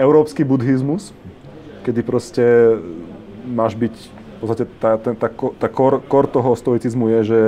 [0.00, 1.12] európsky buddhizmus,
[1.84, 2.44] kedy proste
[3.48, 7.42] máš byť podstate tá, ten, tá, tá kor, kor toho stoicizmu je, že,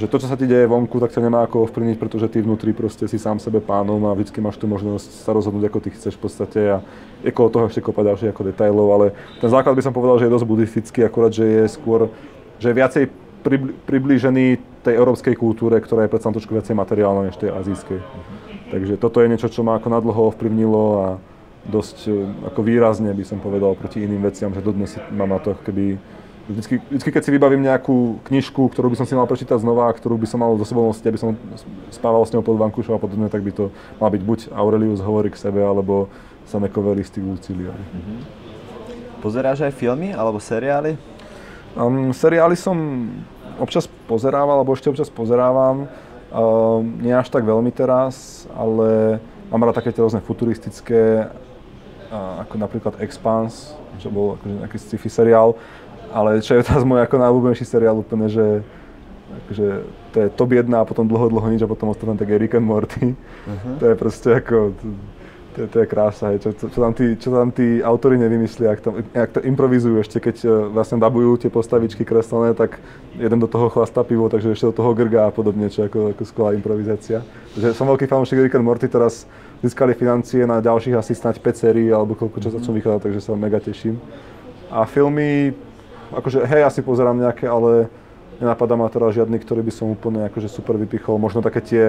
[0.00, 2.72] že to, čo sa ti deje vonku, tak ťa nemá ako ovplyvniť, pretože ty vnútri
[2.72, 6.16] proste si sám sebe pánom a vždy máš tu možnosť sa rozhodnúť, ako ty chceš
[6.16, 6.76] v podstate a
[7.20, 9.06] je toho ešte kopa ďalších ako detailov, ale
[9.38, 12.08] ten základ by som povedal, že je dosť buddhistický, akurát, že je skôr,
[12.56, 13.04] že je viacej
[13.88, 14.44] priblížený
[14.84, 18.00] tej európskej kultúre, ktorá je predsa trošku viacej materiálna než tej azijskej.
[18.70, 21.06] Takže toto je niečo, čo ma ako nadlho ovplyvnilo a
[21.68, 22.08] dosť
[22.52, 26.00] ako výrazne by som povedal proti iným veciam, že dodnes mám na to keby
[26.50, 30.18] Vždycky, vždycky, keď si vybavím nejakú knižku, ktorú by som si mal prečítať znova, ktorú
[30.18, 31.38] by som mal do sebou nosiť, aby som
[31.94, 33.70] spával s ňou pod vankušou a podobne, tak by to
[34.02, 36.10] mal byť buď Aurelius hovorí k sebe, alebo
[36.50, 37.70] Sanekové listy Lucília.
[37.70, 38.18] Mm-hmm.
[39.22, 40.98] Pozeráš aj filmy alebo seriály?
[41.78, 42.74] Um, seriály som
[43.62, 45.86] občas pozerával, alebo ešte občas pozerávam.
[46.34, 49.22] Um, nie až tak veľmi teraz, ale
[49.54, 51.30] mám rád také tie rôzne futuristické,
[52.10, 55.54] ako napríklad Expanse, čo bol akože nejaký sci-fi seriál.
[56.10, 58.66] Ale čo je teraz môj ako najľúbenejší seriál úplne, že
[59.30, 59.66] akože
[60.10, 62.58] to je top 1 a potom dlho, dlho nič a potom ostatné tak je Rick
[62.58, 63.14] and Morty.
[63.14, 63.74] Uh-huh.
[63.78, 64.74] To je proste ako,
[65.54, 66.38] to, to je krása, hej.
[66.42, 70.02] Čo, čo, čo, tam tí, čo tam tí autory nevymyslia, ak to, ak to improvizujú
[70.02, 72.82] ešte, keď uh, vlastne dabujú tie postavičky kreslené, tak
[73.14, 76.22] jeden do toho chlasta pivo, takže ešte do toho grgá a podobne, čo ako, ako
[76.26, 77.22] skvelá improvizácia.
[77.54, 79.30] Takže som veľký fanúšik Rick and Morty, teraz
[79.62, 83.38] získali financie na ďalších asi snať 5 sérií alebo koľko čo začnú vychádzať, takže sa
[83.38, 84.00] mega teším.
[84.70, 85.50] A filmy,
[86.14, 87.90] akože hej, asi pozerám nejaké, ale
[88.40, 91.20] nenapadá ma teraz žiadny, ktorý by som úplne akože super vypichol.
[91.20, 91.84] Možno také tie,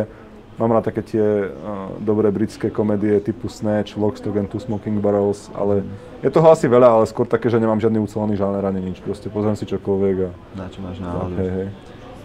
[0.60, 5.48] mám rád také tie uh, dobré britské komédie typu Snatch, Lockstock and Two Smoking Barrels,
[5.56, 5.88] ale
[6.20, 9.00] je toho asi veľa, ale skôr také, že nemám žiadny ucelený žáner ani nič.
[9.00, 10.30] Proste pozriem si čokoľvek a...
[10.60, 11.40] Na čo máš náladu.
[11.40, 11.68] Hej, hej.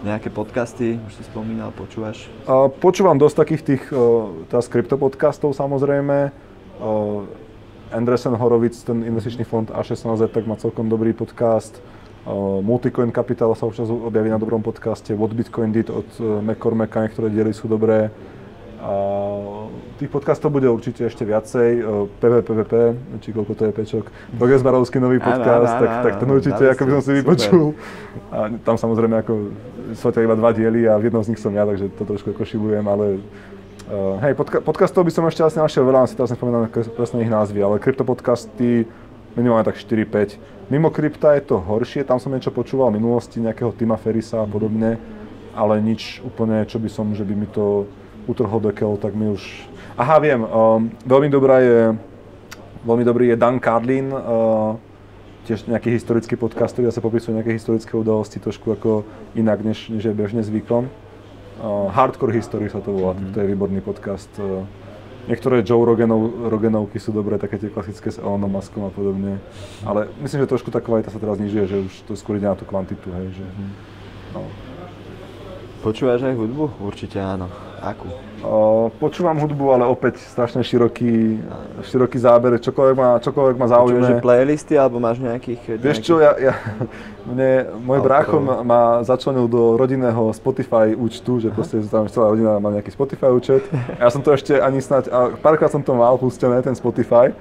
[0.05, 2.29] Nejaké podcasty, už si spomínal, počúvaš?
[2.45, 6.35] Uh, počúvam dosť takých tých, uh, teraz kryptopodcastov samozrejme.
[6.77, 7.25] Uh,
[7.97, 11.81] Andresen Horovic, ten investičný fond A16Z, tak má celkom dobrý podcast.
[12.29, 15.17] Uh, Multicoin Capital sa občas objaví na dobrom podcaste.
[15.17, 18.13] What Bitcoin did od uh, McCormacka, niektoré diely sú dobré.
[18.77, 21.81] Uh, tých podcastov bude určite ešte viacej.
[22.21, 22.73] PVPVP,
[23.25, 24.05] či koľko to je pečok.
[24.37, 27.73] Progres Barovský nový podcast, tak, tak ten určite ako by som si vypočul.
[28.29, 29.33] A tam samozrejme ako
[29.97, 32.37] sú to iba dva diely a v jednom z nich som ja, takže to trošku
[32.37, 33.25] ako šilujem, ale
[33.87, 36.67] Uh, hej, podka- podcastov by som ešte asi našiel veľa, si teraz nespomínam
[36.99, 38.83] presne ich názvy, ale kryptopodcasty
[39.39, 40.43] minimálne tak 4-5.
[40.75, 44.51] Mimo krypta je to horšie, tam som niečo počúval v minulosti, nejakého Tima Ferisa a
[44.51, 44.99] podobne,
[45.55, 47.87] ale nič úplne, čo by som, že by mi to
[48.27, 49.47] utrhol dekel, tak mi už...
[49.95, 51.95] Aha, viem, um, veľmi dobrá je,
[52.83, 54.75] veľmi dobrý je Dan Carlin, uh,
[55.47, 59.07] tiež nejaký historický podcast, ktorý sa popisuje nejaké historické udalosti trošku ako
[59.39, 60.91] inak, než, než je bežne zvykom.
[61.57, 63.33] Uh, Hardcore History sa to volá, mm-hmm.
[63.33, 64.29] to je výborný podcast.
[64.37, 64.69] Uh,
[65.25, 69.41] niektoré Joe Roganov, Roganovky sú dobré, také tie klasické s Elonom Muskom a podobne.
[69.81, 72.59] Ale myslím, že trošku tá kvalita sa teraz znižuje, že už to skôr ide na
[72.59, 73.47] tú kvantitu, hej, že...
[73.47, 73.71] Mm-hmm.
[74.37, 74.41] No.
[75.81, 76.83] Počúvaš aj hudbu?
[76.83, 77.49] Určite áno.
[77.81, 78.11] Akú?
[79.01, 81.41] Počúvam hudbu, ale opäť strašne široký,
[81.89, 84.01] široký záber, čokoľvek ma, čokoľvek ma zaujíme.
[84.05, 85.81] Počúvaš playlisty, alebo máš nejakých...
[85.81, 86.55] Vieš čo, ja, ja,
[87.33, 92.69] mne, môj brácho ma, začlenil do rodinného Spotify účtu, že proste tam celá rodina má
[92.77, 93.65] nejaký Spotify účet.
[93.97, 97.33] Ja som to ešte ani a párkrát som to mal pustené, ten Spotify,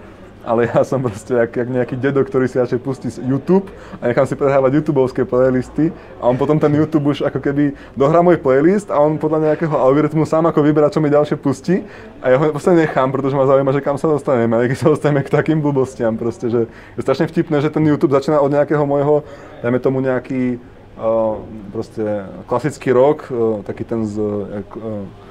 [0.46, 3.68] ale ja som proste jak, jak nejaký dedo, ktorý si radšej pustí z YouTube
[3.98, 5.90] a nechám si prehrávať YouTubeovské playlisty
[6.22, 9.74] a on potom ten YouTube už ako keby dohrá môj playlist a on podľa nejakého
[9.74, 11.82] algoritmu sám ako vyberá, čo mi ďalšie pustí
[12.22, 14.94] a ja ho proste nechám, pretože ma zaujíma, že kam sa dostaneme a keď sa
[14.94, 18.86] dostaneme k takým blbostiam proste, že je strašne vtipné, že ten YouTube začína od nejakého
[18.86, 19.26] môjho,
[19.66, 20.62] dajme tomu nejaký
[21.02, 21.42] uh,
[21.74, 22.06] proste
[22.46, 25.25] klasický rok, uh, taký ten z uh,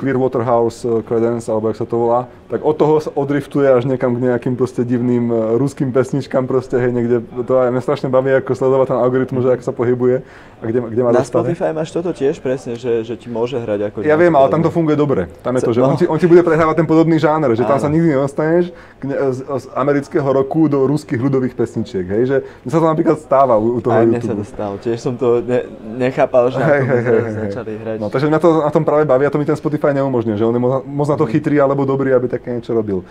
[0.00, 3.84] Clearwater House eh, Credence, alebo jak sa to volá, tak od toho sa odriftuje až
[3.84, 8.08] niekam k nejakým proste divným uh, ruským pesničkám proste, hej, niekde, to aj mňa strašne
[8.10, 10.16] baví, ako sledovať ten algoritmus, že ako sa pohybuje
[10.60, 11.46] a kde, kde ma Na dostane.
[11.46, 13.96] Spotify máš toto tiež presne, že, že ti môže hrať ako...
[14.02, 15.30] Ja viem, ale tam to funguje dobre.
[15.46, 15.94] Tam je to, že no.
[15.94, 17.84] on, ti, on ti bude prehrávať ten podobný žáner, že tam Áno.
[17.86, 22.36] sa nikdy nedostaneš z, z, amerického roku do ruských ľudových pesničiek, hej, že
[22.66, 25.14] mne sa to napríklad stáva u, u toho Aj mne sa to stalo, tiež som
[25.14, 25.64] to ne,
[25.96, 27.96] nechápal, že hej, hej, hej, začali hrať.
[28.02, 30.46] No, takže mňa to na tom práve baví a to mi ten Spotify neumožňuje, že
[30.46, 33.02] on je moc na to chytrý alebo dobrý, aby také niečo robil.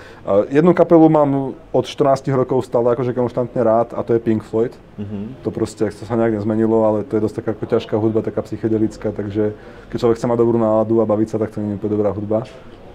[0.48, 4.72] Jednu kapelu mám od 14 rokov stále akože konštantne rád a to je Pink Floyd.
[4.96, 5.32] Uh-huh.
[5.44, 8.42] To proste, to sa nejak nezmenilo, ale to je dosť taká ako ťažká hudba, taká
[8.46, 9.58] psychedelická, takže
[9.92, 12.48] keď človek chce mať dobrú náladu a baviť sa, tak to nie je dobrá hudba.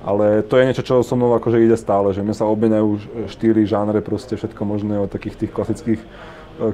[0.05, 3.65] Ale to je niečo, čo so mnou akože ide stále, že mne sa obmieniajú štýly,
[3.65, 6.01] žánre, proste všetko možné od takých tých klasických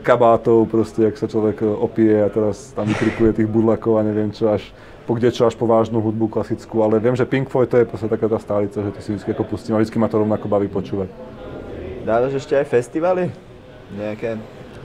[0.05, 4.52] kabátov, proste, jak sa človek opije a teraz tam vykrikuje tých budlakov a neviem čo,
[4.52, 4.69] až
[5.09, 7.89] po kde čo až po vážnu hudbu klasickú, ale viem, že Pink Floyd to je
[7.89, 10.47] proste taká tá stálica, že ty si vždy ako pustím a vždy ma to rovnako
[10.47, 11.09] baví počúvať.
[12.05, 13.32] Dávaš ešte aj festivaly?
[13.97, 14.39] Nejaké?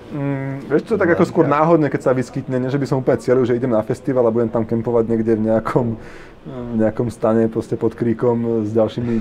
[0.05, 3.17] Mm, vieš čo, tak ako skôr náhodne, keď sa vyskytne, nie že by som úplne
[3.17, 5.97] cieľil, že idem na festival a budem tam kempovať niekde v nejakom,
[6.45, 9.13] v nejakom stane proste pod kríkom s ďalšími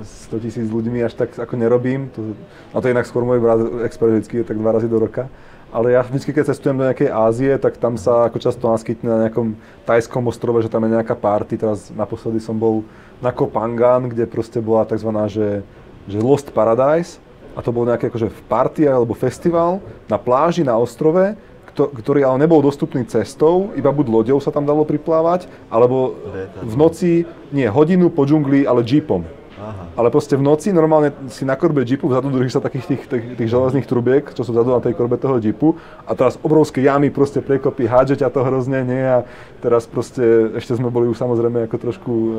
[0.00, 2.08] 100 tisíc ľuďmi, až tak ako nerobím.
[2.16, 2.32] To,
[2.72, 5.28] a to je inak skôr môj brat expert vždy, tak dva razy do roka.
[5.70, 9.18] Ale ja vždy, keď cestujem do nejakej Ázie, tak tam sa ako často naskytne na
[9.28, 9.54] nejakom
[9.86, 11.54] tajskom ostrove, že tam je nejaká party.
[11.60, 12.82] Teraz naposledy som bol
[13.22, 15.06] na Kopangan, kde proste bola tzv.
[15.30, 15.62] že,
[16.10, 17.22] že Lost Paradise
[17.54, 21.34] a to bol nejaký akože party alebo festival na pláži na ostrove,
[21.74, 26.18] ktorý ale nebol dostupný cestou, iba buď loďou sa tam dalo priplávať, alebo
[26.60, 27.12] v noci,
[27.54, 29.22] nie hodinu po džungli, ale jeepom.
[29.60, 29.84] Aha.
[29.92, 33.24] Ale proste v noci normálne si na korbe jeepu, vzadu držíš sa takých tých, tých,
[33.36, 35.76] tých železných trubiek, čo sú vzadu na tej korbe toho jeepu
[36.08, 39.28] a teraz obrovské jamy proste prekopy, hádže ťa to hrozne, nie a
[39.60, 42.30] teraz proste ešte sme boli už samozrejme ako trošku e,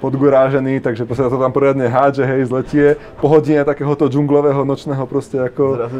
[0.00, 2.86] podgurážení, takže proste to tam poriadne hádže, hej, zletie,
[3.20, 5.92] po hodine takéhoto džunglového nočného proste ako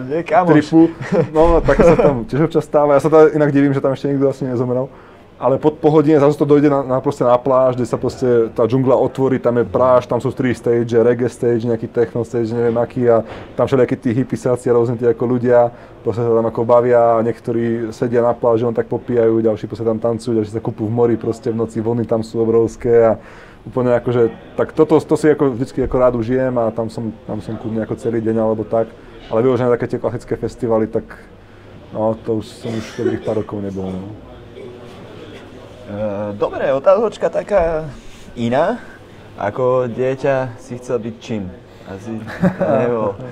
[0.49, 0.89] tripu.
[1.37, 2.97] No, tak sa tam tiež občas stáva.
[2.97, 4.89] Ja sa teda inak divím, že tam ešte nikto asi nezomrel
[5.43, 8.55] ale po, po hodine zase to dojde na, na, proste na pláž, kde sa proste
[8.55, 12.55] tá džungla otvorí, tam je pláž, tam sú tri stage, reggae stage, nejaký techno stage,
[12.55, 13.27] neviem aký a
[13.59, 15.75] tam všelijakí tí hippisáci a rôzne tí ako ľudia,
[16.07, 19.99] proste sa tam ako bavia, niektorí sedia na pláži, len tak popíjajú, ďalší proste tam
[19.99, 23.19] tancujú, ďalší sa kúpu v mori, proste v noci vlny tam sú obrovské a
[23.67, 27.43] úplne akože, tak toto to si ako vždycky ako rád užijem a tam som, tam
[27.43, 28.95] som kľudne ako celý deň alebo tak,
[29.27, 31.19] ale vyložené také tie klasické festivaly, tak
[31.91, 33.91] no to už som už dobrých pár rokov nebol.
[33.91, 34.32] No.
[35.93, 37.85] Eh, dobre, otázočka taká
[38.33, 38.81] iná.
[39.37, 41.53] Ako dieťa si chcel byť čím?
[41.85, 42.17] Asi
[42.57, 43.13] nebo...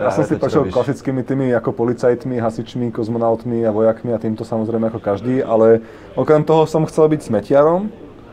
[0.00, 4.88] Ja som si pačil klasickými tými ako policajtmi, hasičmi, kozmonautmi a vojakmi a týmto samozrejme
[4.88, 5.84] ako každý, ale
[6.16, 7.92] okrem toho som chcel byť smetiarom.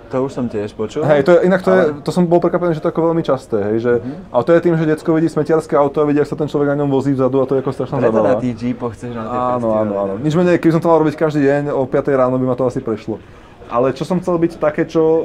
[0.09, 1.01] To už som tiež počul.
[1.03, 1.81] Hej, to je, inak to, ale...
[1.81, 4.33] je, to som bol prekvapený, že to je ako veľmi časté, hej, že, mm-hmm.
[4.33, 6.73] ale to je tým, že detsko vidí smetiarské auto a vidí, ak sa ten človek
[6.73, 8.29] na ňom vozí vzadu a to je ako strašná Preto zábava.
[8.33, 10.13] na tých jeepoch chceš na tie Áno, áno, áno.
[10.21, 12.69] Nič menej, keby som to mal robiť každý deň o 5 ráno, by ma to
[12.69, 13.17] asi prešlo.
[13.65, 15.23] Ale čo som chcel byť také, čo uh,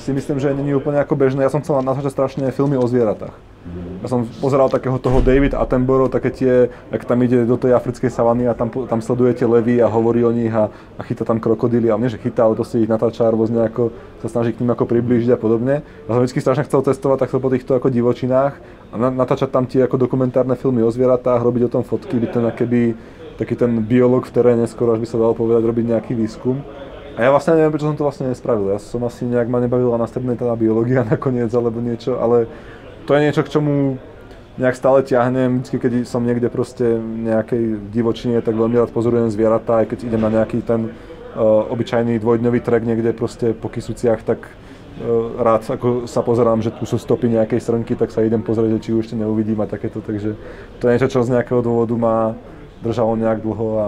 [0.00, 3.54] si myslím, že není úplne ako bežné, ja som chcel natáčať strašne filmy o zvieratách.
[4.04, 8.12] Ja som pozeral takého toho David Attenborough, také tie, ak tam ide do tej africkej
[8.12, 11.88] savany a tam, tam sledujete levy a hovorí o nich a, a chytá tam krokodíly,
[11.88, 14.76] ale nie že chytá, ale to si ich natáča rôzne ako, sa snaží k ním
[14.76, 15.80] ako priblížiť a podobne.
[15.80, 18.60] Ja som vždy strašne chcel testovať takto po týchto ako divočinách
[18.92, 22.44] a natáčať tam tie ako dokumentárne filmy o zvieratách, robiť o tom fotky, byť ten
[22.44, 22.82] akéby
[23.40, 26.60] taký ten biolog v teréne, skoro až by sa dalo povedať, robiť nejaký výskum.
[27.14, 28.74] A ja vlastne neviem, prečo som to vlastne nespravil.
[28.74, 32.50] Ja som asi nejak ma nebavila na strednej teda biológia nakoniec alebo niečo, ale
[33.06, 34.02] to je niečo, k čomu
[34.58, 39.30] nejak stále ťahnem, vždy keď som niekde proste v nejakej divočine, tak veľmi rád pozorujem
[39.30, 44.22] zvieratá, aj keď idem na nejaký ten uh, obyčajný dvojdňový trek niekde proste po Kisuciach,
[44.22, 48.46] tak uh, rád ako sa pozerám, že tu sú stopy nejakej srnky, tak sa idem
[48.46, 50.38] pozrieť, či už ešte neuvidím a takéto, takže
[50.78, 52.38] to je niečo, čo z nejakého dôvodu ma
[52.86, 53.86] držalo nejak dlho a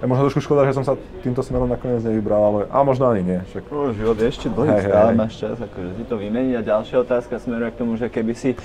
[0.00, 3.20] je možno trošku škoda, že som sa týmto smerom nakoniec nevybral, ale a možno ani
[3.20, 3.40] nie.
[3.52, 3.68] Však.
[3.68, 5.20] No, život je ešte dlhý, hey, stále hey.
[5.20, 6.54] máš čas akože si to vymeniť.
[6.56, 8.56] A ďalšia otázka smeruje k tomu, že keby si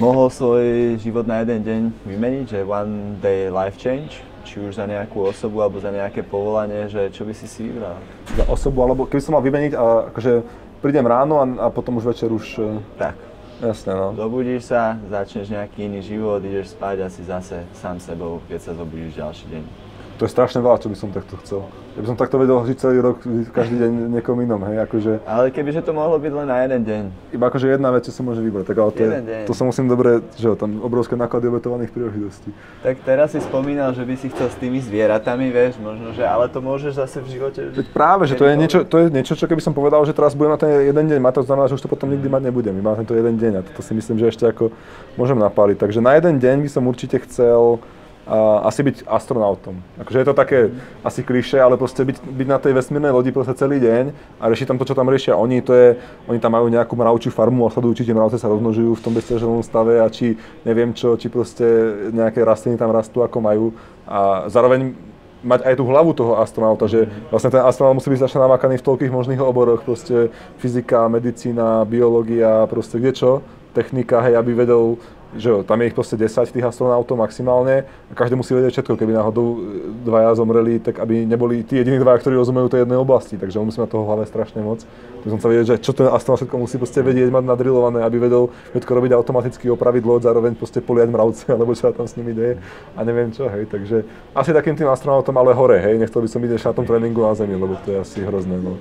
[0.00, 4.88] mohol svoj život na jeden deň vymeniť, že one day life change, či už za
[4.88, 8.00] nejakú osobu alebo za nejaké povolanie, že čo by si si vybral?
[8.32, 10.32] Za osobu, alebo keby som mal vymeniť a akože
[10.80, 12.56] prídem ráno a, a potom už večer už...
[12.56, 13.14] E, tak.
[13.62, 14.10] Jasne, no.
[14.18, 18.72] Zobudíš sa, začneš nejaký iný život, ideš spať a si zase sám sebou, keď sa
[18.74, 19.81] zobudíš ďalší deň
[20.18, 21.60] to je strašne veľa, čo by som takto chcel.
[21.92, 23.20] Ja by som takto vedel žiť celý rok,
[23.52, 25.28] každý deň niekom inom, hej, akože...
[25.28, 27.02] Ale kebyže to mohlo byť len na jeden deň.
[27.36, 29.10] Iba akože jedna vec, čo sa môže vybrať, tak ale to, je,
[29.44, 32.48] to sa musím dobre, že tam obrovské náklady obetovaných príležitostí.
[32.80, 36.48] Tak teraz si spomínal, že by si chcel s tými zvieratami, vieš, možno, že, ale
[36.48, 37.60] to môžeš zase v živote...
[37.76, 40.32] Veď práve, že to je, niečo, to je niečo, čo keby som povedal, že teraz
[40.32, 42.72] budem na ten jeden deň mať, to znamená, že už to potom nikdy mať nebudem,
[42.72, 44.72] iba na tento jeden deň a to si myslím, že ešte ako
[45.20, 45.76] môžem napáliť.
[45.76, 47.84] Takže na jeden deň by som určite chcel
[48.26, 49.78] uh, asi byť astronautom.
[49.98, 51.06] Akože je to také mm.
[51.06, 54.04] asi kliše, ale proste byť, byť na tej vesmírnej lodi proste celý deň
[54.38, 55.88] a riešiť tam to, čo tam riešia oni, to je,
[56.30, 59.12] oni tam majú nejakú mravčiu farmu a sledujú, či tie mravce sa rozmnožujú v tom
[59.14, 61.64] bezťažovom stave a či neviem čo, či proste
[62.10, 63.66] nejaké rastliny tam rastú, ako majú.
[64.06, 64.94] A zároveň
[65.42, 67.34] mať aj tú hlavu toho astronauta, že mhm.
[67.34, 70.30] vlastne ten astronaut musí byť strašne namakaný v toľkých možných oboroch, proste
[70.62, 73.30] fyzika, medicína, biológia, proste kde čo,
[73.74, 75.00] technika, hej, aby vedel
[75.36, 79.16] že tam je ich proste 10 tých astronautov maximálne a každý musí vedieť všetko, keby
[79.16, 79.58] náhodou e,
[80.04, 83.72] dvaja zomreli, tak aby neboli tí jediní dvaja, ktorí rozumejú tej jednej oblasti, takže on
[83.72, 84.84] musí mať toho hlave strašne moc.
[85.24, 88.16] by som sa vedieť, že čo ten astronaut všetko musí proste vedieť, mať nadrilované, aby
[88.20, 92.36] vedel všetko robiť automaticky, opraviť loď, zároveň proste poliať mravce, alebo čo tam s nimi
[92.36, 92.60] deje
[92.92, 94.04] a neviem čo, hej, takže
[94.36, 97.32] asi takým tým astronautom, ale hore, hej, nechcel by som byť na tom tréningu na
[97.32, 98.76] Zemi, lebo to je asi hrozné, no.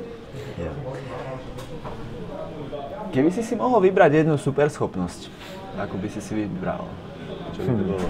[3.12, 5.28] Keby si si mohol vybrať jednu super schopnosť,
[5.80, 6.84] ako by si si vybral?
[7.56, 7.90] Čo by to hm.
[7.96, 8.08] bolo?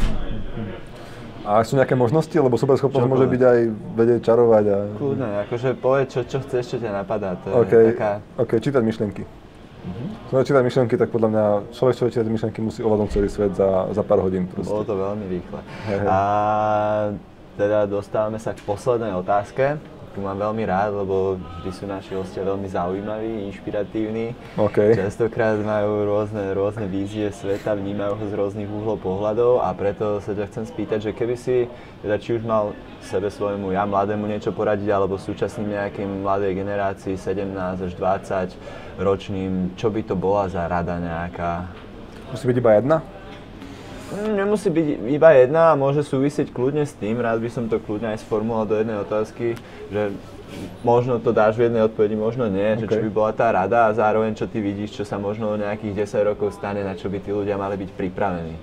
[1.41, 2.33] A sú nejaké možnosti?
[2.33, 3.59] Lebo super schopnosť môže byť aj
[3.97, 4.77] vedieť čarovať a...
[4.93, 7.33] Kľudne, akože povedz, čo, čo chceš, čo ťa napadá.
[7.41, 8.11] To je OK, taká...
[8.37, 9.23] OK, čítať myšlienky.
[9.81, 10.37] Uh-huh.
[10.37, 13.89] Keď čítať myšlienky, tak podľa mňa človek, čo čítať myšlienky, musí ovládnuť celý svet za,
[13.89, 14.45] za pár hodín.
[14.45, 14.69] Proste.
[14.69, 15.59] Bolo to veľmi rýchle.
[16.05, 16.19] A
[17.57, 19.81] teda dostávame sa k poslednej otázke.
[20.11, 24.35] Tu mám veľmi rád, lebo vždy sú naši hostia veľmi zaujímaví, inšpiratívni.
[24.59, 24.91] OK.
[24.91, 30.35] Častokrát majú rôzne, rôzne vízie sveta, vnímajú ho z rôznych uhlov pohľadov a preto sa
[30.35, 31.71] ťa chcem spýtať, že keby si
[32.03, 37.15] teda či už mal sebe svojmu ja mladému niečo poradiť, alebo súčasným nejakým mladej generácii
[37.15, 41.71] 17 až 20 ročným, čo by to bola za rada nejaká?
[42.35, 42.97] Musí byť iba jedna?
[44.11, 48.11] Nemusí byť iba jedna a môže súvisieť kľudne s tým, rád by som to kľudne
[48.11, 49.55] aj sformuloval do jednej otázky,
[49.87, 50.11] že
[50.83, 53.95] možno to dáš v jednej odpovedi, možno nie, že čo by bola tá rada a
[53.95, 57.23] zároveň čo ty vidíš, čo sa možno o nejakých 10 rokov stane, na čo by
[57.23, 58.55] tí ľudia mali byť pripravení.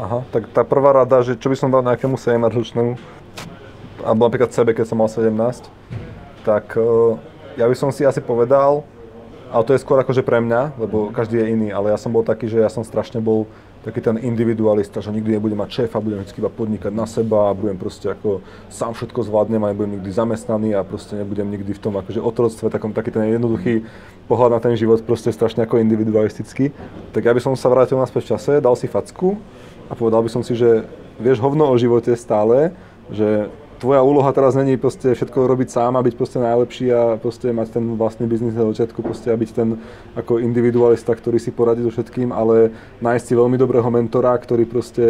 [0.00, 2.96] Aha, tak tá prvá rada, že čo by som dal nejakému 17-ročnému,
[4.00, 5.28] alebo napríklad sebe, keď som mal 17,
[6.44, 7.20] tak uh,
[7.60, 8.84] ja by som si asi povedal,
[9.52, 12.24] ale to je skôr akože pre mňa, lebo každý je iný, ale ja som bol
[12.24, 13.48] taký, že ja som strašne bol
[13.86, 17.54] taký ten individualista, že nikdy nebudem mať šéfa, budem vždy iba podnikať na seba a
[17.54, 21.78] budem proste ako sám všetko zvládnem a nebudem nikdy zamestnaný a proste nebudem nikdy v
[21.78, 23.86] tom akože otroctve, takom taký ten jednoduchý
[24.26, 26.74] pohľad na ten život, proste strašne ako individualistický.
[27.14, 29.38] Tak ja by som sa vrátil naspäť v čase, dal si facku
[29.86, 30.82] a povedal by som si, že
[31.22, 32.74] vieš hovno o živote stále,
[33.06, 33.46] že
[33.78, 37.76] tvoja úloha teraz není proste všetko robiť sám a byť proste najlepší a proste mať
[37.76, 39.78] ten vlastný biznis na začiatku proste a byť ten
[40.16, 42.72] ako individualista, ktorý si poradí so všetkým, ale
[43.04, 45.04] nájsť si veľmi dobrého mentora, ktorý proste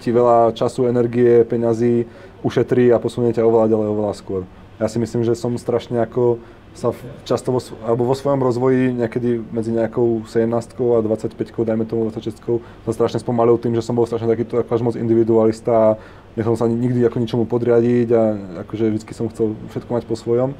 [0.00, 2.06] ti veľa času, energie, peňazí
[2.46, 4.42] ušetrí a posunie ťa oveľa ďalej, oveľa skôr.
[4.76, 6.38] Ja si myslím, že som strašne ako
[6.76, 6.92] sa
[7.24, 10.44] často vo, alebo vo svojom rozvoji niekedy medzi nejakou 17
[10.76, 11.32] a 25,
[11.64, 12.36] dajme tomu 26,
[12.84, 15.96] som strašne spomalil tým, že som bol strašne takýto ako až moc individualista a
[16.36, 18.22] nechcel som sa nikdy ako ničomu podriadiť a
[18.68, 20.52] akože vždy som chcel všetko mať po svojom.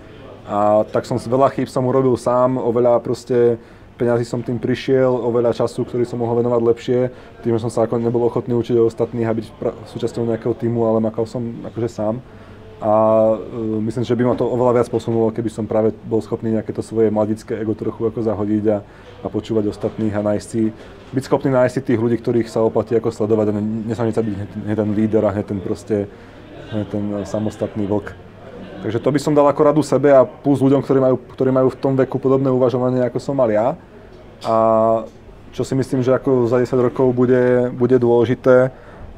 [0.49, 3.61] A tak som veľa chýb som urobil sám, oveľa proste
[3.97, 7.01] peňazí som tým prišiel, oveľa času, ktorý som mohol venovať lepšie,
[7.43, 10.85] tým, že som sa ako nebol ochotný učiť ostatných a byť pra- súčasťou nejakého týmu,
[10.85, 12.21] ale makal som akože sám.
[12.77, 12.93] A
[13.33, 16.77] uh, myslím, že by ma to oveľa viac posunulo, keby som práve bol schopný nejaké
[16.77, 18.79] to svoje mladické ego trochu ako zahodiť a,
[19.25, 20.77] a počúvať ostatných a nájsť si,
[21.17, 24.35] byť schopný nájsť si tých ľudí, ktorých sa oplatí ako sledovať a ne- nesnažiť byť
[24.69, 26.05] hneď, ten líder a hneď ten proste,
[26.69, 28.13] hneď ten samostatný vlk.
[28.85, 31.69] Takže to by som dal ako radu sebe a plus ľuďom, ktorí majú, ktorí majú
[31.73, 33.73] v tom veku podobné uvažovanie, ako som mal ja.
[34.45, 34.55] A
[35.57, 38.69] čo si myslím, že ako za 10 rokov bude, bude dôležité,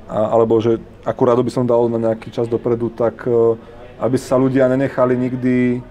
[0.09, 3.60] alebo že akú radu by som dal na nejaký čas dopredu, tak e,
[4.01, 5.85] aby sa ľudia nenechali nikdy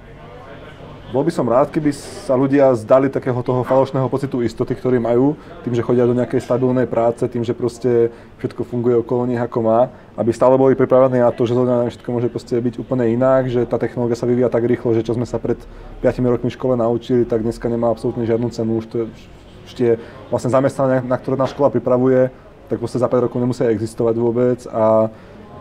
[1.07, 5.39] bol by som rád, keby sa ľudia zdali takého toho falošného pocitu istoty, ktorý majú,
[5.63, 8.11] tým, že chodia do nejakej stabilnej práce, tým, že proste
[8.43, 9.87] všetko funguje okolo nich ako má,
[10.19, 13.63] aby stále boli pripravení na to, že deň všetko môže proste byť úplne inak, že
[13.63, 15.55] tá technológia sa vyvíja tak rýchlo, že čo sme sa pred
[16.03, 19.05] 5 rokmi v škole naučili, tak dneska nemá absolútne žiadnu cenu, už to je,
[19.79, 19.91] tie
[20.27, 22.35] vlastne zamestnania, na ktoré nás škola pripravuje,
[22.67, 25.09] tak proste za 5 rokov nemusia existovať vôbec a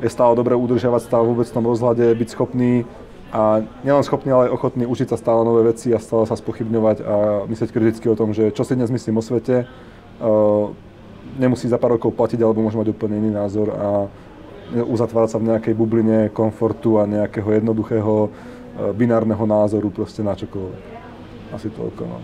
[0.03, 2.85] je stále dobré udržiavať stále vôbec v tom rozhľade, byť schopný
[3.33, 6.97] a nielen schopný, ale aj ochotný učiť sa stále nové veci a stále sa spochybňovať
[7.03, 7.15] a
[7.51, 10.71] myslieť kriticky o tom, že čo si dnes myslím o svete, uh,
[11.41, 13.89] nemusí za pár rokov platiť alebo môže mať úplne iný názor a
[14.73, 18.31] uzatvárať sa v nejakej bubline komfortu a nejakého jednoduchého uh,
[18.95, 20.85] binárneho názoru proste na čokoľvek.
[21.51, 22.19] Asi toľko, no.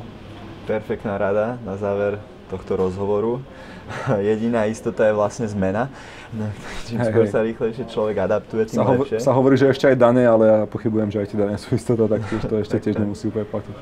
[0.71, 3.43] Perfektná rada na záver tohto rozhovoru.
[4.29, 5.91] Jediná istota je vlastne zmena.
[6.33, 6.49] No,
[6.89, 7.33] Čím Hej, skôr hej.
[7.33, 9.19] sa rýchlejšie človek adaptuje, tým Sa, hovo- lepšie.
[9.21, 12.09] sa hovorí, že ešte aj dane, ale ja pochybujem, že aj tie dane sú istota,
[12.09, 13.77] tak tiež to ešte tiež nemusí úplne platiť.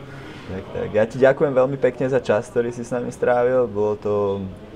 [0.51, 0.89] Tak, tak.
[0.90, 3.70] Ja ti ďakujem veľmi pekne za čas, ktorý si s nami strávil.
[3.70, 4.14] Bolo to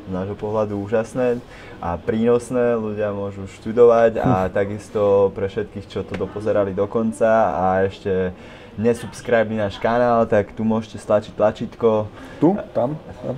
[0.06, 1.42] z nášho pohľadu úžasné
[1.80, 2.78] a prínosné.
[2.78, 8.30] Ľudia môžu študovať a takisto pre všetkých, čo to dopozerali do konca a ešte
[8.74, 12.10] nesubscribe náš kanál, tak tu môžete stlačiť tlačítko.
[12.42, 12.55] Tu?
[12.74, 12.98] Tam?
[13.22, 13.34] tam?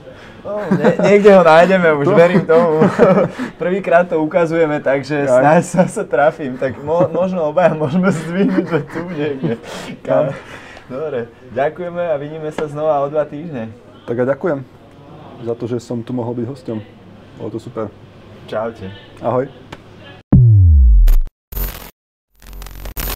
[0.46, 2.86] No, nie, niekde ho nájdeme, už verím tomu.
[3.62, 6.54] Prvýkrát to ukazujeme, takže snáď sa, sa trafím.
[6.54, 9.52] Tak mo, možno obaja môžeme zdvihnúť, že tu niekde.
[10.06, 10.30] Kam.
[10.86, 13.74] Dobre, ďakujeme a vidíme sa znova o dva týždne.
[14.06, 14.62] Tak a ďakujem
[15.42, 16.78] za to, že som tu mohol byť hosťom.
[17.42, 17.90] Bolo to super.
[18.46, 18.86] Čaute.
[19.18, 19.65] Ahoj.